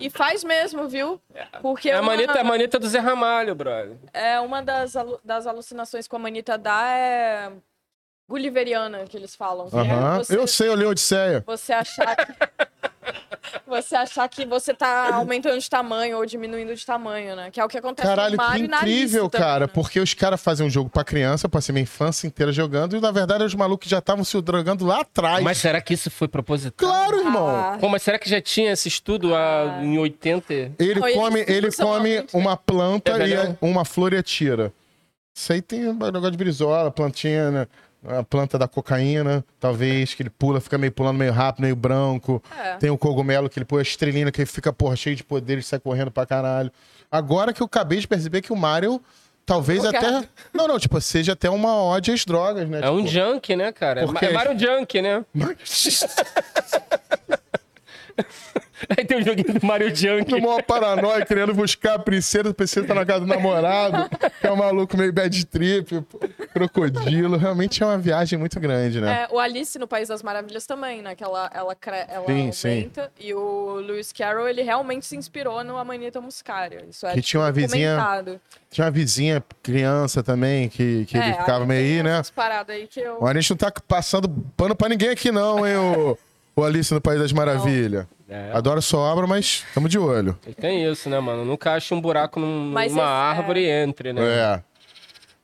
[0.00, 1.20] E faz mesmo, viu?
[1.60, 3.96] Porque É a uma- maneta, a maneta do Zé Ramalho, brother.
[4.14, 7.52] é uma das, alu- das alucinações que a Amanita dá é
[8.28, 9.68] gulliveriana, que eles falam.
[9.68, 10.18] que é Aham.
[10.18, 11.42] você, Eu sei, eu li Odisseia.
[11.46, 12.32] você achar que...
[13.66, 17.50] Você achar que você tá aumentando de tamanho ou diminuindo de tamanho, né?
[17.50, 19.66] Que é o que acontece Caralho, no que Mario e na incrível, também, cara.
[19.66, 19.72] né?
[19.72, 23.10] Porque os caras fazem um jogo pra criança, passei minha infância inteira jogando, e na
[23.10, 25.42] verdade os malucos já estavam se drogando lá atrás.
[25.42, 26.88] Mas será que isso foi proposital?
[26.88, 27.48] Claro, irmão.
[27.48, 30.52] Ah, Pô, mas será que já tinha esse estudo ah, em 80?
[30.78, 33.58] Ele Não, eles come, ele funcionam come uma planta É e velhão?
[33.60, 34.72] uma flor e atira.
[35.34, 37.66] Isso aí tem um negócio de brisola, plantinha, né?
[38.06, 42.42] A planta da cocaína, talvez, que ele pula, fica meio pulando meio rápido, meio branco.
[42.58, 42.76] É.
[42.76, 45.58] Tem o cogumelo que ele põe a estrelina, que ele fica, porra, cheio de poder
[45.58, 46.70] e sai correndo pra caralho.
[47.10, 49.00] Agora que eu acabei de perceber que o Mario,
[49.46, 50.22] talvez até.
[50.52, 52.80] Não, não, tipo, seja até uma ode às drogas, né?
[52.82, 54.00] É um Tipo, junk, né, cara?
[54.02, 55.24] É Porque- É Mario Junk, né?
[58.96, 60.30] Aí tem o joguinho do Mario Junk.
[60.30, 64.08] No maior paranoia, querendo buscar a princesa, a princesa tá na casa do namorado,
[64.40, 66.18] que é um maluco meio bad trip, pô,
[66.52, 67.36] crocodilo.
[67.36, 69.22] Realmente é uma viagem muito grande, né?
[69.30, 71.14] É, o Alice no País das Maravilhas também, né?
[71.14, 72.90] Que ela, ela, cre- ela Sim, sim.
[73.20, 76.84] E o Lewis Carroll, ele realmente se inspirou no Amanita Muscaria.
[76.88, 78.40] Isso é Que tinha uma vizinha- documentado.
[78.70, 82.12] Tinha uma vizinha criança também, que, que ele É, ficava aí meio aí, né?
[82.14, 83.24] essas paradas aí que eu...
[83.24, 86.18] A gente não tá passando pano pra ninguém aqui, não, hein, o,
[86.56, 88.06] o Alice no País das Maravilhas.
[88.28, 88.50] É.
[88.52, 90.38] Adoro sua obra, mas estamos de olho.
[90.46, 91.44] E Tem isso, né, mano?
[91.44, 94.22] Nunca acha um buraco num- Mas numa esse- árvore e entre, né?
[94.24, 94.62] É.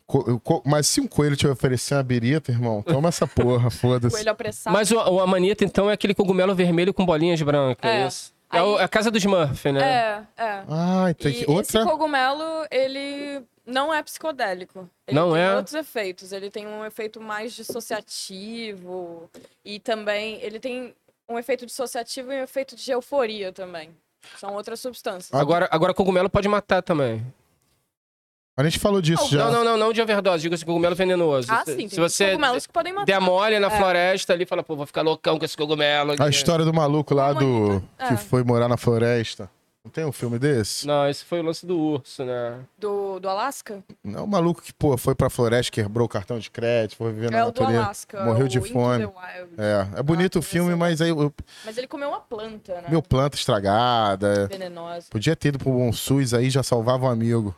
[0.06, 4.16] Co- co- mas se um coelho te oferecer uma birita, irmão, toma essa porra, foda-se.
[4.16, 4.74] Coelho apressado.
[4.74, 7.90] Mas o, o amanita, então, é aquele cogumelo vermelho com bolinhas brancas.
[7.90, 8.02] É.
[8.04, 8.32] É, isso?
[8.50, 10.24] é Aí- é a casa dos Smurf, né?
[10.38, 10.62] É, é.
[10.66, 11.50] Ai, tem E que...
[11.50, 11.80] Outra...
[11.80, 14.88] esse cogumelo, ele não é psicodélico.
[15.06, 15.54] Ele Não tem é?
[15.54, 16.32] outros efeitos.
[16.32, 19.30] Ele tem um efeito mais dissociativo.
[19.64, 20.94] E também, ele tem
[21.28, 23.90] um efeito dissociativo e um efeito de euforia também.
[24.38, 25.38] São outras substâncias.
[25.38, 27.24] Agora, agora, cogumelo pode matar também.
[28.56, 29.44] A gente falou disso Não, já.
[29.44, 30.42] Não, não, não, não de overdose.
[30.42, 31.46] Digo assim, cogumelo venenoso.
[31.52, 31.76] Ah, se, sim.
[31.76, 33.04] Tem se você cogumelos que podem matar.
[33.06, 33.70] der mole na É.
[33.70, 36.12] floresta ali, fala, pô, vou ficar loucão com esse cogumelo.
[36.12, 36.22] aqui.
[36.22, 37.80] A história do maluco lá do...
[37.98, 38.08] É.
[38.08, 39.48] que foi morar na floresta.
[39.88, 40.86] Não tem um filme desse?
[40.86, 42.58] Não, esse foi o lance do urso, né?
[42.78, 43.82] Do, do Alasca?
[44.04, 47.30] Não, o maluco que, pô, foi pra floresta, quebrou o cartão de crédito, foi viver
[47.30, 47.84] na é o do natureza.
[47.84, 48.22] Alasca.
[48.22, 49.04] morreu o de fome.
[49.56, 51.32] É, é bonito o Ah, filme, esse é mas aí eu,
[51.64, 52.88] Mas ele comeu uma planta, né?
[52.90, 54.46] meu planta estragada.
[54.48, 55.06] Venenosa.
[55.08, 57.56] Podia ter ido pro Bom SUS aí, já salvava um amigo.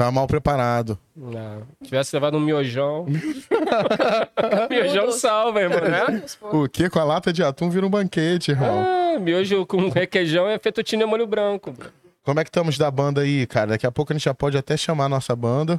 [0.00, 0.98] Tá mal preparado.
[1.14, 1.62] Não.
[1.84, 3.04] Tivesse levado um miojão.
[4.70, 6.24] miojão salva, irmão, né?
[6.40, 8.82] O que com a lata de atum vira um banquete, irmão.
[8.82, 11.74] Ah, miojo com requeijão é fettuccine e molho branco.
[12.22, 13.72] Como é que estamos da banda aí, cara?
[13.72, 15.78] Daqui a pouco a gente já pode até chamar a nossa banda.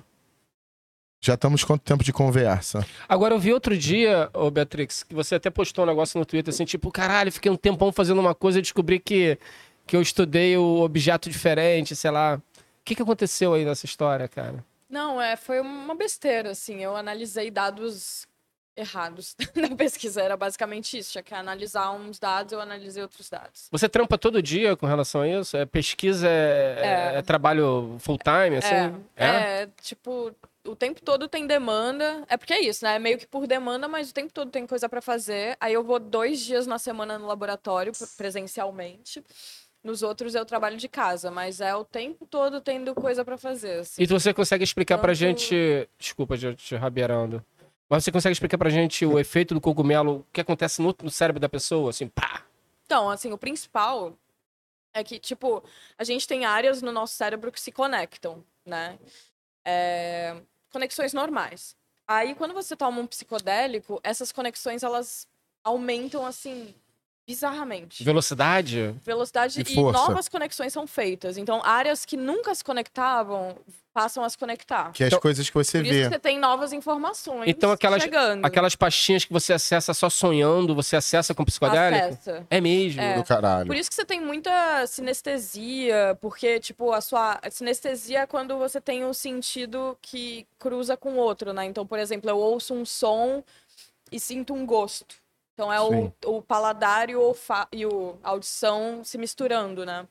[1.19, 2.85] Já estamos quanto tempo de conversa?
[3.09, 6.53] Agora, eu vi outro dia, ô Beatrix, que você até postou um negócio no Twitter
[6.53, 9.39] assim, tipo, caralho, fiquei um tempão fazendo uma coisa e descobri que,
[9.87, 12.39] que eu estudei o objeto diferente, sei lá.
[12.81, 14.63] O que, que aconteceu aí nessa história, cara?
[14.89, 16.83] Não, é, foi uma besteira, assim.
[16.83, 18.27] Eu analisei dados
[18.75, 20.21] errados na pesquisa.
[20.21, 21.11] Era basicamente isso.
[21.11, 23.67] Tinha que analisar uns dados, eu analisei outros dados.
[23.71, 25.55] Você trampa todo dia com relação a isso?
[25.55, 27.17] É pesquisa, é, é- É.
[27.19, 29.03] é trabalho full time, assim?
[29.15, 29.25] É,
[29.63, 30.33] é, tipo,
[30.65, 32.23] o tempo todo tem demanda.
[32.27, 32.95] É porque é isso, né?
[32.95, 35.55] É meio que por demanda, mas o tempo todo tem coisa pra fazer.
[35.59, 39.23] Aí eu vou dois dias na semana no laboratório, pre- presencialmente.
[39.83, 43.79] Nos outros eu trabalho de casa, mas é o tempo todo tendo coisa pra fazer.
[43.79, 44.01] assim.
[44.01, 45.89] E você consegue explicar pra Tanto- gente.
[45.97, 47.43] Desculpa, já te rabeirando.
[47.89, 51.09] Mas você consegue explicar pra gente o efeito do cogumelo, o que acontece no, no
[51.09, 52.45] cérebro da pessoa, assim, pá?
[52.85, 54.13] Então, assim, o principal
[54.93, 55.63] é que, tipo,
[55.97, 58.97] a gente tem áreas no nosso cérebro que se conectam, né?
[59.65, 60.35] É,
[60.71, 61.75] Conexões normais.
[62.07, 65.27] Aí, quando você toma um psicodélico, essas conexões, elas
[65.63, 66.73] aumentam, assim,
[67.27, 68.03] bizarramente.
[68.03, 68.95] Velocidade?
[69.03, 69.99] Velocidade E e, força.
[69.99, 71.37] novas conexões são feitas.
[71.37, 73.55] Então, áreas que nunca se conectavam
[73.93, 74.91] passam a se conectar.
[74.93, 76.03] Que é as Então- coisas que você Por isso vê.
[76.03, 78.45] que você tem novas informações Então, aquelas- chegando.
[78.45, 82.05] Aquelas pastinhas que você acessa só sonhando, você acessa com psicodélico?
[82.05, 82.47] Acessa.
[82.49, 83.01] É mesmo.
[83.01, 83.15] É.
[83.15, 83.67] Do caralho.
[83.67, 88.57] Por isso que você tem muita sinestesia, porque, tipo, a sua a sinestesia é quando
[88.57, 91.65] você tem um sentido que cruza com o outro, né?
[91.65, 93.43] Então, por exemplo, eu ouço um som
[94.11, 95.15] e sinto um gosto.
[95.61, 97.35] Então, é o, o paladar e o,
[97.71, 100.07] e o a audição se misturando, né?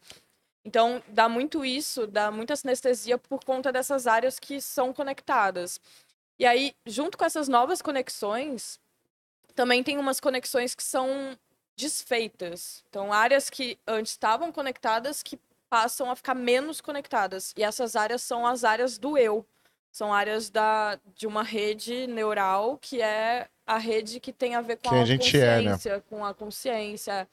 [0.65, 5.81] Então, dá muito isso, dá muita sinestesia por conta dessas áreas que são conectadas.
[6.39, 8.79] E aí, junto com essas novas conexões,
[9.53, 11.37] também tem umas conexões que são
[11.77, 12.85] desfeitas.
[12.89, 15.37] Então, áreas que antes estavam conectadas que
[15.69, 17.53] passam a ficar menos conectadas.
[17.57, 19.45] E essas áreas são as áreas do eu.
[19.91, 24.77] São áreas da, de uma rede neural que é a rede que tem a ver
[24.77, 25.71] com Quem a a gente é, né?
[25.73, 27.29] consciência, com a consciência.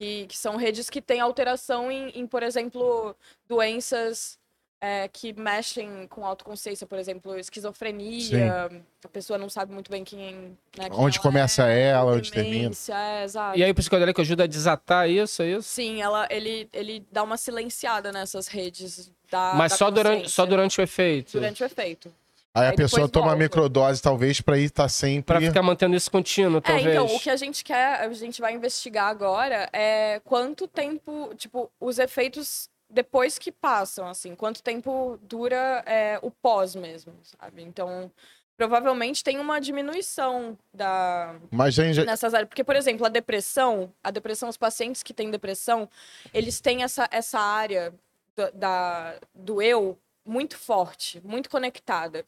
[0.00, 3.14] E que são redes que têm alteração em, em, por exemplo,
[3.46, 4.38] doenças
[4.84, 8.68] é, que mexem com autoconsciência, por exemplo, esquizofrenia.
[9.04, 10.58] A pessoa não sabe muito bem quem.
[10.76, 12.74] Né, quem Onde ela começa é, ela, onde termina.
[12.88, 13.56] É, exato.
[13.56, 15.68] E aí o psicodélico ajuda a desatar isso, é isso?
[15.68, 19.54] Sim, ela, ele, ele dá uma silenciada nessas redes da.
[19.54, 21.32] Mas da só durante, só durante o efeito.
[21.32, 22.12] durante o efeito.
[22.54, 23.42] Aí a Aí pessoa depois toma volta.
[23.42, 25.22] microdose, talvez, pra ir estar sempre.
[25.22, 26.86] Pra ficar mantendo isso contínuo, É, talvez.
[26.88, 31.70] então, o que a gente quer, a gente vai investigar agora é quanto tempo, tipo,
[31.80, 37.62] os efeitos depois que passam, assim, quanto tempo dura é, o pós mesmo, sabe?
[37.62, 38.12] Então,
[38.56, 42.48] provavelmente tem uma diminuição da, Mas já- nessas áreas.
[42.48, 45.88] Porque, por exemplo, a depressão, a depressão, os pacientes que têm depressão,
[46.32, 47.94] eles têm essa, essa área
[48.36, 52.24] da, da- do eu muito forte, muito conectada.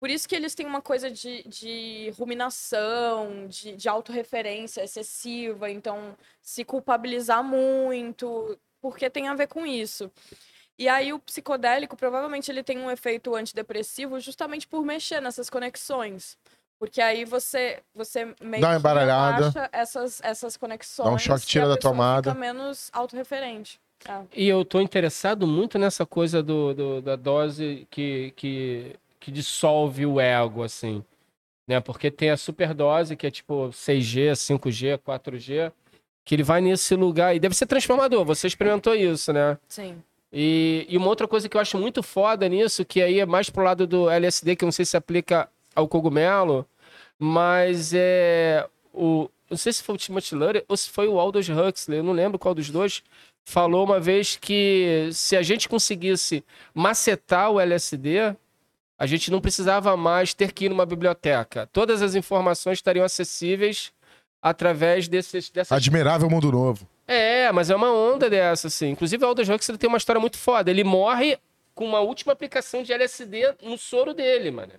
[0.00, 6.16] Por isso que eles têm uma coisa de, de ruminação, de, de autorreferência excessiva, então
[6.42, 8.58] se culpabilizar muito,
[8.90, 10.10] porque tem a ver com isso.
[10.78, 16.36] E aí o psicodélico, provavelmente ele tem um efeito antidepressivo justamente por mexer nessas conexões.
[16.78, 19.70] Porque aí você, você meio Dá uma embaralhada.
[19.72, 21.08] essas, essas conexões.
[21.08, 22.30] Dá um choque, tira da tomada.
[22.30, 23.80] Fica menos autorreferente.
[24.06, 24.20] É.
[24.34, 30.04] E eu tô interessado muito nessa coisa do, do- da dose que, que, que dissolve
[30.04, 31.02] o ego, assim.
[31.66, 31.80] Né?
[31.80, 35.72] Porque tem a superdose, que é tipo 6G, 5G, 4G,
[36.26, 38.24] que ele vai nesse lugar e deve ser transformador.
[38.24, 39.56] Você experimentou isso, né?
[39.68, 40.02] Sim.
[40.32, 43.48] E, e uma outra coisa que eu acho muito foda nisso, que aí é mais
[43.48, 46.66] pro lado do LSD, que eu não sei se aplica ao cogumelo,
[47.16, 49.30] mas é o.
[49.48, 52.12] Não sei se foi o Timothy Leary ou se foi o Aldous Huxley, eu não
[52.12, 53.04] lembro qual dos dois,
[53.44, 56.44] falou uma vez que se a gente conseguisse
[56.74, 58.34] macetar o LSD,
[58.98, 61.68] a gente não precisava mais ter que ir numa biblioteca.
[61.72, 63.92] Todas as informações estariam acessíveis
[64.50, 66.88] através desses, dessas Admirável Mundo Novo.
[67.06, 68.90] é, mas é uma onda dessa, assim.
[68.90, 70.70] Inclusive, o Aldous Huxley tem uma história muito foda.
[70.70, 71.38] Ele morre
[71.74, 74.72] com uma última aplicação de LSD no soro dele, mano.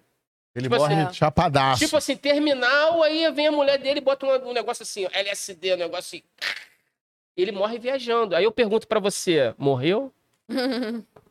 [0.56, 1.80] Ele Tipo morre assim, chapadaço.
[1.84, 5.10] Tipo assim, terminal, aí vem a mulher dele e bota um, um negócio assim, ó,
[5.14, 6.24] LSD, um negócio assim.
[7.36, 8.36] Ele morre viajando.
[8.36, 10.12] Aí eu pergunto pra você, morreu?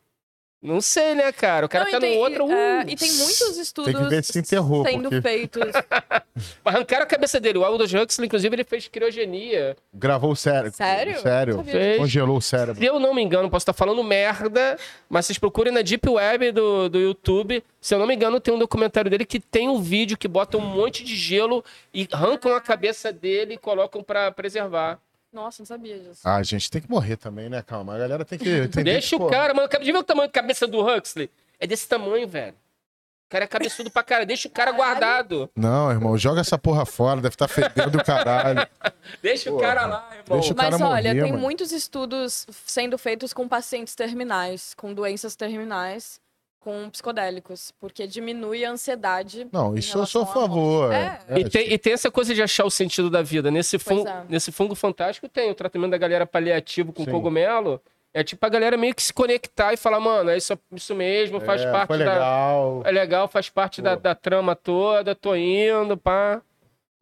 [0.59, 1.67] Não sei, né, cara?
[1.67, 2.47] O cara Não, tá tem, no outro.
[2.47, 5.71] e, é, uh, e tem muitos estudos Tem que ver se enterrou, sendo porque- feitos.
[6.65, 7.59] Arrancaram a cabeça dele.
[7.59, 9.77] O Aldous Huxley, inclusive, ele fez criogenia.
[9.93, 10.73] Gravou o cérebro.
[10.75, 11.21] Sério?
[11.21, 11.63] Sério.
[11.63, 11.97] Fez.
[11.97, 12.75] Congelou o cérebro.
[12.81, 14.77] Se eu não me engano, posso estar falando merda,
[15.07, 17.63] mas vocês procurem na Deep Web do, do YouTube.
[17.79, 20.57] Se eu não me engano, tem um documentário dele que tem um vídeo que bota
[20.57, 21.63] um monte de gelo
[21.93, 24.99] e arrancam a cabeça dele e colocam pra preservar.
[25.37, 26.21] Nossa, não sabia disso.
[26.23, 27.61] Ah, gente, tem que morrer também, né?
[27.61, 27.93] Calma.
[27.93, 28.93] A galera tem que entender.
[28.93, 29.69] Deixa que, o cara, mano.
[29.71, 31.29] Já viu o tamanho da cabeça do Huxley?
[31.59, 32.53] É desse tamanho, velho.
[32.53, 34.25] O cara é cabeçudo pra cara.
[34.25, 35.47] Deixa o cara guardado.
[35.55, 37.21] Não, irmão, joga essa porra fora.
[37.21, 38.65] Deve estar fedendo do caralho.
[39.21, 40.39] Deixa o cara lá, irmão.
[40.39, 41.43] Deixa o Mas cara olha, morrer, tem mano.
[41.43, 46.19] muitos estudos sendo feitos com pacientes terminais, com doenças terminais,
[46.59, 49.47] com psicodélicos, porque diminui a ansiedade.
[49.51, 50.91] Não, isso eu sou a favor.
[50.91, 53.49] É, E tem, e tem essa coisa de achar o sentido da vida.
[53.49, 54.25] Nesse, fungo, é.
[54.27, 57.11] nesse fungo fantástico tem o tratamento da galera paliativo com Sim.
[57.11, 57.81] cogumelo.
[58.13, 61.39] É tipo a galera meio que se conectar e falar, mano, é isso, isso mesmo,
[61.39, 62.13] faz é, parte foi da.
[62.13, 62.81] legal.
[62.83, 66.41] É legal, faz parte da, da trama toda, tô indo, pá.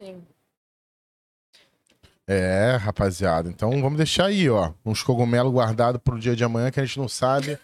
[0.00, 0.22] Sim.
[2.28, 3.48] É, rapaziada.
[3.48, 4.72] Então vamos deixar aí, ó.
[4.84, 7.58] Uns cogumelos guardados pro dia de amanhã que a gente não sabe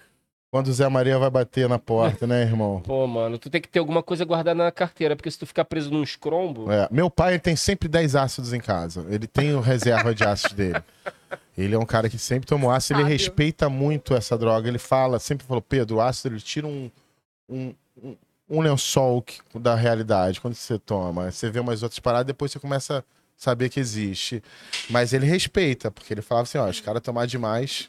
[0.53, 2.83] quando o Zé Maria vai bater na porta, né, irmão?
[2.85, 5.65] Pô, mano, tu tem que ter alguma coisa guardada na carteira, porque se tu ficar
[5.65, 6.71] preso num escrombo.
[6.71, 9.07] É, meu pai ele tem sempre 10 ácidos em casa.
[9.09, 10.83] Ele tem o reserva de ácidos dele.
[11.57, 13.19] Ele é um cara que sempre tomou ácido, ele Sábio.
[13.19, 14.69] respeita muito essa droga.
[14.69, 16.91] Ele fala, sempre falou, Pedro, o ácido ele tira um,
[17.49, 17.75] um,
[18.05, 18.17] um-
[18.51, 21.31] um lençol que- da realidade quando você toma.
[21.33, 23.03] Você vê umas outras paradas, depois você começa a
[23.39, 24.43] saber que existe.
[24.91, 27.89] Mas ele respeita, porque ele falava assim, ó, os caras tomar demais,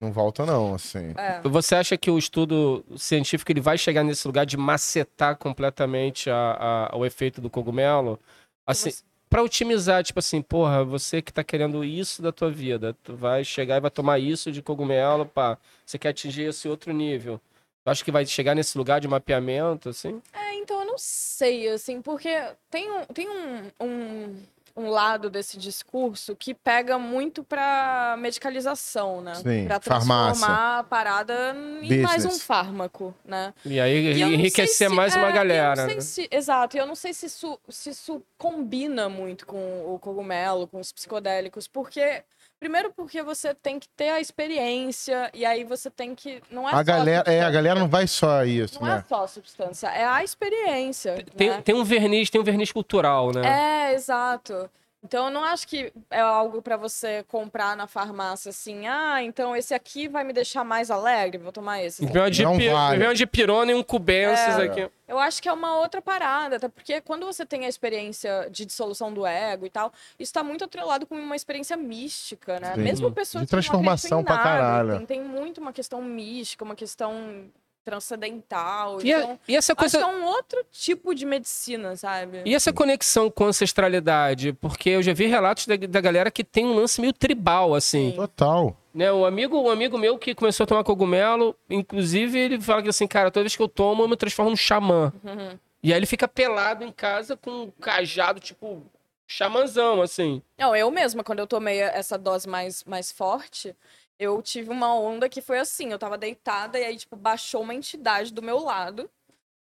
[0.00, 1.12] não volta não, assim.
[1.16, 1.40] É.
[1.48, 6.88] Você acha que o estudo científico ele vai chegar nesse lugar de macetar completamente a-
[6.92, 8.18] a- o efeito do cogumelo?
[8.66, 12.96] Assim, Você- Pra otimizar, tipo assim, porra, você que tá querendo isso da tua vida,
[13.04, 16.94] tu vai chegar e vai tomar isso de cogumelo, pá, você quer atingir esse outro
[16.94, 17.38] nível.
[17.84, 20.22] Tu acha que vai chegar nesse lugar de mapeamento, assim?
[20.32, 22.30] É, então eu não sei, assim, porque
[22.70, 24.36] tem um, tem um, um,
[24.78, 29.34] um lado desse discurso que pega muito pra medicalização, né?
[29.34, 30.34] Sim, pra farmácia.
[30.46, 32.42] transformar a parada em mais um Business.
[32.42, 33.52] fármaco, né?
[33.64, 35.82] E aí E eu não enriquecer sei se- mais uma é, galera.
[35.82, 36.00] eu não sei né?
[36.00, 40.66] se- exato, e eu não sei se isso, se isso combina muito com o cogumelo,
[40.68, 42.22] com os psicodélicos, porque.
[42.60, 46.42] Primeiro porque você tem que ter a experiência, e aí você tem que.
[46.50, 49.04] Não é A só galera, é, a galera não vai só isso, Não é né?
[49.08, 51.24] só a substância, é a experiência.
[51.36, 51.62] Tem, né?
[51.62, 53.90] tem um verniz, tem um verniz cultural, né?
[53.90, 54.68] É, exato.
[55.04, 59.54] Então eu não acho que é algo pra você comprar na farmácia assim, ah, então
[59.54, 62.04] esse aqui vai me deixar mais alegre, vou tomar esse.
[62.04, 63.14] Vem uma de, Não pi- vale.
[63.14, 64.62] de pirona e um cubensis É.
[64.64, 64.90] aqui.
[65.06, 68.66] Eu acho que é uma outra parada, até porque quando você tem a experiência de
[68.66, 72.74] dissolução do ego e tal, isso tá muito atrelado com uma experiência mística, né?
[72.74, 72.82] Sim.
[72.82, 74.48] Mesmo pessoas De que não transformação acreditam em pra nada,
[74.82, 74.96] caralho.
[74.98, 77.44] Tem, tem muito uma questão mística, uma questão
[77.88, 79.00] transcendental.
[79.02, 79.98] E, a- então, e essa acho coisa.
[79.98, 82.42] que é um outro tipo de medicina, sabe?
[82.44, 84.52] E essa conexão com ancestralidade?
[84.54, 88.10] Porque eu já vi relatos da, da galera que tem um lance meio tribal, assim.
[88.10, 88.16] Sim.
[88.16, 88.76] Total.
[88.94, 89.12] Né?
[89.12, 93.06] Um, amigo, um amigo meu que começou a tomar cogumelo, inclusive, ele fala que assim,
[93.06, 95.12] cara, toda vez que eu tomo, eu me transformo num xamã.
[95.24, 95.58] Uhum.
[95.82, 98.82] E aí ele fica pelado em casa com um cajado, tipo,
[99.26, 100.42] xamanzão, assim.
[100.58, 103.74] Não, eu mesma, quando eu tomei essa dose mais, mais forte,
[104.18, 107.74] eu tive uma onda que foi assim, eu tava deitada e aí, tipo, baixou uma
[107.74, 109.08] entidade do meu lado.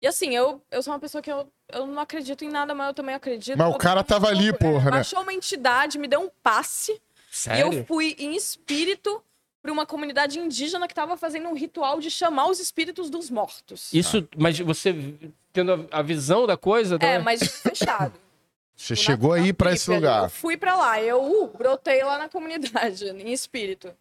[0.00, 2.88] E assim, eu, eu sou uma pessoa que eu, eu não acredito em nada, mas
[2.88, 3.56] eu também acredito.
[3.56, 4.52] Mas o cara tava ali, é.
[4.52, 4.90] porra, né?
[4.92, 7.00] Baixou uma entidade, me deu um passe e
[7.30, 7.72] Sério?
[7.72, 9.22] eu fui em espírito
[9.62, 13.92] pra uma comunidade indígena que tava fazendo um ritual de chamar os espíritos dos mortos.
[13.92, 14.94] Isso, mas você
[15.52, 16.94] tendo a, a visão da coisa...
[16.96, 17.22] É, também?
[17.22, 18.12] mas fechado.
[18.76, 20.24] Você Tipo, chegou na- aí na pra esse lugar.
[20.24, 23.92] Eu fui pra lá, eu uh, brotei lá na comunidade, em espírito.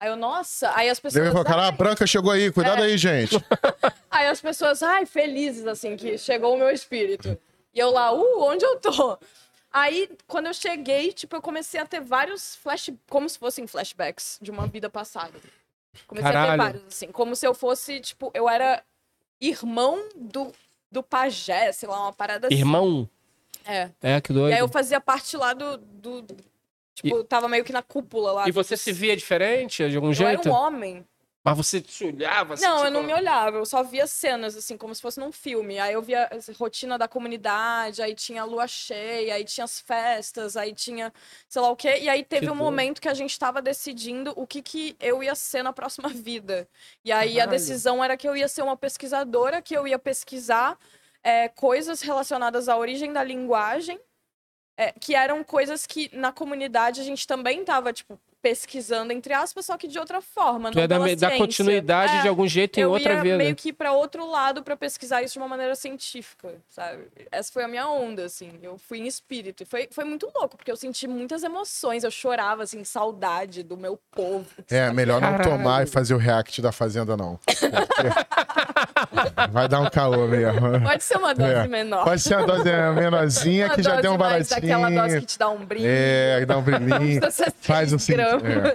[0.00, 1.30] Aí eu, nossa, aí as pessoas.
[1.30, 2.50] Deve falar, a branca chegou aí, É.
[2.50, 3.36] cuidado aí, gente.
[4.10, 7.38] Aí as pessoas, ai, felizes, assim, que chegou o meu espírito.
[7.72, 9.16] E eu lá, uh, onde eu tô?
[9.72, 12.90] Aí, quando eu cheguei, tipo, eu comecei a ter vários flash...
[13.08, 15.38] Como se fossem flashbacks de uma vida passada.
[16.08, 16.62] Comecei a ter Caralho.
[16.62, 17.12] vários, assim.
[17.12, 18.82] Como se eu fosse, tipo, eu era
[19.40, 20.52] irmão do,
[20.90, 22.56] do pajé, sei lá, uma parada assim.
[22.56, 23.08] Irmão?
[23.64, 23.90] É.
[24.02, 24.50] É, que doido.
[24.50, 25.76] E aí eu fazia parte lá do...
[25.78, 26.26] do
[27.02, 28.48] tipo, tava meio que na cúpula lá.
[28.48, 30.48] E você dos- se via diferente, de algum Eu jeito?
[30.48, 31.06] era um homem.
[31.42, 34.54] Mas você se olhava assim, Não, eu tipo, não me olhava, eu só via cenas,
[34.54, 35.78] assim, como se fosse num filme.
[35.78, 39.80] Aí eu via a rotina da comunidade, aí tinha a lua cheia, aí tinha as
[39.80, 41.10] festas, aí tinha
[41.48, 41.96] sei lá o quê.
[42.02, 42.62] E aí teve Que um doido.
[42.62, 46.68] momento que a gente tava decidindo o que, que eu ia ser na próxima vida.
[47.02, 47.50] E aí a Caralho.
[47.58, 50.78] decisão era que eu ia ser uma pesquisadora, que eu ia pesquisar
[51.22, 53.98] é, coisas relacionadas à origem da linguagem,
[54.80, 59.66] é, que eram coisas que na comunidade a gente também tava, tipo, pesquisando, entre aspas,
[59.66, 60.70] só que de outra forma.
[60.70, 63.36] Tu não é da, da continuidade É, de algum jeito em eu outra ia vida.
[63.36, 67.04] meio que para outro lado para pesquisar isso de uma maneira científica, sabe?
[67.30, 68.52] Essa foi a minha onda, assim.
[68.62, 69.62] Eu fui em espírito.
[69.62, 72.02] E foi, foi muito louco, porque eu senti muitas emoções.
[72.04, 74.46] Eu chorava, assim, saudade do meu povo.
[74.70, 75.50] É, melhor não Caralho.
[75.50, 77.38] tomar e fazer o react da Fazenda, não.
[77.44, 77.60] Porque
[79.52, 80.80] Vai dar um caô mesmo.
[80.82, 81.66] Pode ser uma dose É.
[81.68, 82.04] menor.
[82.04, 82.64] Pode ser uma dose
[82.94, 85.20] menorzinha Uma que já dose deu um mais Daquela dose baratinho.
[85.20, 85.86] que te dá um brilho.
[85.88, 87.20] É, dá um brilhinho.
[87.60, 88.29] Faz um sentido.
[88.38, 88.74] Gramas.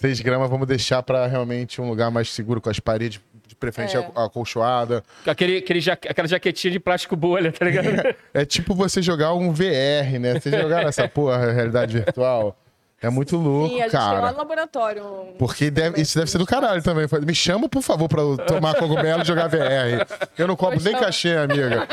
[0.00, 3.98] 6 gramas vamos deixar pra realmente um lugar mais seguro, com as paredes de preferência
[3.98, 4.00] É.
[4.00, 5.02] aco- acolchoada.
[5.26, 8.14] Aquele, aquele ja- aquela jaquetinha de plástico bolha, tá ligado?
[8.34, 10.38] É tipo você jogar um VR, né?
[10.38, 12.56] Vocês jogaram essa porra, realidade virtual?
[13.00, 14.32] É muito louco, Sim, a gente tem lá cara.
[14.32, 15.04] no laboratório.
[15.04, 17.06] um- Porque deve- isso deve ser do caralho também.
[17.24, 20.04] Me chama, por favor, pra eu tomar cogumelo e jogar VR.
[20.36, 21.86] Eu não cobro nem cachê, amiga.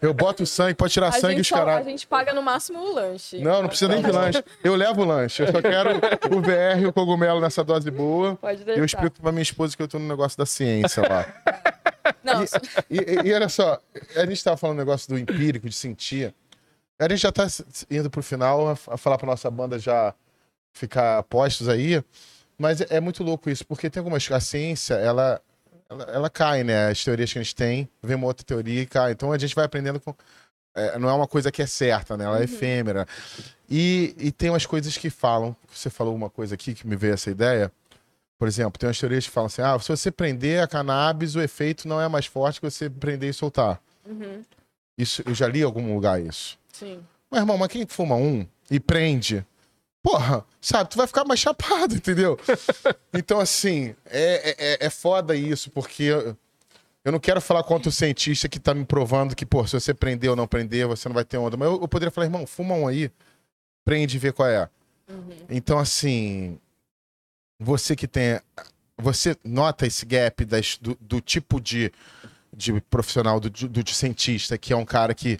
[0.00, 2.78] Eu boto sangue, pode tirar A sangue e os só- a gente paga no máximo
[2.78, 3.38] o lanche.
[3.40, 4.44] Não, não precisa nem de lanche.
[4.62, 5.42] Eu levo o lanche.
[5.42, 5.90] Eu só quero
[6.36, 8.36] o VR e o cogumelo nessa dose boa.
[8.36, 8.80] Pode E deixar.
[8.80, 11.26] eu explico pra minha esposa que eu tô no negócio da ciência lá.
[12.22, 12.42] Não,
[12.90, 13.78] E, e- e olha só,
[14.16, 16.34] a gente tava falando um negócio do empírico, de sentir.
[16.98, 17.46] A gente já tá
[17.90, 20.14] indo pro final, a, a falar pra nossa banda já
[20.72, 22.02] ficar postos aí.
[22.58, 24.30] Mas é, é muito louco isso, porque tem algumas.
[24.32, 25.40] A ciência, ela,
[25.88, 26.88] ela, ela cai, né?
[26.88, 29.12] As teorias que a gente tem, vem uma outra teoria e cai.
[29.12, 30.14] Então a gente vai aprendendo com.
[30.74, 32.24] é, não é uma coisa que é certa, né?
[32.24, 33.06] Ela é efêmera.
[33.68, 35.54] E, e tem umas coisas que falam.
[35.72, 37.72] Você falou uma coisa aqui que me veio essa ideia.
[38.38, 41.40] Por exemplo, tem umas teorias que falam assim: ah, se você prender a cannabis, o
[41.40, 43.80] efeito não é mais forte que você prender e soltar.
[44.06, 44.42] Uhum,
[44.96, 46.58] Isso, eu já li em algum lugar isso.
[46.72, 47.00] sim.
[47.30, 49.44] Mas, irmão, mas quem fuma um e prende,
[50.08, 52.38] porra, sabe, tu vai ficar mais chapado, entendeu?
[53.12, 56.34] então, assim, é, é, é foda isso, porque eu,
[57.04, 59.92] eu não quero falar contra o cientista que tá me provando que, pô, se você
[59.92, 61.58] prender ou não prender, você não vai ter onda.
[61.58, 63.10] Mas eu, eu poderia falar, irmão, fuma um aí,
[63.84, 64.70] prende e vê qual é.
[65.10, 65.28] Uhum.
[65.50, 66.58] Então, assim,
[67.60, 68.40] você que tem.
[68.96, 71.92] Você nota esse gap das- do, do tipo de,
[72.52, 75.38] de profissional, do, do de cientista, que é um cara que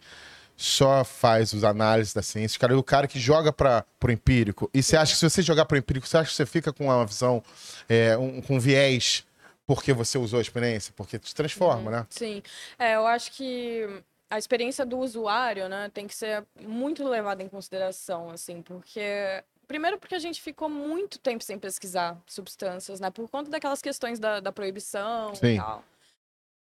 [0.60, 4.68] só faz os análises da ciência, cara, e o cara que joga para pro empírico.
[4.74, 6.86] E você acha que se você jogar pro empírico, você acha que você fica com
[6.86, 7.40] uma visão,
[7.88, 9.24] é, um, com viés,
[9.64, 10.92] porque você usou a experiência?
[10.96, 12.06] Porque te transforma, né?
[12.10, 12.42] Sim.
[12.76, 17.48] É, eu acho que a experiência do usuário, né, tem que ser muito levada em
[17.48, 23.28] consideração, assim, porque primeiro porque a gente ficou muito tempo sem pesquisar substâncias, né, por
[23.28, 25.54] conta daquelas questões da, da proibição Sim.
[25.54, 25.84] e tal.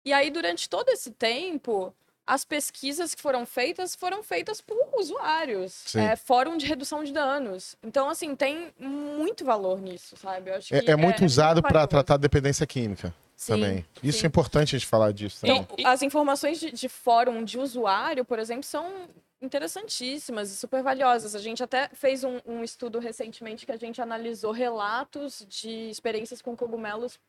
[0.06, 1.94] E aí durante todo esse tempo
[2.28, 5.96] as pesquisas que foram feitas foram feitas por usuários.
[5.96, 7.78] É, fórum de redução de danos.
[7.82, 10.52] Então, assim, tem muito valor nisso, sabe?
[10.52, 13.86] Eu acho que É, é muito usado para tratar dependência química Sim, também.
[14.04, 14.26] Isso sim.
[14.26, 15.62] é importante a gente falar disso também.
[15.62, 19.08] Então, as informações de, de fórum de usuário, por exemplo, são
[19.42, 21.34] interessantíssimas e super valiosas.
[21.34, 26.42] A gente até fez um, um estudo recentemente que a gente analisou relatos de experiências
[26.42, 27.20] com cogumelos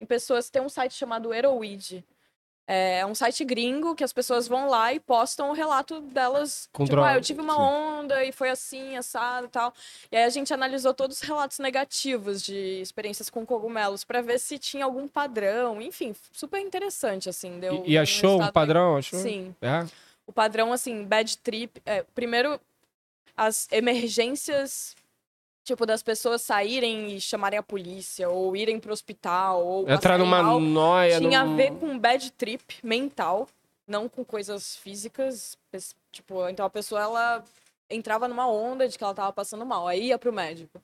[0.00, 0.48] em pessoas.
[0.48, 2.04] Tem um site chamado Eroweed.
[2.68, 6.68] É um site gringo que as pessoas vão lá e postam o relato delas.
[6.72, 9.72] Com tipo, ah, eu tive uma onda e foi assim, assado e tal.
[10.10, 14.40] E aí a gente analisou todos os relatos negativos de experiências com cogumelos para ver
[14.40, 15.80] se tinha algum padrão.
[15.80, 17.60] Enfim, super interessante, assim.
[17.60, 18.96] Deu E, e achou um padrão?
[18.96, 19.20] Achou?
[19.20, 19.54] Sim.
[19.62, 19.86] É?
[20.26, 21.80] O padrão, assim, bad trip.
[21.86, 22.60] É, primeiro,
[23.36, 24.96] as emergências,
[25.66, 30.40] tipo, das pessoas saírem e chamarem a polícia, ou irem pro hospital, ou Entrar numa
[30.40, 31.18] mal, noia.
[31.18, 31.52] tinha num...
[31.52, 33.48] a ver com bad trip mental,
[33.86, 35.58] não com coisas físicas.
[36.12, 37.44] Tipo, então a pessoa, ela
[37.90, 40.80] entrava numa onda de que ela tava passando mal, aí ia pro médico.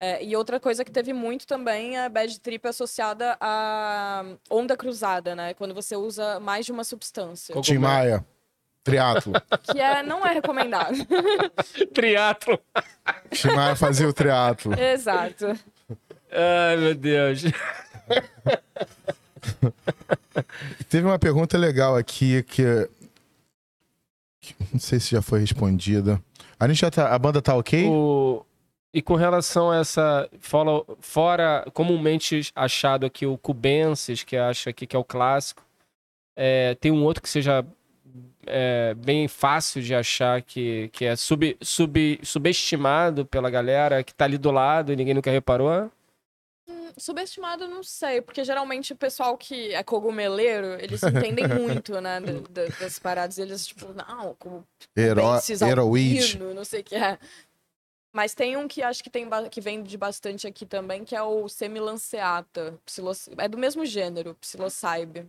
[0.00, 5.36] É, e outra coisa que teve muito também é bad trip associada à onda cruzada,
[5.36, 5.54] né?
[5.54, 7.54] Quando você usa mais de uma substância.
[7.60, 8.26] Tim Maia,
[8.84, 9.32] triatlo.
[9.70, 10.96] Que é, não é recomendado.
[11.94, 12.58] Triatlo.
[13.54, 14.74] Maia fazia o triatlo.
[14.78, 15.46] Exato.
[16.30, 17.42] Ai, meu Deus.
[20.88, 22.88] Teve uma pergunta legal aqui que,
[24.40, 26.20] que não sei se já foi respondida.
[26.58, 27.88] A gente já tá, a banda tá ok?
[27.88, 28.44] O-
[28.94, 30.28] E com relação a essa.
[30.38, 35.62] Fora, fora comumente achado aqui o Cubensis, que acha aqui que é o clássico.
[36.36, 37.64] é, tem um outro que seja
[38.46, 44.24] é, bem fácil de achar, que, que é sub, sub, subestimado pela galera, que tá
[44.24, 45.90] ali do lado e ninguém nunca reparou.
[46.96, 52.32] Subestimado, não sei, porque geralmente o pessoal que é cogumeleiro, eles entendem muito, né, da-
[52.64, 53.38] da- das paradas.
[53.38, 54.66] Eles, tipo, não, como
[54.96, 56.18] Hero, Bensis Heroid.
[56.20, 57.18] albino, não sei o que é.
[58.14, 61.22] Mas tem um que acho que, tem, que vem de bastante aqui também, que é
[61.22, 62.78] o semilanceata.
[62.84, 65.26] psilos- É do mesmo gênero, psilocybe.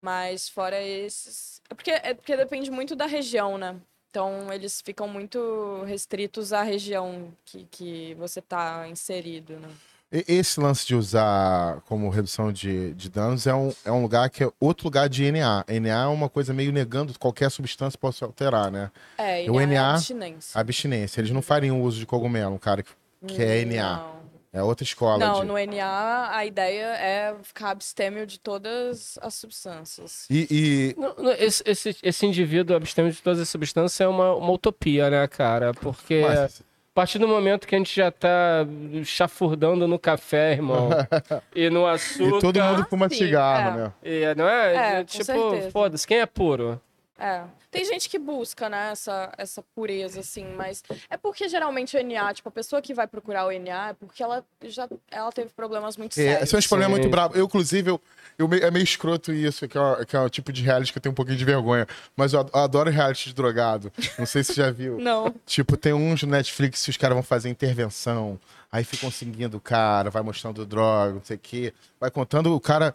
[0.00, 1.60] Mas fora esses...
[1.68, 3.76] É porque, é porque depende muito da região, né?
[4.10, 9.68] Então, eles ficam muito restritos à região que, que você tá inserido, né?
[10.10, 14.42] Esse lance de usar como redução de, de danos é um, é um lugar que
[14.42, 15.66] é outro lugar de NA.
[15.68, 18.90] NA é uma coisa meio negando que qualquer substância possa alterar, né?
[19.18, 20.58] É, e O a NA abstinência.
[20.58, 21.20] Abstinência.
[21.20, 22.90] Eles não fariam uso de cogumelo, um cara que,
[23.26, 23.98] que é NA.
[23.98, 24.17] Não.
[24.52, 25.18] É outra escola.
[25.18, 25.46] Não, de...
[25.46, 30.26] no NA a ideia é ficar abstêmio de todas as substâncias.
[30.30, 34.34] E, e- Não, não, Esse, esse, esse indivíduo abstêmio de todas as substâncias é uma,
[34.34, 35.74] uma utopia, né, cara?
[35.74, 38.66] Porque Mas- a partir do momento que a gente já tá
[39.04, 40.88] chafurdando no café, irmão,
[41.54, 42.38] e no açúcar...
[42.38, 43.82] e todo mundo fuma sim, cigarro, é.
[43.82, 43.92] né?
[44.02, 44.74] e, não é?
[44.74, 46.80] É, com tipo, foda-se, quem é puro?
[47.18, 47.42] É.
[47.70, 52.32] Tem gente que busca, né, essa, essa pureza, assim, mas é porque geralmente o NA,
[52.32, 55.96] tipo, a pessoa que vai procurar o NA é porque ela já ela teve problemas
[55.96, 56.42] muito É, sérios.
[56.44, 57.00] esse é um problema Sim.
[57.00, 57.36] muito bravo.
[57.36, 58.00] Eu, inclusive, eu,
[58.38, 60.98] eu é meio escroto isso, que é, o- que é o tipo de reality que
[60.98, 61.86] eu tenho um pouquinho de vergonha.
[62.16, 63.92] Mas eu ad- eu adoro reality de drogado.
[64.16, 64.96] Não sei se você já viu.
[65.02, 65.34] Não.
[65.44, 68.38] Tipo, tem uns no Netflix que os caras vão fazer intervenção,
[68.70, 71.74] aí ficam seguindo o cara, vai mostrando droga, não sei o quê.
[71.98, 72.94] Vai contando, o cara,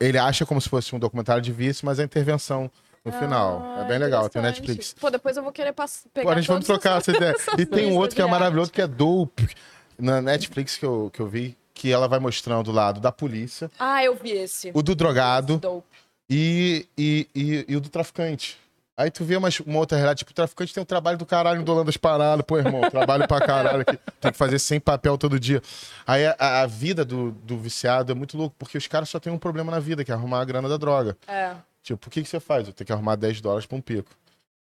[0.00, 2.68] ele acha como se fosse um documentário de vício, mas é intervenção
[3.04, 3.62] no final.
[3.64, 4.42] Ah, É bem legal, tem.
[4.42, 4.94] Netflix.
[5.00, 6.06] Pô, depois eu vou querer pass...
[6.12, 7.34] pegar Pô, a gente vamos trocar essa ideia.
[7.58, 9.48] E tem um outro que é maravilhoso, que é Dope,
[9.98, 13.70] na Netflix que eu, que eu vi, que ela vai mostrando o lado da polícia,
[13.78, 14.70] Ah, eu vi esse.
[14.74, 15.86] o do drogado Dope.
[16.28, 18.58] e, e, e, e o do traficante.
[18.96, 21.62] Aí tu vê uma, uma outra realidade, tipo, o traficante tem um trabalho do caralho
[21.62, 25.40] do das paradas, pô, irmão, trabalho pra caralho aqui, tem que fazer sem papel todo
[25.40, 25.62] dia.
[26.06, 29.32] Aí a, a vida do, do viciado é muito louco, porque os caras só têm
[29.32, 31.16] um problema na vida, que é arrumar a grana da droga.
[31.26, 31.54] É.
[31.82, 32.66] Tipo, o que, que você faz?
[32.66, 34.10] Eu tenho que arrumar 10 dólares pra um pico.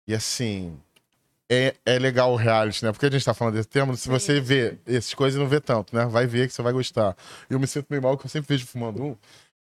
[0.07, 0.77] E assim,
[1.49, 2.91] é, é legal o reality, né?
[2.91, 5.95] Porque a gente tá falando desse tema, se você vê essas coisas não vê tanto,
[5.95, 6.05] né?
[6.05, 7.15] Vai ver que você vai gostar.
[7.49, 9.17] E eu me sinto meio mal que eu sempre vejo fumando um.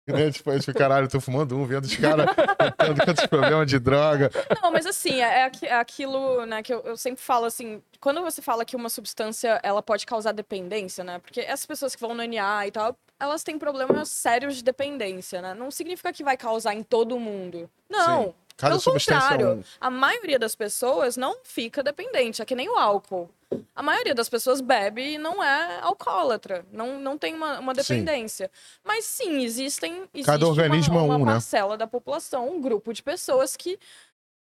[0.12, 2.26] Né, tipo, eu fico, caralho, eu tô fumando um, vendo os caras
[2.78, 4.32] tendo tantos problemas de droga.
[4.62, 8.22] Não, mas assim, é, aqui- é aquilo, né, que eu, eu sempre falo assim, quando
[8.22, 12.16] você fala que uma substância, ela pode causar dependência, né, porque essas pessoas que vão
[12.16, 16.36] no NA e tal, elas têm problemas sérios de dependência, né, não significa que vai
[16.36, 17.70] causar em todo mundo.
[17.90, 18.34] Não, Sim.
[18.62, 22.78] Cada pelo é contrário, a maioria das pessoas não fica dependente, é que nem o
[22.78, 23.30] álcool.
[23.76, 27.82] A maioria das pessoas bebe e não é alcoólatra, não, não tem uma, uma Sim.
[27.82, 28.50] dependência.
[28.84, 31.32] Mas sim, existem existe Cada organismo é uma, uma um, né?
[31.34, 33.78] parcela da população, um grupo de pessoas que,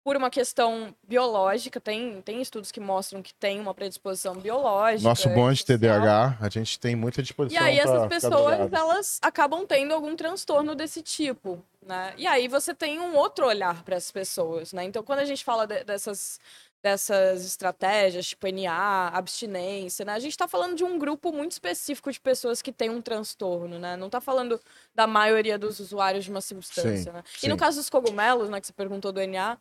[0.05, 5.09] por uma questão biológica, tem, tem estudos que mostram que tem uma predisposição biológica.
[5.09, 5.79] Nosso bom de social.
[5.79, 10.17] TDAH, a gente tem muita E disposição aí pra essas pessoas, elas acabam tendo algum
[10.17, 12.15] transtorno desse tipo, né?
[12.17, 14.85] E aí você tem um outro olhar para essas pessoas, né?
[14.85, 16.41] Então quando a gente fala de- dessas
[16.81, 20.13] dessas estratégias, tipo NA, abstinência, né?
[20.13, 23.81] A gente tá falando de um grupo muito específico de pessoas que têm um transtorno,
[23.81, 23.97] né?
[23.97, 24.61] Não tá falando
[24.95, 27.25] da maioria dos usuários de uma substância, Sim, né?
[27.37, 27.47] sim.
[27.47, 29.59] E no caso dos cogumelos, né, que você perguntou do NA,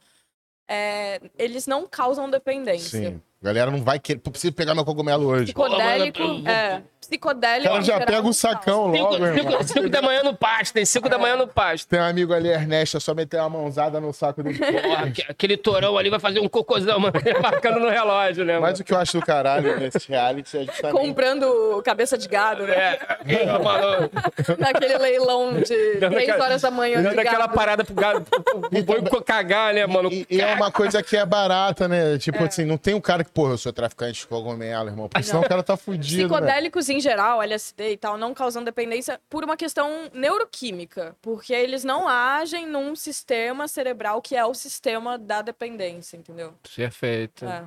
[0.68, 3.12] é, eles não causam dependência.
[3.12, 3.22] Sim.
[3.42, 4.20] A galera não vai querer.
[4.20, 5.46] Preciso pegar meu cogumelo hoje.
[5.54, 9.62] Psicodélico, é, psicodélico em já pega o sacão logo, irmão.
[9.64, 11.88] 5 da manhã no pasto, tem 5 da manhã no pasto.
[11.88, 14.58] Tem um amigo ali, Ernesto, é só meter uma mãozada no saco dele.
[14.58, 18.62] Porra, aque- aquele torão ali vai fazer um cocôzão, mano, marcando no relógio, né, Mas
[18.72, 18.78] mano?
[18.82, 20.94] o que eu acho do caralho nesse reality é justamente...
[21.00, 22.98] comprando cabeça de gado, né?
[23.28, 24.10] É, mano,
[24.58, 27.54] Naquele leilão de Dando 3 aquela- horas da manhã de dando aquela gado.
[27.54, 30.12] parada pro gado, pro, pro boi cagar, né, mano?
[30.12, 32.18] E, e é uma coisa que é barata, né?
[32.18, 32.48] Tipo É.
[32.48, 35.08] assim, não tem um cara que, porra, eu sou traficante de cogumelo, irmão.
[35.08, 36.28] Porque senão o cara tá fudido, né?
[36.28, 41.16] Psicodélicos em geral, LSD e tal, não causam dependência por uma questão neuroquímica.
[41.22, 46.54] Porque eles não agem num sistema cerebral que é o sistema da dependência, entendeu?
[46.76, 47.46] Perfeito.
[47.46, 47.66] É.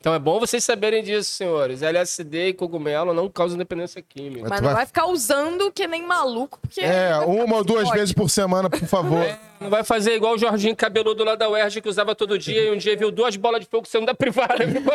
[0.00, 1.82] Então é bom vocês saberem disso, senhores.
[1.82, 4.48] LSD e cogumelo não causam dependência química.
[4.48, 6.80] Mas tu não vai- vai ficar usando que nem maluco, porque.
[6.80, 9.26] É, uma ou duas vezes por semana, por favor.
[9.60, 12.70] Não vai fazer igual o Jorginho cabeludo lá da UERJ que usava todo dia e
[12.74, 14.54] um dia viu duas bolas de fogo saindo da privada.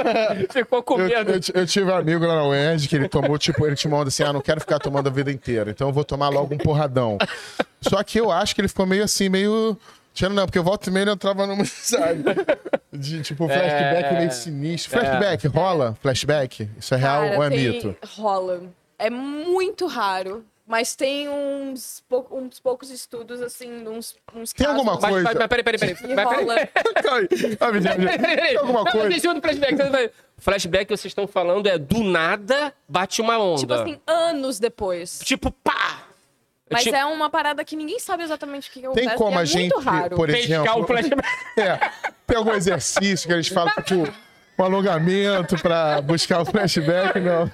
[0.52, 1.32] Ficou, com Eu, medo.
[1.34, 4.00] eu, eu tive um amigo lá na UERJ que ele tomou, tipo, ele tinha uma
[4.00, 6.52] onda assim, ah, não quero ficar tomando a vida inteira, então eu vou tomar logo
[6.56, 7.20] um porradão.
[7.80, 9.78] Só que eu acho que ele ficou meio assim, meio...
[10.16, 12.24] Tirando não, porque eu volta e meia ele entrava numa, sabe?
[12.92, 14.18] De, tipo, flashback É.
[14.18, 14.92] meio sinistro.
[14.92, 15.96] Flashback, rola?
[16.02, 16.70] Flashback?
[16.80, 17.96] Isso é real Cara, ou é tem- mito?
[18.16, 18.64] Rola.
[18.98, 20.44] É muito raro.
[20.68, 25.22] Mas tem uns, pou- uns poucos estudos, assim, uns, uns Tem casos alguma coisa?
[25.24, 25.96] mas, mas peraí, peraí, peraí.
[25.96, 26.26] peraí.
[26.26, 26.56] rola.
[27.04, 27.86] Calma aí.
[28.18, 28.36] Ah.
[28.48, 29.34] Tem alguma Não, coisa?
[29.34, 30.12] Não, flashback.
[30.40, 33.60] Flashback que vocês estão falando é do nada bate uma onda.
[33.60, 35.20] Tipo assim, anos depois.
[35.24, 36.05] Tipo, pá!
[36.70, 39.08] Mas tipo, é uma parada que ninguém sabe exatamente o que, que acontece.
[39.08, 39.74] Tem como é a gente,
[40.16, 40.82] por exemplo...
[40.82, 41.30] o flashback.
[41.58, 41.92] É,
[42.26, 44.12] tem algum exercício que eles falam, tipo,
[44.58, 47.52] um alongamento pra buscar o flashback, não?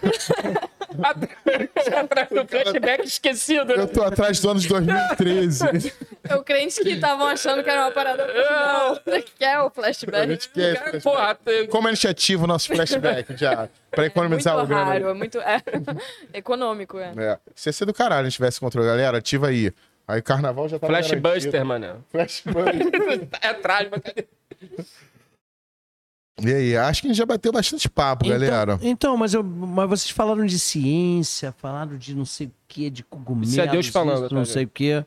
[1.98, 3.72] Atrás do flashback esquecido.
[3.74, 5.94] Eu tô atrás do ano de 2013.
[6.30, 8.26] Eu crente que estavam achando que era uma parada.
[8.28, 10.28] Não, você quer o A flashback?
[10.30, 11.04] gente quer esse flashback.
[11.04, 13.68] Porra, tem- Como a gente ativa o nosso flashback já?
[13.92, 14.84] Pra É economizar muito o grana.
[14.86, 15.62] raro, é muito é,
[16.34, 17.12] econômico, é.
[17.18, 17.38] É.
[17.54, 18.88] Se ia ser do caralho, a gente tivesse controle.
[18.88, 19.72] Galera, ativa aí.
[20.08, 22.04] Aí o carnaval já tá Flashbuster, mano.
[22.10, 23.28] Flashbuster.
[23.42, 24.26] É atrás, mas cadê?
[26.44, 28.74] E aí, acho que a gente já bateu bastante papo, galera.
[28.76, 32.90] Então, então mas, eu, mas vocês falaram de ciência, falaram de não sei o que,
[32.90, 33.52] de cogumelos.
[33.52, 35.06] Isso é Deus falando, isso, não sei o que.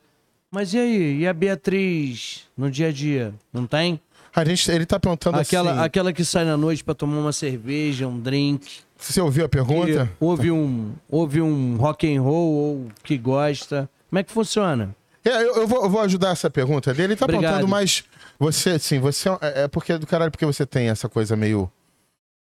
[0.51, 1.19] Mas e aí?
[1.19, 3.35] E a Beatriz no dia a dia?
[3.53, 4.01] Não tem?
[4.35, 5.81] A gente, ele tá perguntando Aquela, assim.
[5.81, 8.81] aquela que sai na noite pra tomar uma cerveja, um drink.
[8.97, 10.07] Você ouviu a pergunta?
[10.07, 13.89] que ouve um, ouve um rock and roll ou que gosta.
[14.09, 14.95] Como é que funciona?
[15.25, 17.13] É, eu, eu vou, eu vou ajudar essa pergunta dele.
[17.15, 17.43] Ele tá Obrigado.
[17.53, 18.05] perguntando, mas
[18.39, 21.71] você, assim, você é, é porque é do caralho, porque você tem essa coisa meio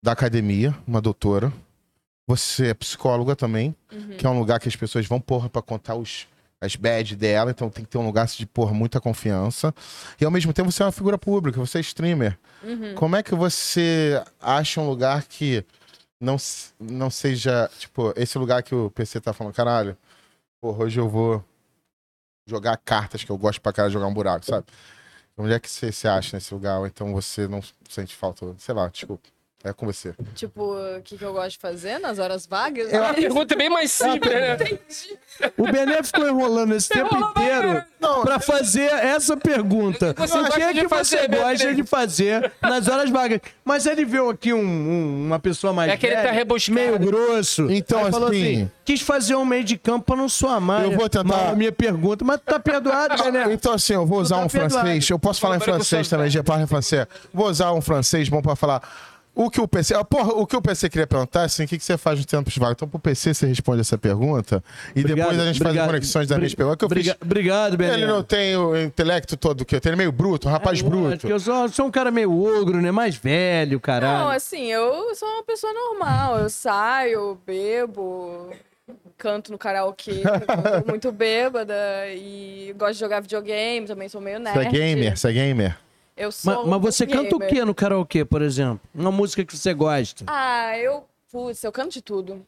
[0.04, 1.52] da academia, uma doutora.
[2.28, 4.18] Você é psicóloga também, Uhum.
[4.18, 6.28] que é um lugar que as pessoas vão, porra, pra contar os,
[6.62, 9.74] as bad dela, então tem que ter um lugar de, porra, muita confiança.
[10.20, 12.38] E ao mesmo tempo você é uma figura pública, você é streamer.
[12.64, 12.96] Uhum.
[12.96, 15.64] Como é que você acha um lugar que
[16.20, 16.36] não,
[16.80, 19.96] não seja, tipo, esse lugar que o PC tá falando, caralho,
[20.62, 21.44] porra, hoje eu vou
[22.48, 24.66] jogar cartas, que eu gosto pra de jogar um buraco, sabe?
[25.38, 26.80] Onde é que você acha nesse lugar?
[26.80, 29.30] Ou então você não sente falta, sei lá, desculpa.
[29.64, 30.14] É com você.
[30.36, 32.94] Tipo, o que, que eu gosto de fazer nas horas vagas?
[32.94, 34.58] É uma pergunta bem mais simples, né?
[35.58, 37.84] O Bené ficou enrolando esse tempo inteiro
[38.24, 40.14] pra fazer essa pergunta.
[40.16, 41.76] Você o que gosta é que fazer, você gosta Beatriz?
[41.76, 43.40] de fazer nas horas vagas?
[43.66, 46.76] Mas ele viu aqui um- um- uma pessoa mais É que ele tá velha, rebuscado.
[46.76, 47.68] meio grosso.
[47.72, 50.84] Então, Aí falou assim- quis fazer um meio de campo pra não suar mais.
[50.86, 53.52] Eu vou tentar- minha pergunta, mas tá perdoado, Bené.
[53.52, 54.86] Então, assim, eu vou usar tá um perdoado.
[54.86, 55.10] francês.
[55.10, 57.06] Eu posso falar em eu francês também, je parle francês.
[57.34, 58.82] Vou usar um francês bom pra falar.
[59.38, 59.94] O que o PC.
[59.94, 62.26] ah, Porra, o que o PC queria perguntar, assim, o que, que você faz no
[62.26, 62.72] tempo vago?
[62.72, 64.64] Então, pro PC, você responde essa pergunta.
[64.96, 66.78] E depois a gente faz as conexões das minhas perguntas.
[66.80, 67.22] Que eu Briga- fiz.
[67.22, 67.94] Obrigado, Bené.
[67.94, 69.92] Ele não tem o intelecto todo que eu tenho.
[69.94, 71.28] Ele é meio bruto, um rapaz Lógico, bruto.
[71.28, 72.90] Eu sou, sou um cara meio ogro, né?
[72.90, 74.26] Mais velho, caralho.
[74.26, 76.40] Não, assim, eu sou uma pessoa normal.
[76.40, 78.50] Eu saio, bebo,
[79.20, 80.24] canto no karaokê,
[80.88, 81.76] muito bêbada
[82.10, 84.58] e gosto de jogar videogame, também sou meio nerd.
[84.58, 85.18] Você é gamer?
[85.18, 85.78] Você é gamer?
[86.18, 87.24] Eu sou Mas, um mas você gamer.
[87.30, 88.82] canta o que no karaokê, por exemplo?
[88.94, 90.26] Uma música que você gosta.
[90.28, 91.06] Ah, eu.
[91.32, 92.46] Putz, eu canto de tudo.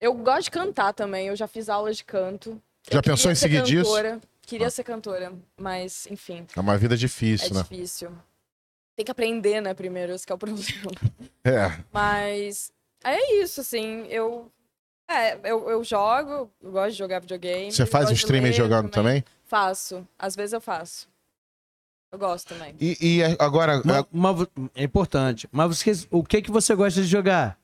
[0.00, 2.60] Eu gosto de cantar também, eu já fiz aulas de canto.
[2.90, 3.90] Já Eu pensou em ser seguir disso?
[3.90, 7.62] cantora, Queria ser cantora, mas enfim, É uma vida é difícil, né?
[7.62, 8.10] difícil.
[8.96, 10.62] Tem que aprender, né, primeiro, esse que é o problema.
[11.44, 11.72] É.
[11.92, 14.50] Mas é isso, assim, eu.
[15.08, 17.72] É, eu, eu jogo, eu gosto de jogar videogame.
[17.72, 19.24] Você faz o ler jogando também?
[19.44, 20.06] Faço.
[20.18, 21.08] Às vezes eu faço.
[22.12, 22.74] Eu gosto também.
[22.78, 23.80] E, e agora.
[23.84, 25.48] Ma- mas vo- é importante.
[25.50, 27.56] Mas você- o que que você gosta de jogar?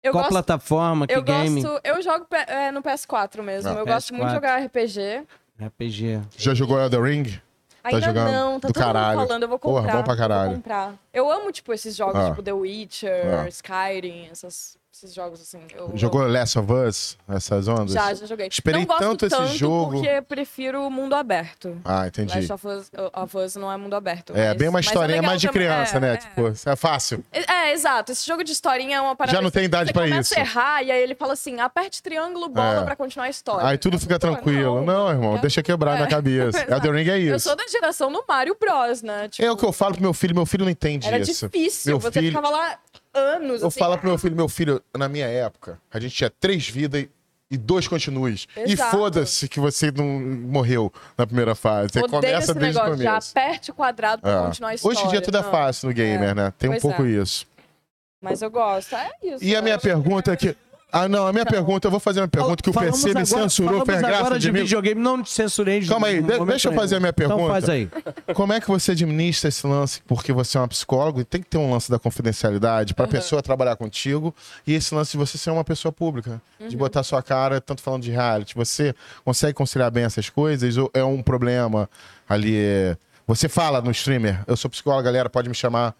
[0.00, 1.06] Eu Qual gosto, plataforma?
[1.08, 1.60] Que eu game?
[1.60, 1.80] gosto.
[1.82, 3.68] Eu jogo é, no PS4 mesmo.
[3.70, 4.34] Ah, eu gosto muito de PS4.
[4.34, 5.26] jogar RPG.
[5.60, 6.20] RPG.
[6.36, 7.40] Já jogou Elden Ring?
[7.82, 8.30] Ainda jogando?
[8.32, 9.18] não, tá Do todo caralho.
[9.18, 9.96] mundo falando, eu vou Porra, comprar.
[9.96, 10.46] bom pra caralho.
[10.50, 10.94] Vou comprar.
[11.12, 12.30] Eu amo, tipo, esses jogos, Ah.
[12.30, 13.48] tipo The Witcher, Ah.
[13.48, 15.60] Skyrim, essas, esses jogos assim.
[15.74, 17.16] Eu, Jogou Last of Us?
[17.28, 17.92] Essas ondas?
[17.92, 18.48] Já, já joguei.
[18.50, 19.92] Esperei não tanto esse jogo.
[20.00, 21.80] porque prefiro o mundo aberto.
[21.84, 22.34] Ah, entendi.
[22.34, 24.32] Last of Us, of Us não é mundo aberto.
[24.36, 26.12] É, mas- bem uma é historinha legal mais de criança, É, né?
[26.14, 26.16] é.
[26.16, 27.24] Tipo, é fácil.
[27.32, 28.12] É, é, exato.
[28.12, 29.36] Esse jogo de historinha é uma parada.
[29.36, 30.38] Já não tem assim, idade você pra começa isso.
[30.38, 32.84] a errar e aí ele fala assim: aperte triângulo, bola É.
[32.84, 33.66] pra continuar a história.
[33.66, 34.82] Aí tudo Eu fica falo, "Pô, tranquilo.
[34.84, 36.00] Não, irmão, é- deixa quebrar É.
[36.00, 36.58] na cabeça.
[36.68, 37.48] Elden Ring é Eu isso.
[37.48, 39.28] sou da geração do Mario Bros, né?
[39.28, 41.48] Tipo, É o que eu falo pro meu filho, meu filho não entende Era isso.
[41.48, 41.90] difícil.
[41.92, 42.78] Meu você filho- ficava lá
[43.18, 43.60] anos.
[43.62, 46.68] Eu assim, falo pro meu filho, meu filho, na minha época, a gente tinha três
[46.68, 47.06] vidas
[47.50, 48.46] e- dois continues.
[48.66, 51.92] E foda-se que você não morreu na primeira fase.
[51.92, 53.30] Você Odeio começa esse desde o negócio, já começo.
[53.38, 54.46] aperte o quadrado pra É.
[54.46, 54.98] continuar a história.
[54.98, 56.34] Hoje em dia tudo é Não, fácil no gamer, É.
[56.34, 56.52] né?
[56.58, 57.08] Tem um Pois pouco é.
[57.10, 57.46] isso.
[58.20, 58.94] Mas eu gosto.
[58.96, 59.44] É isso.
[59.44, 60.56] E a minha eu- pergunta é que.
[60.90, 63.20] Ah, não, a minha pergunta, eu vou fazer uma pergunta que o Falamos PC me
[63.20, 64.60] agora- censurou, graça agora de de mim.
[64.62, 65.80] videogame, não te censurei.
[65.80, 67.28] de Calma aí, de- deixa eu fazer a minha nenhum.
[67.28, 67.42] pergunta.
[67.42, 67.90] Então faz aí.
[68.34, 70.00] Como é que você administra esse lance?
[70.06, 73.06] Porque você é uma psicóloga e tem que ter um lance da confidencialidade para a
[73.06, 73.12] Uhum.
[73.12, 74.34] pessoa trabalhar contigo
[74.66, 76.78] e esse lance de você ser uma pessoa pública, de Uhum.
[76.78, 78.54] botar sua cara, tanto falando de reality.
[78.54, 78.94] Você
[79.26, 81.88] consegue conciliar bem essas coisas ou é um problema
[82.26, 82.96] ali?
[83.26, 85.94] Você fala no streamer, eu sou psicóloga, galera, pode me chamar.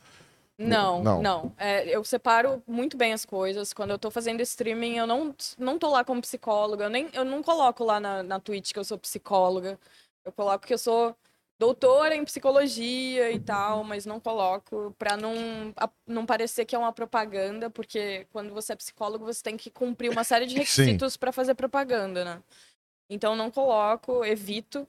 [0.59, 1.23] Não, Não.
[1.23, 1.53] não.
[1.57, 3.73] É, eu separo muito bem as coisas.
[3.73, 6.85] Quando eu tô fazendo streaming, eu não, não tô lá como psicóloga.
[6.85, 9.79] Eu, nem, eu não coloco lá na, na Twitch que eu sou psicóloga.
[10.25, 11.17] Eu coloco que eu sou
[11.61, 15.33] doutora em psicologia e tal, mas não coloco pra não,
[15.77, 19.71] a- não parecer que é uma propaganda, porque quando você é psicólogo, você tem que
[19.71, 22.43] cumprir uma série de requisitos pra fazer propaganda, né?
[23.09, 24.87] Então não coloco, evito.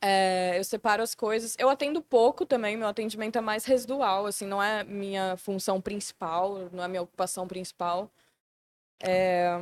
[0.00, 1.56] É, eu separo as coisas.
[1.58, 6.68] Eu atendo pouco também, meu atendimento é mais residual, assim, não é minha função principal,
[6.72, 8.10] não é minha ocupação principal.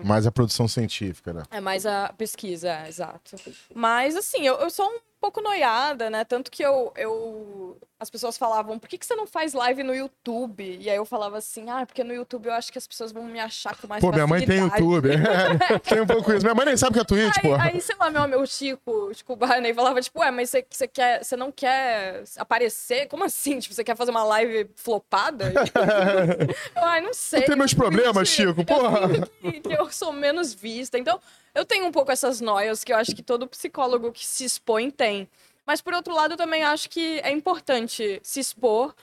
[0.05, 1.43] Mais a produção científica, né?
[1.51, 3.37] É mais a pesquisa, é, exato.
[3.73, 6.25] Mas, assim, eu, eu sou um pouco noiada, né?
[6.25, 7.77] Tanto que eu, eu.
[8.01, 10.79] As pessoas falavam, por que, que você não faz live no YouTube?
[10.81, 13.25] E aí eu falava assim, ah, porque no YouTube eu acho que as pessoas vão
[13.25, 15.81] me achar com mais Pô, minha mãe tem facilidade." YouTube.
[15.89, 16.43] tem um pouco isso.
[16.43, 17.55] Minha mãe nem sabe que é Twitch, Aí, pô.
[17.57, 21.25] aí, sei lá, meu, meu Chico, Chico Barney falava, tipo, ué, mas você, você, quer,
[21.25, 23.07] você não quer aparecer?
[23.09, 23.59] Como assim?
[23.59, 25.53] Tipo, você quer fazer uma live flopada?
[26.77, 27.41] eu, ai, não sei.
[27.41, 29.09] Eu tenho meus problemas, Chico, eu porra.
[29.09, 30.97] sinto Que, que eu sou menos vista.
[30.97, 31.21] Então,
[31.59, 34.93] eu tenho um pouco essas noias que eu acho que todo psicólogo que se expõe
[34.93, 35.29] tem.
[35.67, 38.95] Mas, por outro lado, eu também acho que é importante se expor.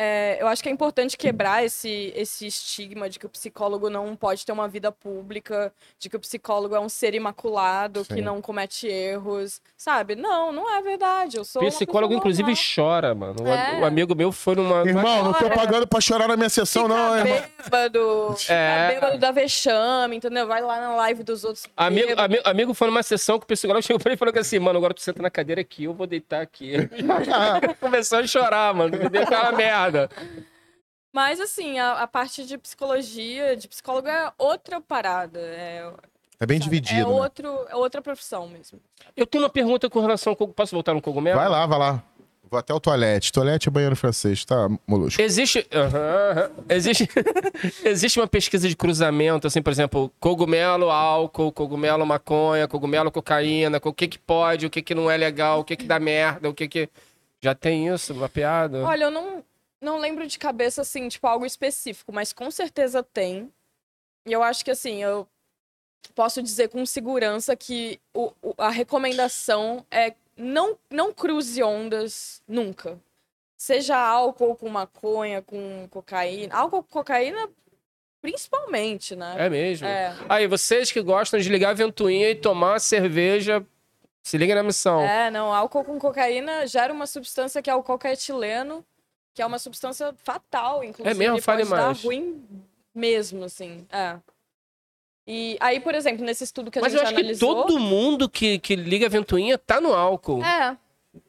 [0.00, 4.14] É, eu acho que é importante quebrar esse, esse estigma de que o psicólogo não
[4.14, 8.14] pode ter uma vida pública, de que o psicólogo é um ser imaculado, Sim.
[8.14, 10.14] que não comete erros, sabe?
[10.14, 11.36] Não, não é verdade.
[11.36, 12.64] Eu sou Psicólogo, inclusive, normal.
[12.76, 13.42] chora, mano.
[13.42, 13.80] Um, É.
[13.80, 14.86] um amigo meu foi numa.
[14.86, 17.48] Irmão, não tô pagando pra chorar na minha sessão, não, Fica irmão.
[17.64, 18.88] bêbado, É.
[18.94, 20.46] bêbado da vexame, entendeu?
[20.46, 21.66] Vai lá na live dos outros.
[21.76, 22.22] Amigo, bêbado.
[22.34, 24.60] amigo, amigo foi numa sessão que o psicólogo chegou pra ele e falou que assim,
[24.60, 26.74] mano, agora tu senta na cadeira aqui, eu vou deitar aqui.
[27.80, 28.96] Começou a chorar, mano.
[28.96, 29.87] Me deu aquela merda.
[31.12, 35.40] Mas, assim, a, a parte de psicologia, de psicólogo é outra parada.
[35.40, 35.90] É,
[36.38, 37.20] É bem é, dividido, né?
[37.20, 38.80] outro, é outra profissão mesmo.
[39.16, 40.48] Eu tenho uma pergunta com relação ao.
[40.48, 41.38] Posso voltar no cogumelo?
[41.38, 42.04] Vai lá, vai lá.
[42.50, 43.30] Vou até o toalete.
[43.30, 45.20] Toalete é banheiro francês, tá, Molusco?
[45.20, 45.66] Existe,
[46.68, 47.06] existe,
[47.84, 53.92] existe uma pesquisa de cruzamento, assim, por exemplo, cogumelo álcool, cogumelo maconha, cogumelo cocaína, o
[53.92, 56.54] que que pode, o que que não é legal, o que que dá merda, o
[56.54, 56.88] que que...
[57.40, 58.78] Já tem isso, mapeado?
[58.78, 59.44] Olha, eu não,
[59.80, 63.52] não lembro de cabeça, assim, tipo, algo específico, mas com certeza tem.
[64.26, 65.26] E eu acho que, assim, eu
[66.14, 72.98] posso dizer com segurança que o, o- a recomendação é não, não cruze ondas nunca.
[73.56, 76.54] Seja álcool com maconha, com cocaína.
[76.54, 77.48] Álcool com cocaína,
[78.20, 79.34] principalmente, né?
[79.38, 79.86] É mesmo?
[79.86, 80.14] É.
[80.28, 83.64] Aí, vocês que gostam de ligar a ventoinha e tomar cerveja,
[84.22, 85.00] se liga na missão.
[85.00, 88.84] É, não, álcool com cocaína gera uma substância que é o cocaetileno,
[89.38, 91.08] que é uma substância fatal, inclusive.
[91.08, 91.40] É mesmo?
[91.40, 92.02] Fale pode dar mais.
[92.02, 92.44] ruim
[92.92, 93.86] mesmo, assim.
[93.88, 94.16] É.
[95.24, 97.54] E aí, por exemplo, nesse estudo que a Mas eu gente acho que analisou...
[97.54, 100.42] todo mundo que, que liga a ventoinha tá no álcool.
[100.42, 100.76] É,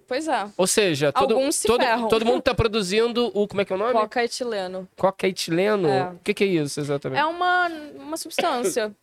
[0.08, 0.50] pois é.
[0.58, 2.08] Ou seja, todo, Alguns se todo, ferram.
[2.08, 3.48] todo mundo tá produzindo o...
[3.48, 3.94] Como é que é o nome?
[3.94, 4.90] Cocaetileno.
[4.98, 5.88] Cocaetileno?
[5.88, 6.10] É.
[6.10, 7.20] O que, que é isso, exatamente?
[7.20, 8.92] É uma, uma substância.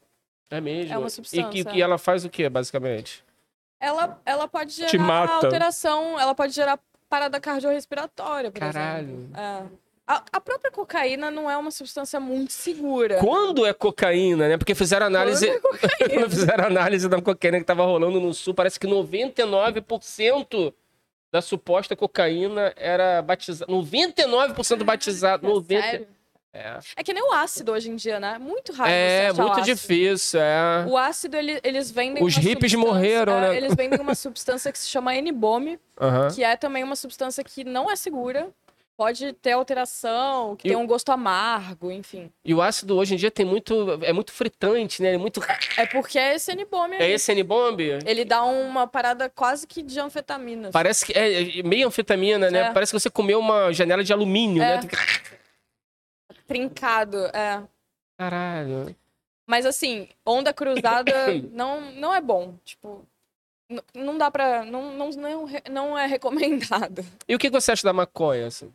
[0.49, 0.95] É mesmo?
[0.95, 1.65] é uma E, substância.
[1.65, 3.25] que, e ela faz o que, basicamente?
[3.81, 6.79] ela, ela pode gerar alteração, ela pode gerar
[7.09, 9.09] parada cardiorrespiratória, por Caralho.
[9.09, 9.41] exemplo.
[9.41, 9.87] É.
[10.09, 13.19] A, a própria cocaína não é uma substância muito segura.
[13.19, 14.57] Quando é cocaína, né?
[14.57, 15.47] Porque fizeram análise.
[15.61, 16.31] Quando é cocaína?
[16.31, 18.55] fizeram análise da cocaína que tava rolando no sul.
[18.55, 20.73] Parece que 99%
[21.33, 23.71] da suposta cocaína era batizada.
[23.73, 25.49] 99% batizado.
[25.49, 25.83] 90...
[25.83, 26.16] Sério?
[26.53, 28.39] É, É que nem o ácido hoje em dia, né?
[28.39, 28.91] Muito raro.
[28.91, 30.41] é muito difícil.
[30.41, 30.87] É.
[30.89, 32.23] O ácido, ele- eles vendem.
[32.25, 33.57] Os hippies morreram, é, né?
[33.57, 36.29] Eles vendem uma substância que se chama N-Bome, Aham.
[36.35, 38.49] que é também uma substância que não é segura.
[38.97, 42.31] Pode ter alteração, que E- tem um gosto amargo, enfim.
[42.43, 43.99] E o ácido hoje em dia tem muito.
[44.03, 45.13] É muito fritante, né?
[45.13, 45.43] É muito.
[45.77, 47.79] É porque é esse N-Bome É esse N-bomb?
[48.07, 50.71] Ele dá uma parada quase que de anfetamina.
[50.73, 52.61] Parece que é é meio anfetamina, né?
[52.61, 52.71] É.
[52.73, 54.77] Parece que você comeu uma janela de alumínio, É.
[54.81, 54.89] né?
[56.47, 57.63] Trincado, é.
[58.19, 58.95] Caralho.
[59.47, 61.13] Mas assim, onda cruzada
[61.53, 62.59] não, não é bom.
[62.65, 63.07] Tipo,
[63.95, 64.65] não dá pra.
[64.65, 67.05] Não, não, não, não é recomendado.
[67.29, 68.73] E o que você acha da maconha, assim?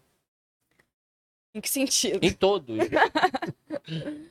[1.54, 2.24] Em que sentido?
[2.24, 2.78] Em todos.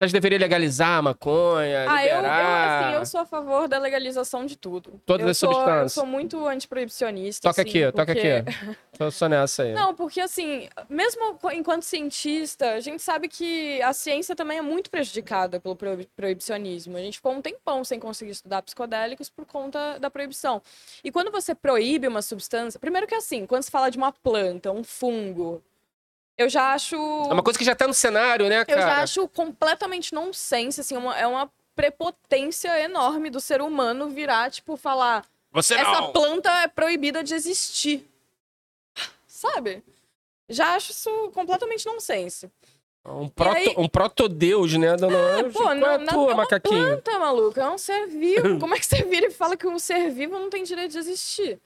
[0.00, 2.84] Mas deveria legalizar a maconha, Ah, eu, eu, liberar.
[2.88, 5.00] assim, eu sou a favor da legalização de tudo.
[5.04, 5.92] Todas eu as sou, Eu substâncias.
[5.92, 7.48] sou muito antiproibicionista.
[7.48, 8.76] Toca assim, aqui, toca porque- aqui.
[8.98, 9.72] Tô só nessa aí.
[9.72, 14.88] Não, porque assim, mesmo enquanto cientista, a gente sabe que a ciência também é muito
[14.90, 16.96] prejudicada pelo proib- proibicionismo.
[16.96, 20.60] A gente ficou um tempão sem conseguir estudar psicodélicos por conta da proibição.
[21.02, 24.70] E quando você proíbe uma substância, primeiro que assim, quando se fala de uma planta,
[24.72, 25.62] um fungo,
[26.38, 28.80] eu já acho É uma coisa que já tá no cenário, né, eu cara?
[28.80, 34.76] já acho completamente nonsense, assim, uma- é uma prepotência enorme do ser humano virar, tipo,
[34.76, 36.12] falar Você essa não.
[36.12, 38.08] planta é proibida de existir.
[39.26, 39.82] Sabe?
[40.48, 42.50] Já acho isso completamente nonsense.
[43.04, 45.52] Um, proto, aí- um proto-deus, né, dona Anjo?
[45.52, 46.84] pô, Qual não- é a não- tua, é uma macaquinho?
[46.84, 48.42] Planta, maluco, é um ser vivo.
[48.60, 50.98] Como é que você vira e fala que um ser vivo não tem direito de
[50.98, 51.58] existir?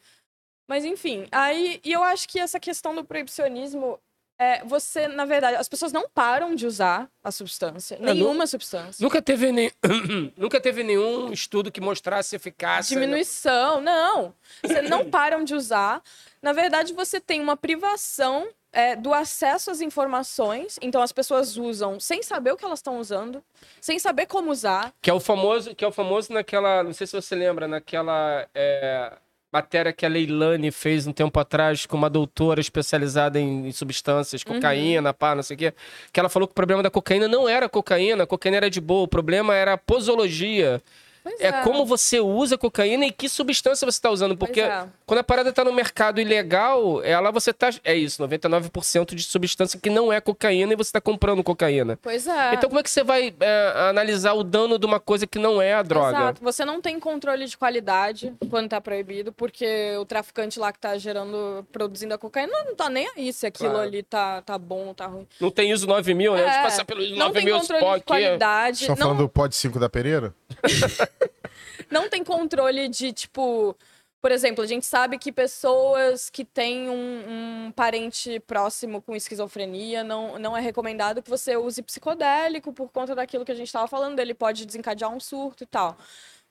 [0.68, 3.98] Mas enfim, aí e eu acho que essa questão do proibicionismo
[4.42, 9.02] é você, na verdade, as pessoas não param de usar a substância, nu- nenhuma substância.
[9.02, 9.70] Nunca teve, nem...
[10.36, 12.94] Nunca teve nenhum estudo que mostrasse eficácia.
[12.94, 13.00] né?
[13.00, 14.34] Diminuição, não.
[14.62, 16.02] Você não param de usar.
[16.40, 20.78] Na verdade, você tem uma privação é, do acesso às informações.
[20.82, 23.42] Então as pessoas usam sem saber o que elas estão usando,
[23.80, 24.92] sem saber como usar.
[25.00, 28.48] Que é o famoso, que é o famoso naquela, não sei se você lembra, naquela
[28.54, 29.12] é,
[29.52, 34.42] matéria que a Leilani fez um tempo atrás com uma doutora especializada em, em substâncias,
[34.42, 35.14] cocaína, uhum.
[35.14, 35.74] pá, não sei o quê,
[36.10, 38.80] que ela falou que o problema da cocaína não era cocaína, a cocaína era de
[38.80, 40.82] boa, o problema era a posologia.
[41.24, 44.36] É, é, como você usa cocaína e que substância você está usando.
[44.36, 44.86] Porque é.
[45.06, 47.70] quando a parada está no mercado ilegal, ela você tá.
[47.84, 51.98] É isso, 99% de substância que não é cocaína e você está comprando cocaína.
[52.02, 52.54] Pois é.
[52.54, 55.62] Então como é que você vai é, analisar o dano de uma coisa que não
[55.62, 56.18] é a droga?
[56.18, 56.42] Exato.
[56.42, 60.98] Você não tem controle de qualidade quando está proibido, porque o traficante lá que está
[60.98, 63.86] gerando, produzindo a cocaína, não está nem aí se aquilo claro.
[63.86, 65.26] ali tá, tá bom ou tá ruim.
[65.40, 66.42] Não tem ISO 9000, né?
[66.42, 66.62] É.
[66.62, 68.80] passar pelo ISO 9000 Não tem controle de qualidade.
[68.80, 70.34] Estão falando do pod 5 da Pereira?
[71.90, 73.76] não tem controle de, tipo.
[74.20, 80.04] Por exemplo, a gente sabe que pessoas que têm um, um, parente próximo com esquizofrenia
[80.04, 83.88] não, não é recomendado que você use psicodélico por conta daquilo que a gente estava
[83.88, 85.96] falando, ele pode desencadear um surto e tal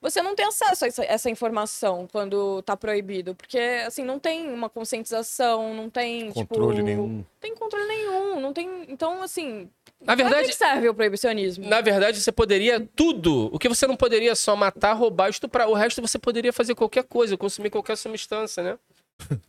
[0.02, 4.52] você não tem acesso a essa, essa informação quando está proibido, porque assim não tem
[4.52, 9.70] uma conscientização, não tem tipo, controle tipo, nenhum, tem controle nenhum, não tem, então assim,
[10.02, 11.68] na verdade, que serve o proibicionismo?
[11.68, 13.49] Na verdade, você poderia tudo.
[13.53, 15.69] O que você não poderia só matar, roubar, estuprar.
[15.69, 18.78] O resto você poderia fazer qualquer coisa, consumir qualquer substância, né?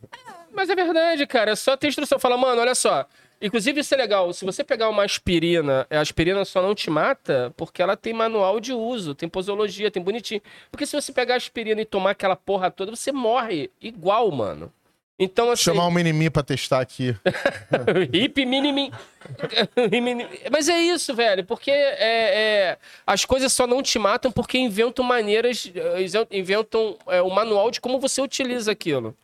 [0.53, 1.51] Mas é verdade, cara.
[1.51, 2.19] É só ter instrução.
[2.19, 3.07] Fala, mano, olha só.
[3.41, 4.31] Inclusive, isso é legal.
[4.31, 8.59] Se você pegar uma aspirina, a aspirina só não te mata porque ela tem manual
[8.59, 10.41] de uso, tem posologia, tem bonitinho.
[10.71, 14.71] Porque se você pegar a aspirina e tomar aquela porra toda, você morre igual, mano.
[15.17, 15.63] Então, assim...
[15.63, 17.15] Chamar um mini pra testar aqui.
[18.11, 18.91] Hip mini
[20.51, 21.45] Mas é isso, velho.
[21.45, 25.71] Porque é, é, as coisas só não te matam porque inventam maneiras,
[26.31, 29.15] inventam é, o manual de como você utiliza aquilo.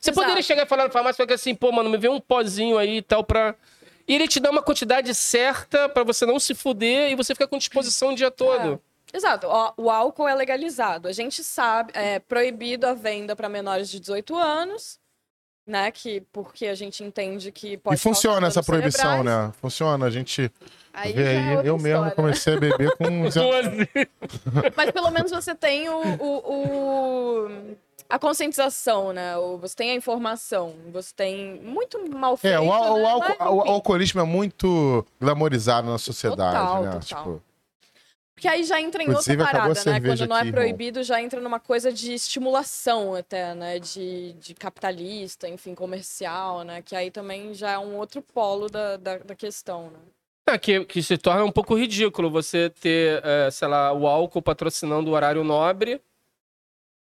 [0.00, 0.24] Você Exato.
[0.24, 2.98] poderia chegar e falar na farmácia e assim, pô, mano, me vê um pozinho aí
[2.98, 3.54] e tal pra.
[4.06, 7.46] E ele te dá uma quantidade certa para você não se fuder e você fica
[7.46, 8.80] com disposição o dia todo.
[9.12, 9.16] É.
[9.16, 9.46] Exato.
[9.46, 11.06] O, o, álcool é legalizado.
[11.06, 14.98] A gente sabe, é proibido a venda para menores de 18 anos,
[15.66, 15.90] né?
[15.90, 17.96] Que porque a gente entende que pode.
[17.96, 19.46] E funciona essa proibição, cerebrais.
[19.46, 19.52] né?
[19.60, 20.06] Funciona.
[20.06, 20.50] A gente.
[20.92, 22.00] Aí, vê aí é eu história.
[22.00, 23.04] mesmo comecei a beber com.
[24.76, 27.76] Mas pelo menos você tem o, o, o
[28.12, 29.32] a conscientização, né?
[29.60, 32.54] Você tem a informação, você tem muito mal feito.
[32.54, 33.36] É, o, o, né?
[33.40, 36.90] o, o alcoolismo é muito glamorizado na sociedade, total, né?
[36.92, 37.00] Total.
[37.00, 37.51] Tipo...
[38.42, 40.00] Porque aí já entra em Inclusive, outra parada, né?
[40.00, 41.04] Quando não é proibido, irmão.
[41.04, 43.78] já entra numa coisa de estimulação até, né?
[43.78, 46.82] De, de capitalista, enfim, comercial, né?
[46.82, 49.98] Que aí também já é um outro polo da, da, da questão, né?
[50.48, 54.42] É, que, que se torna um pouco ridículo você ter, é, sei lá, o álcool
[54.42, 56.00] patrocinando o horário nobre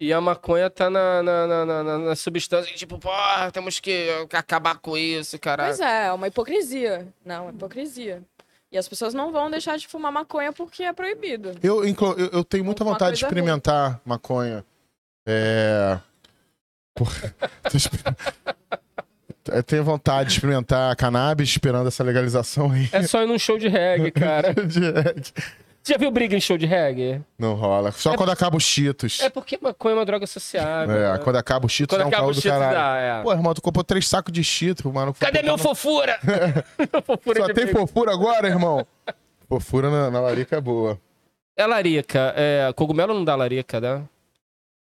[0.00, 4.78] e a maconha tá na, na, na, na, na substância, tipo, porra, temos que acabar
[4.78, 5.64] com isso, cara.
[5.66, 7.06] Pois é, é uma hipocrisia.
[7.22, 8.22] Não, uma hipocrisia.
[8.70, 11.52] E as pessoas não vão deixar de fumar maconha porque é proibido.
[11.62, 11.94] Eu, eu,
[12.32, 14.00] eu tenho muita vontade de experimentar ruim.
[14.04, 14.64] maconha.
[15.26, 15.98] É.
[16.94, 17.34] Porra.
[19.50, 22.88] Eu tenho vontade de experimentar cannabis esperando essa legalização aí.
[22.92, 24.52] É só ir num show de reggae, cara.
[24.66, 25.32] de reggae.
[25.88, 27.22] Você já viu briga em show de reggae?
[27.38, 27.90] Não rola.
[27.92, 29.20] Só é quando acaba os cheetos.
[29.22, 30.94] É porque maconha é uma droga sociável.
[30.94, 31.18] É, né?
[31.24, 32.74] quando acaba os cheetos, quando dá um caldo do caralho.
[32.74, 33.22] Dá, é.
[33.22, 35.14] Pô, irmão, tu comprou três sacos de cheetos, mano.
[35.14, 36.20] Cadê meu fofura?
[37.06, 37.72] fofura Só tem briga.
[37.72, 38.86] fofura agora, irmão?
[39.48, 41.00] fofura na, na, larica é boa.
[41.56, 42.34] É larica.
[42.36, 44.02] É, cogumelo não dá larica, né?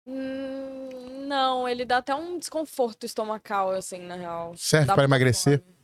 [0.06, 4.54] Hum, não, ele dá até um desconforto estomacal, assim, na real.
[4.56, 5.58] Serve dá pra emagrecer?
[5.58, 5.77] Fome.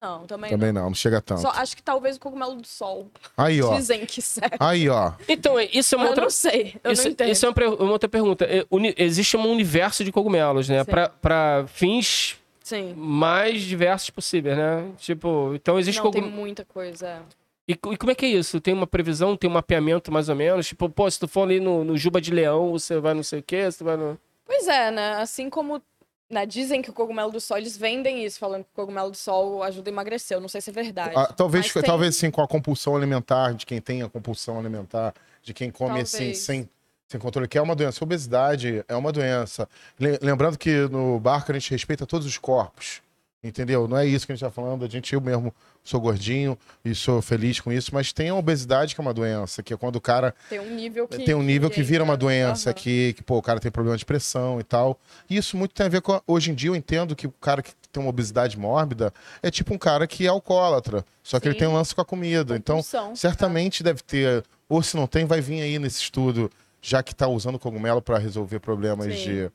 [0.00, 0.84] Não, também, também não.
[0.84, 0.94] não.
[0.94, 1.42] chega tanto.
[1.42, 3.10] Só, acho que talvez o cogumelo do sol.
[3.36, 3.76] Aí, ó.
[3.76, 4.56] Dizem que serve.
[4.58, 5.12] Aí, ó.
[5.28, 6.24] Então, isso é uma eu outra...
[6.24, 7.30] não sei, eu isso, não entendo.
[7.30, 8.46] Isso é uma, uma outra pergunta.
[8.46, 8.64] É,
[8.96, 10.84] existe um universo de cogumelos, né?
[10.84, 12.94] Pra, pra fins Sim.
[12.96, 14.90] mais diversos possíveis, né?
[14.96, 17.20] Tipo, então existe não, tem muita coisa, é.
[17.68, 18.60] E, e, como é que é isso?
[18.60, 20.66] Tem uma previsão, tem um mapeamento mais ou menos?
[20.66, 23.40] Tipo, pô, se tu for ali no, no Juba de Leão, você vai não sei
[23.40, 24.18] o quê, você vai no...
[24.44, 25.12] Pois é, né?
[25.18, 25.80] Assim como
[26.30, 29.16] né, dizem que o cogumelo do sol, eles vendem isso, falando que o cogumelo do
[29.16, 30.36] sol ajuda a emagrecer.
[30.36, 31.12] Eu não sei se é verdade.
[31.16, 31.82] Ah, talvez, tem...
[31.82, 35.12] talvez sim, com a compulsão alimentar, de quem tem a compulsão alimentar,
[35.42, 36.14] de quem come talvez.
[36.14, 36.70] assim, sem,
[37.08, 38.04] sem controle, que é uma doença.
[38.04, 39.68] Obesidade é uma doença.
[39.98, 43.02] Lembrando que no barco a gente respeita todos os corpos.
[43.42, 43.88] Entendeu?
[43.88, 44.84] Não é isso que a gente está falando.
[44.84, 48.94] A gente, eu mesmo sou gordinho e sou feliz com isso, mas tem a obesidade
[48.94, 50.34] que é uma doença, que é quando o cara.
[50.50, 51.24] Tem um nível que.
[51.24, 52.74] Tem um nível que vira uma doença, uhum.
[52.74, 55.00] que, que, pô, o cara tem problema de pressão e tal.
[55.28, 56.20] E isso muito tem a ver com.
[56.26, 59.12] Hoje em dia eu entendo que o cara que tem uma obesidade mórbida
[59.42, 61.50] é tipo um cara que é alcoólatra, só que Sim.
[61.50, 62.54] ele tem um lance com a comida.
[62.56, 62.82] Então,
[63.14, 64.44] certamente deve ter.
[64.68, 66.50] Ou se não tem, vai vir aí nesse estudo,
[66.82, 69.50] já que está usando cogumelo para resolver problemas de,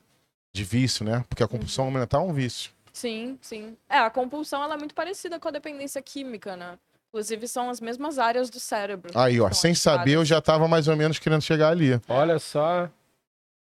[0.52, 1.24] de vício, né?
[1.28, 1.90] Porque a compulsão uhum.
[1.92, 2.75] alimentar é um vício.
[2.96, 3.76] Sim, sim.
[3.90, 6.78] É, a compulsão ela é muito parecida com a dependência química, né?
[7.10, 9.12] Inclusive, são as mesmas áreas do cérebro.
[9.14, 12.00] Aí, ó, sem saber, eu já tava mais ou menos querendo chegar ali.
[12.08, 12.88] Olha só.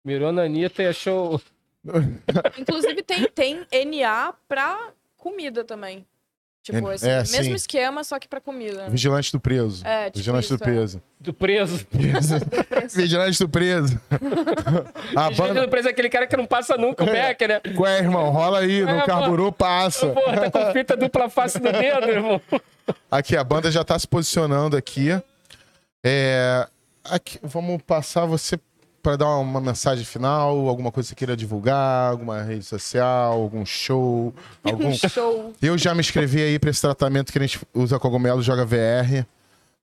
[0.05, 1.41] Mirou na Anitta e achou.
[2.57, 6.07] Inclusive, tem, tem NA pra comida também.
[6.61, 7.53] Tipo, É, esse é, mesmo sim.
[7.53, 8.83] esquema, só que pra comida.
[8.83, 8.89] né?
[8.89, 9.85] Vigilante do preso.
[9.87, 10.65] É, tipo Vigilante isso, do é.
[10.65, 11.01] preso.
[11.19, 11.85] Do preso.
[12.95, 13.99] Vigilante do preso.
[15.15, 15.61] A Gente, banda...
[15.61, 17.59] do preso é aquele cara que não passa nunca o Beck, né?
[17.77, 20.07] Ué, irmão, rola aí, não É, carburou, passa.
[20.07, 22.41] Pô, tá com fita dupla face no dedo, irmão.
[23.11, 25.09] Aqui, a banda já tá se posicionando aqui.
[26.05, 26.65] É,
[27.03, 28.57] aqui, vamos passar você
[29.01, 33.65] para dar uma mensagem final, alguma coisa que você queira divulgar, alguma rede social, algum
[33.65, 34.91] show, algum...
[34.93, 35.53] Show.
[35.61, 39.25] Eu já me inscrevi aí para esse tratamento que a gente usa cogumelo, joga VR.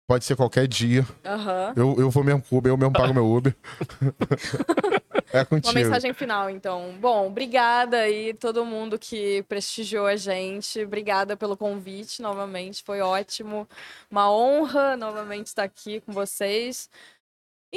[0.06, 1.04] Pode ser qualquer dia.
[1.24, 1.72] Aham.
[1.74, 3.52] Eu, eu vou mesmo com Uber, eu mesmo pago meu Uber.
[5.32, 5.74] é Uma contigo.
[5.74, 6.94] mensagem final, então.
[7.00, 10.84] Bom, obrigada aí todo mundo que prestigiou a gente.
[10.84, 12.84] Obrigada pelo convite novamente.
[12.84, 13.68] Foi ótimo.
[14.08, 16.88] Uma honra novamente estar aqui com vocês.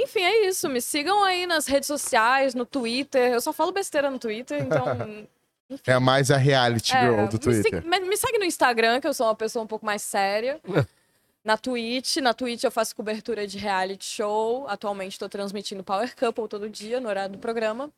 [0.04, 0.70] Enfim, é isso.
[0.70, 3.32] Me sigam aí nas redes sociais, no Twitter.
[3.34, 4.84] Eu só falo besteira no Twitter, então.
[5.86, 7.86] É mais a reality é, girl do me, Twitter.
[7.86, 10.60] me- segue no Instagram, que eu sou uma pessoa um pouco mais séria.
[11.46, 14.68] Na Twitch, na Twitch eu faço cobertura de reality show.
[14.68, 17.90] Atualmente estou transmitindo Power Couple todo dia, no horário do programa.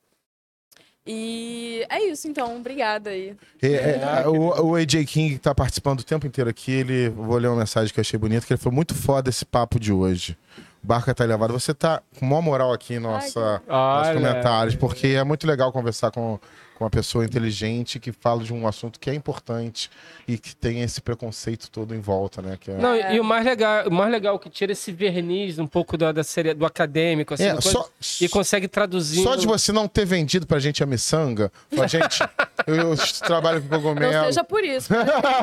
[1.05, 2.55] E é isso, então.
[2.55, 3.35] Obrigada aí.
[3.61, 7.09] É, é, o, o AJ King que tá participando o tempo inteiro aqui, ele.
[7.09, 9.79] Vou ler uma mensagem que eu achei bonita, que ele foi muito foda esse papo
[9.79, 10.37] de hoje.
[10.83, 11.53] Barca tá elevado.
[11.53, 14.13] Você tá com maior moral aqui em nossa, nossos Olha.
[14.13, 16.39] comentários, porque é muito legal conversar com,
[16.81, 19.87] com uma pessoa inteligente que fala de um assunto que é importante
[20.27, 22.57] e que tem esse preconceito todo em volta, né?
[22.59, 22.73] Que é...
[22.75, 25.95] Não, e o mais legal, o mais legal é que tira esse verniz um pouco
[25.95, 27.89] da, da série, do acadêmico, assim, É, do coisa, só-
[28.19, 29.21] e consegue traduzir.
[29.21, 32.19] Só de você não ter vendido pra gente a miçanga, a gente,
[32.65, 34.25] eu, eu trabalho com Não cogumelo.
[34.25, 34.91] seja por isso.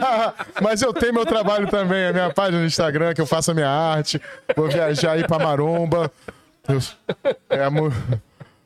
[0.60, 3.54] Mas eu tenho meu trabalho também, a minha página no Instagram, que eu faço a
[3.54, 4.20] minha arte.
[4.56, 6.10] Vou viajar aí pra Maromba.
[6.68, 6.80] Eu-
[7.48, 7.92] é, mo-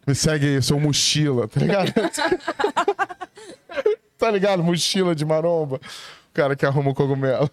[0.07, 1.93] me segue aí, eu sou mochila, tá ligado?
[4.19, 4.63] tá ligado?
[4.63, 5.77] Mochila de Maromba.
[5.77, 7.51] O cara que arruma o cogumelo.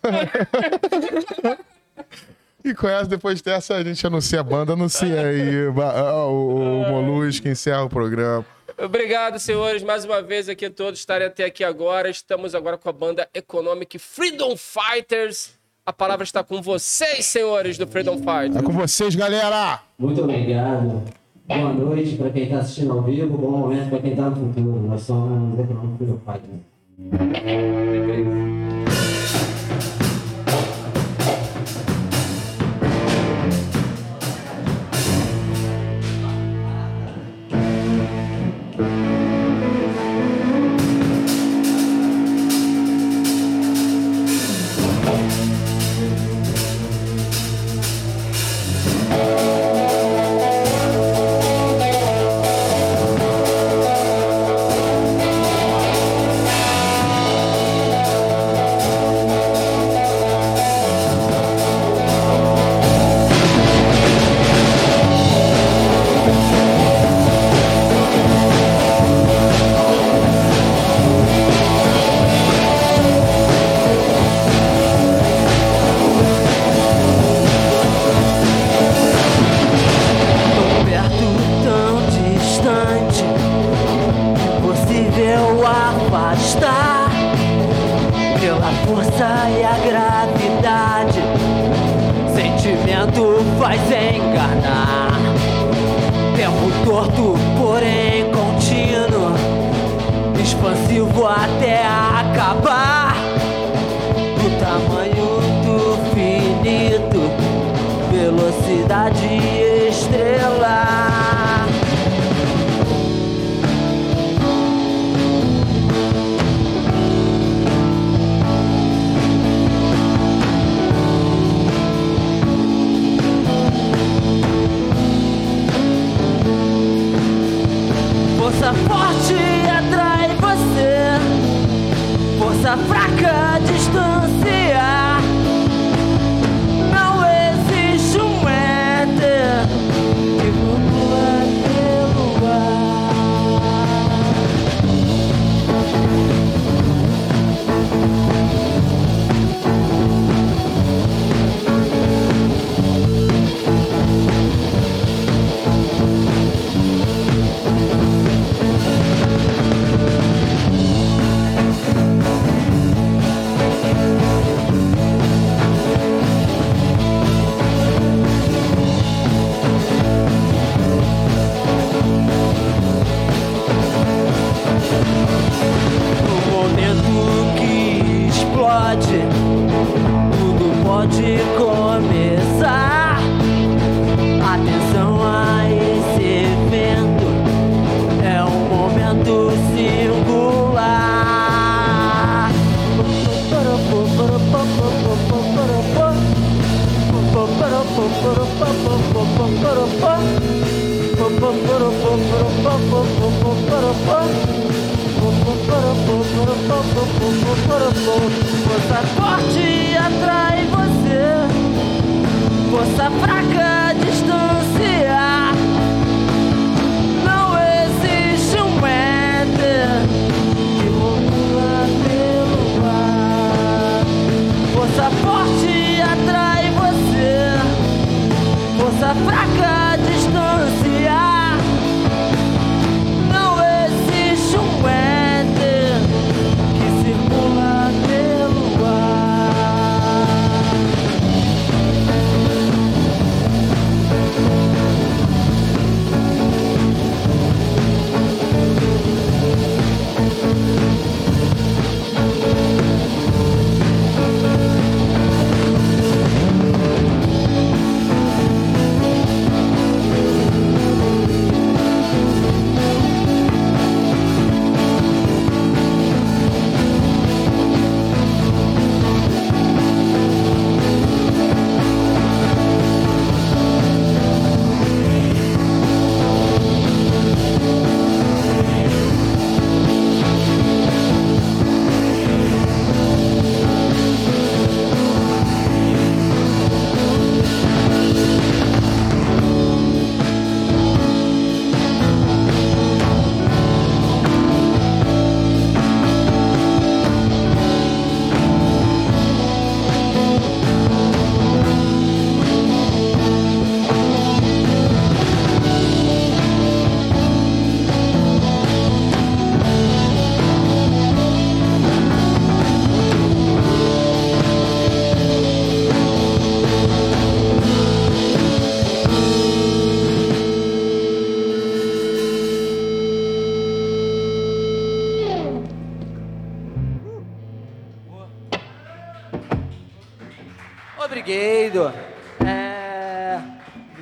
[2.64, 7.48] E conhece, depois dessa a gente anuncia a banda, anuncia aí ah, o, o Molusco,
[7.48, 8.46] encerra o programa.
[8.78, 12.10] Obrigado, senhores, mais uma vez aqui a todos estarem até aqui agora.
[12.10, 15.58] Estamos agora com a banda Economic Freedom Fighters.
[15.86, 18.58] A palavra está com vocês, senhores do Freedom Fighters.
[18.58, 19.82] É com vocês, galera!
[19.98, 21.04] Muito obrigado.
[21.50, 24.88] Boa noite para quem está assistindo ao vivo, bom momento para quem está no futuro.
[24.88, 26.62] Nós somos Econômico Freedom Fighters.
[27.10, 28.79] Tão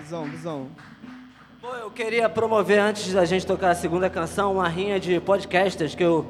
[0.07, 0.67] Visão, visão.
[1.59, 5.93] Pô, eu queria promover, antes da gente tocar a segunda canção, uma rinha de podcasters
[5.95, 6.25] que eu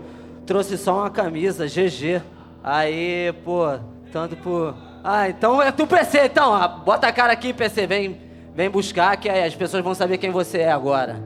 [0.48, 2.24] trouxe só uma camisa, GG.
[2.64, 3.78] Aí, pô,
[4.12, 4.76] tanto por.
[5.04, 6.56] Ah, então é tu, PC, então.
[6.56, 8.20] Ah, bota a cara aqui, PC, vem,
[8.56, 11.22] vem buscar, que aí as pessoas vão saber quem você é agora.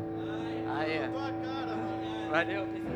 [0.78, 1.10] Aí.
[2.30, 2.91] Valeu, PC.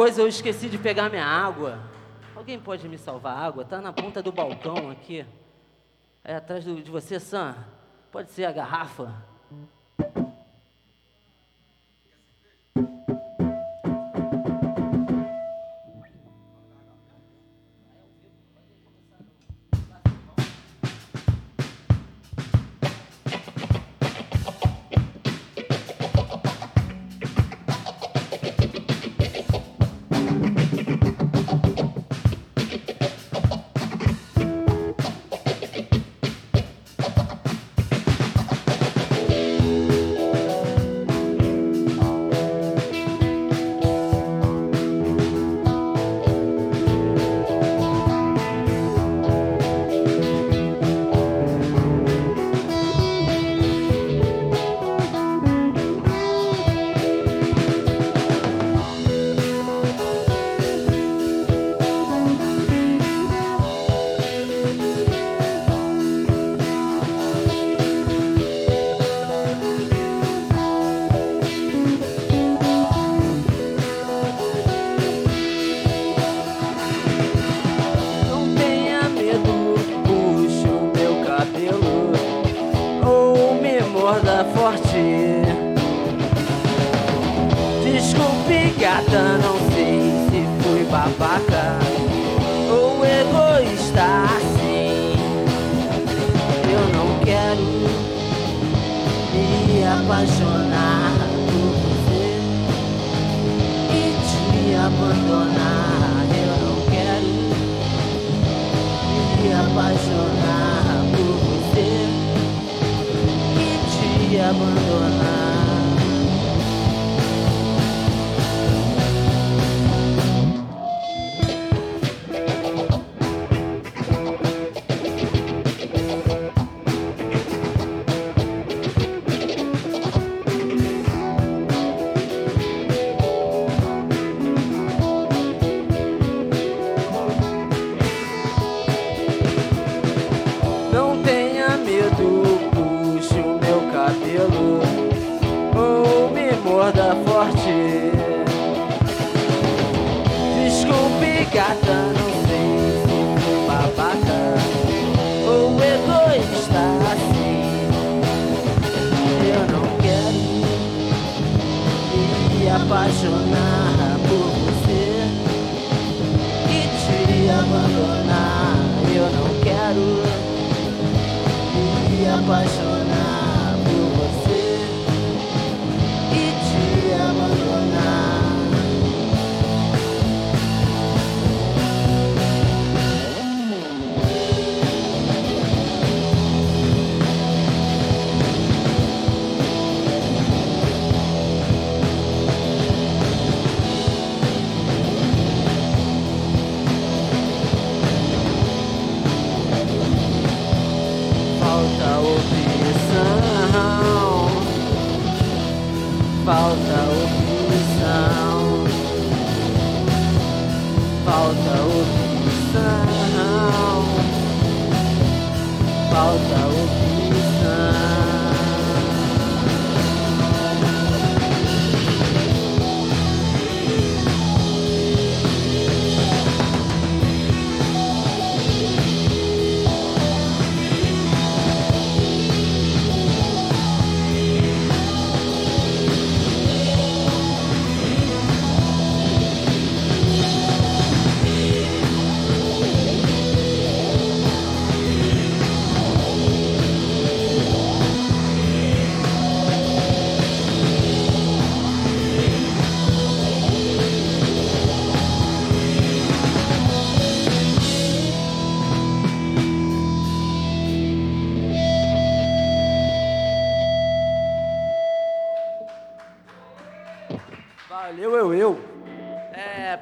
[0.00, 1.78] coisa, eu esqueci de pegar minha água.
[2.34, 3.66] Alguém pode me salvar a água?
[3.66, 5.26] Tá na ponta do balcão aqui.
[6.24, 7.54] É atrás do, de você, Sam.
[8.10, 9.14] Pode ser a garrafa?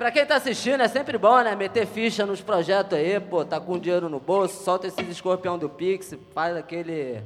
[0.08, 1.54] Pra quem tá assistindo, é sempre bom, né?
[1.54, 5.68] Meter ficha nos projetos aí, pô, tá com dinheiro no bolso, solta esses escorpião do
[5.68, 7.22] Pix, faz aquele.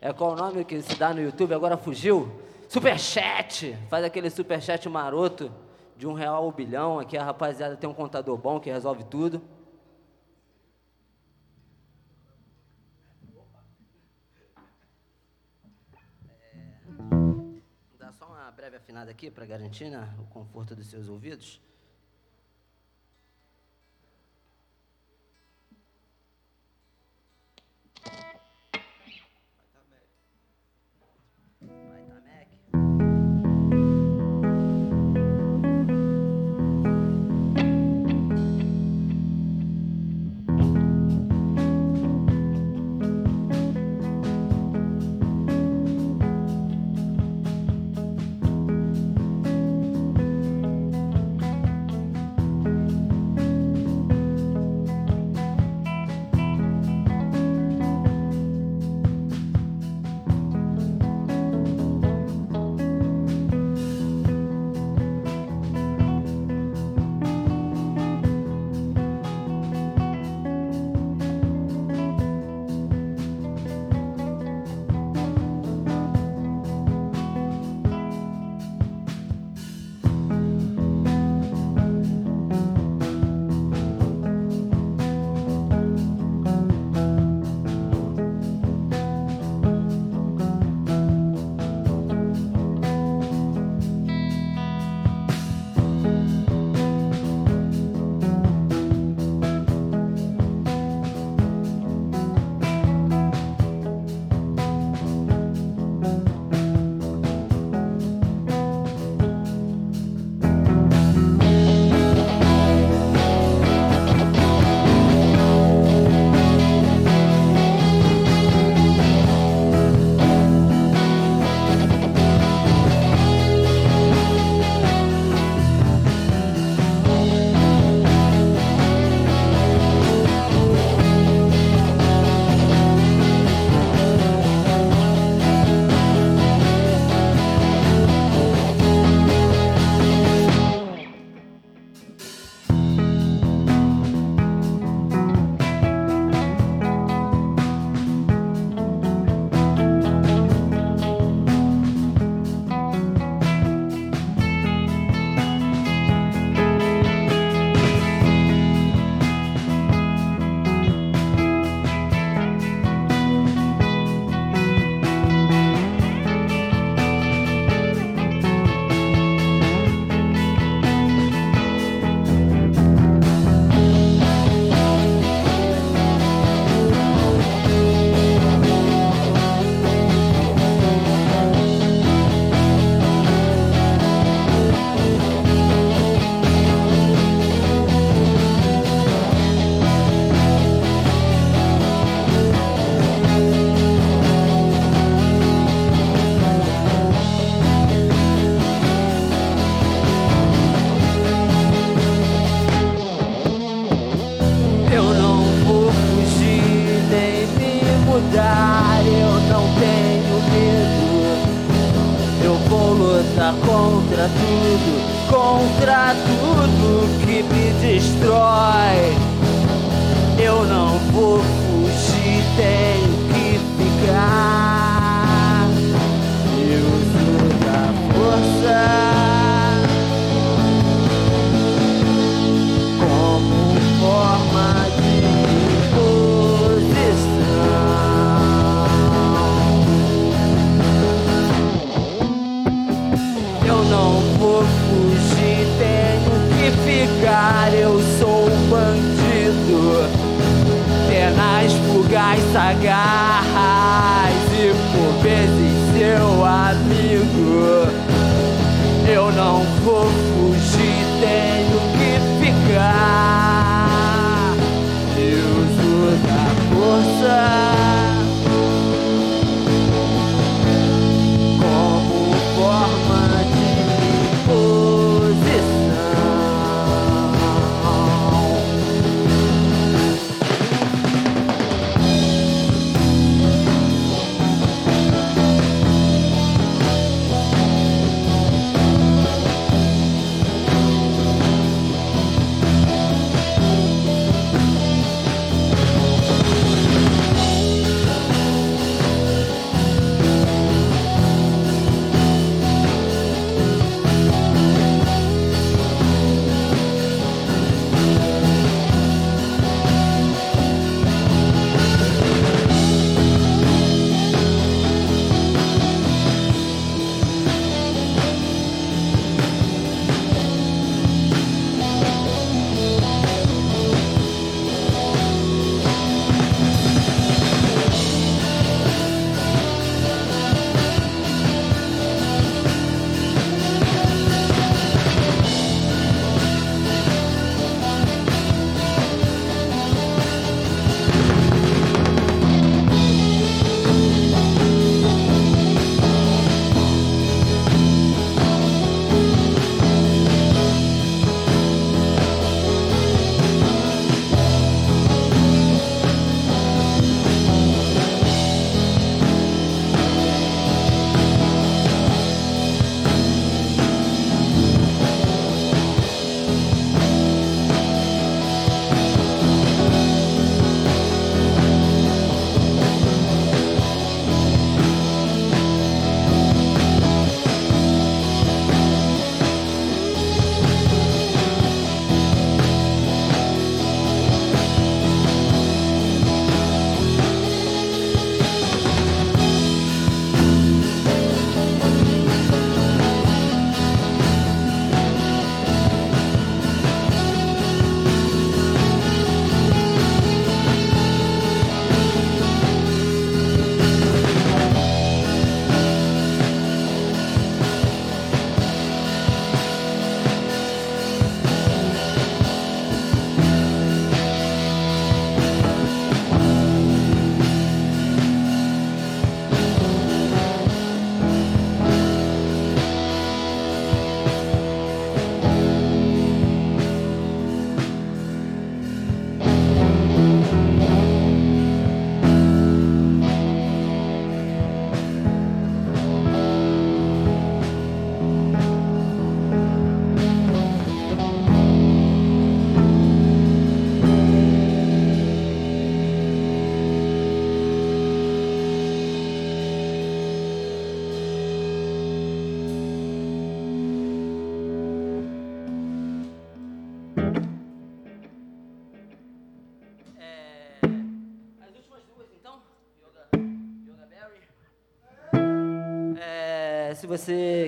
[0.00, 1.52] É qual o nome que se dá no YouTube?
[1.52, 2.40] Agora fugiu?
[2.70, 3.76] Superchat!
[3.90, 5.52] Faz aquele superchat maroto
[5.94, 6.98] de um real ao bilhão.
[6.98, 9.42] Aqui a rapaziada tem um contador bom que resolve tudo.
[17.98, 21.60] Dá só uma breve afinada aqui para garantir né, o conforto dos seus ouvidos.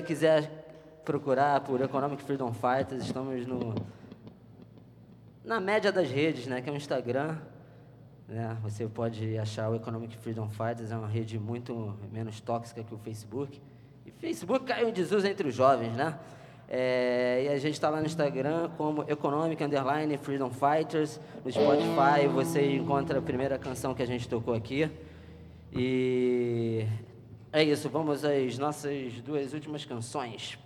[0.05, 3.75] Quiser procurar por Economic Freedom Fighters, estamos no
[5.45, 7.37] na média das redes, né, que é o Instagram.
[8.27, 12.95] Né, você pode achar o Economic Freedom Fighters, é uma rede muito menos tóxica que
[12.95, 13.61] o Facebook.
[14.07, 16.19] E Facebook caiu em desuso entre os jovens, né?
[16.67, 21.21] É, e a gente está lá no Instagram como Economic Underline Freedom Fighters.
[21.45, 24.91] No Spotify você encontra a primeira canção que a gente tocou aqui.
[25.71, 26.87] E
[27.55, 30.59] é isso, vamos às nossas duas últimas canções.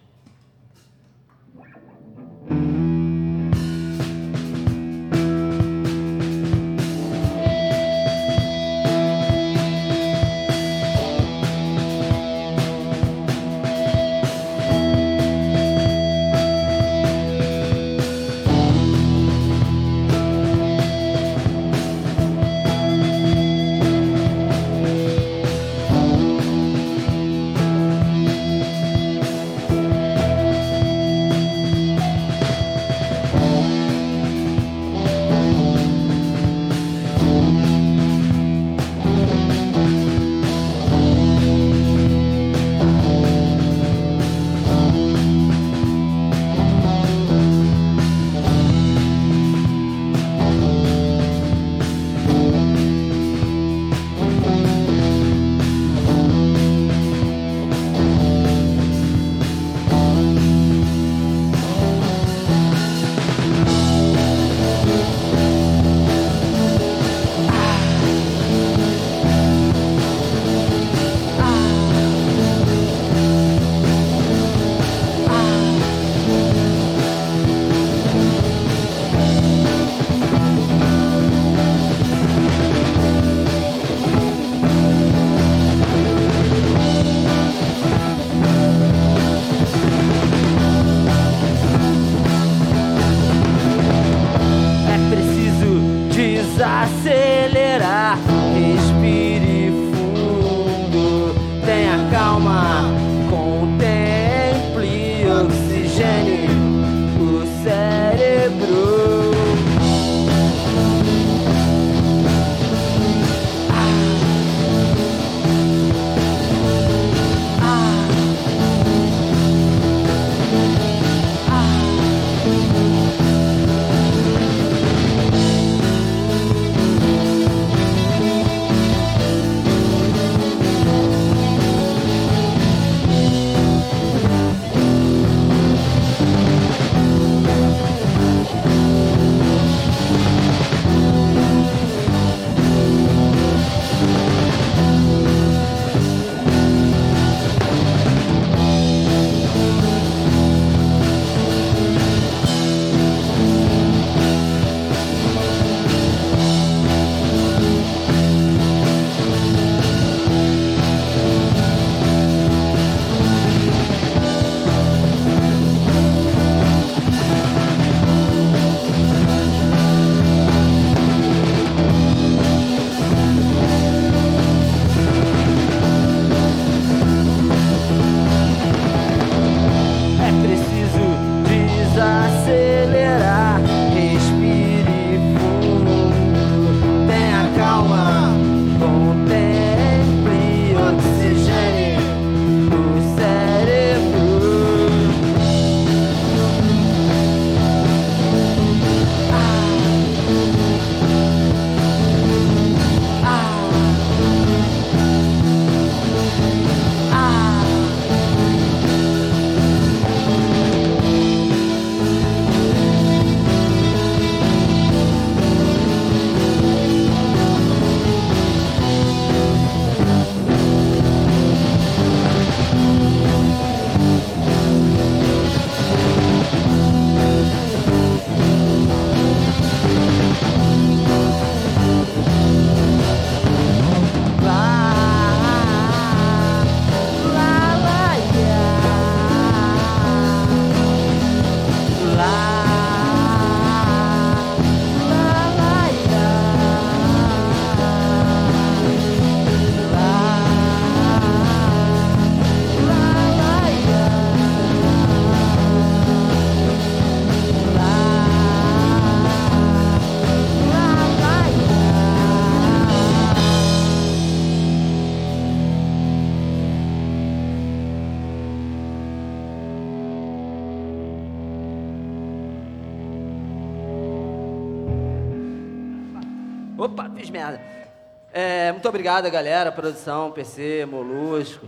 [278.89, 281.67] Muito obrigado, galera, produção, PC, Molusco,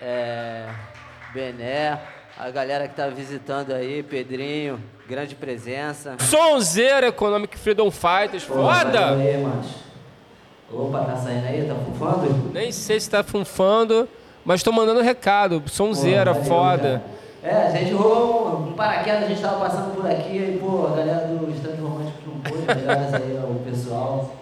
[0.00, 0.68] é,
[1.34, 1.98] Bené,
[2.38, 6.16] a galera que tá visitando aí, Pedrinho, grande presença.
[6.20, 9.16] Sonzeira Economic Freedom Fighters, Pô, foda!
[9.16, 9.74] aí, macho.
[10.72, 11.66] Opa, tá saindo aí?
[11.66, 12.50] Tá fufando?
[12.52, 14.08] Nem sei se tá funfando,
[14.44, 15.60] mas tô mandando recado.
[15.66, 17.02] Sonzeira, Pô, foda.
[17.42, 17.56] cara.
[17.56, 20.86] É, a gente rolou um, um paraquedas, a gente tava passando por aqui, aí, pô,
[20.86, 24.36] a galera do Estranho Romântico não pôde, aí ao pessoal.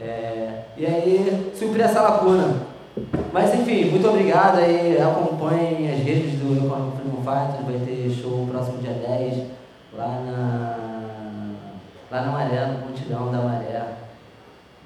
[0.00, 2.72] É, e aí, suprir essa lacuna.
[3.32, 8.46] Mas enfim, muito obrigado aí, acompanhem as redes do Economic Freedom Fighters, vai ter show
[8.50, 9.44] próximo dia 10,
[9.94, 10.76] lá na,
[12.10, 13.82] lá na Maré, no Multidão da Maré.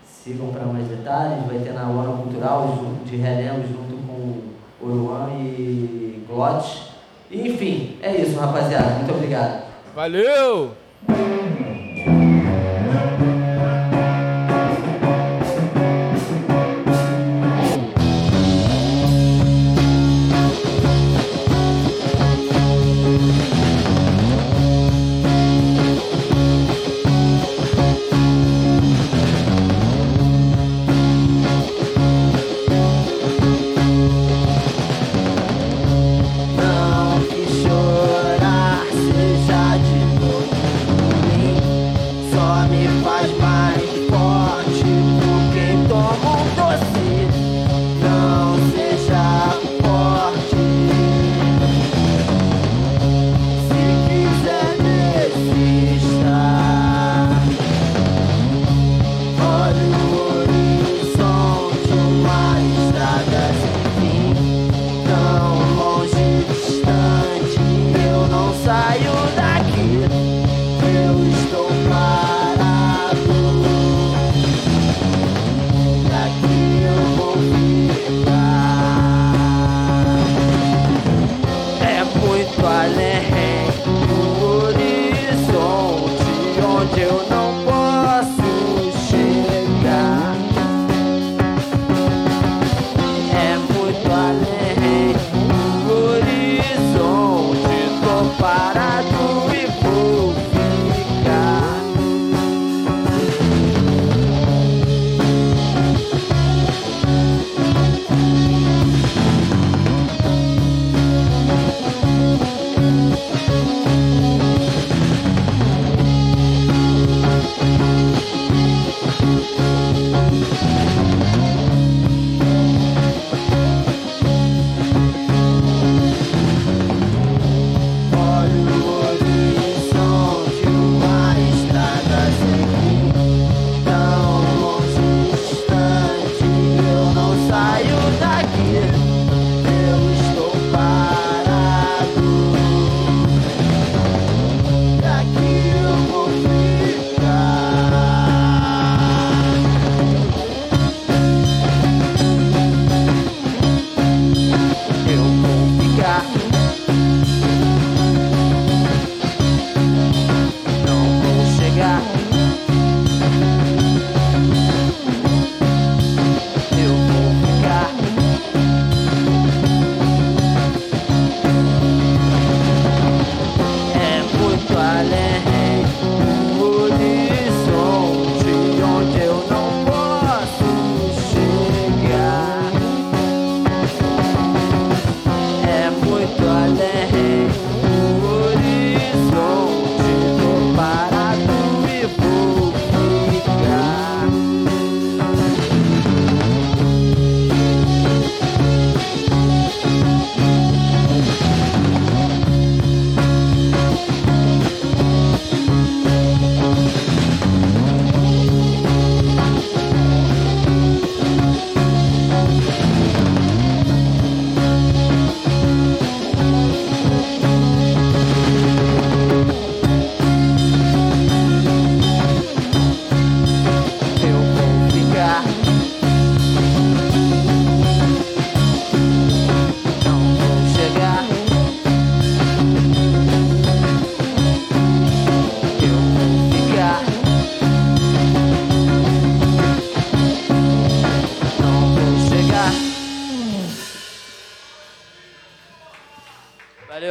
[0.05, 6.25] Sigam para mais detalhes, vai ter na Ona Cultural, de relembro, junto com Oruan e
[6.29, 6.93] Glot.
[7.31, 8.91] Enfim, é isso, rapaziada.
[8.97, 9.67] Muito obrigado.
[9.95, 10.73] Valeu!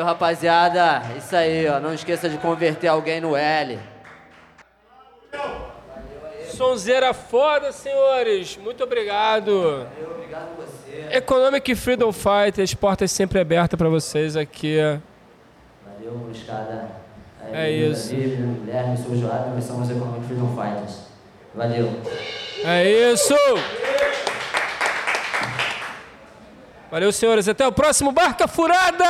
[0.06, 1.02] Valeu, rapaziada.
[1.18, 1.80] Isso aí, ó.
[1.80, 3.80] Não esqueça de converter alguém no L.
[6.50, 8.58] Sonzeira foda, senhores.
[8.58, 9.88] Muito obrigado.
[10.12, 11.08] Obrigado a você.
[11.18, 14.78] Economic Freedom Fighters, portas sempre abertas pra vocês aqui.
[15.86, 16.88] Valeu, Moluscada.
[17.52, 18.16] É isso.
[18.16, 21.00] Guilherme, sou o Joab, nós somos Economic Freedom Fighters.
[21.54, 21.90] Valeu.
[22.64, 23.36] É isso!
[26.90, 27.48] Valeu, senhores.
[27.48, 29.06] Até o próximo Barca Furada!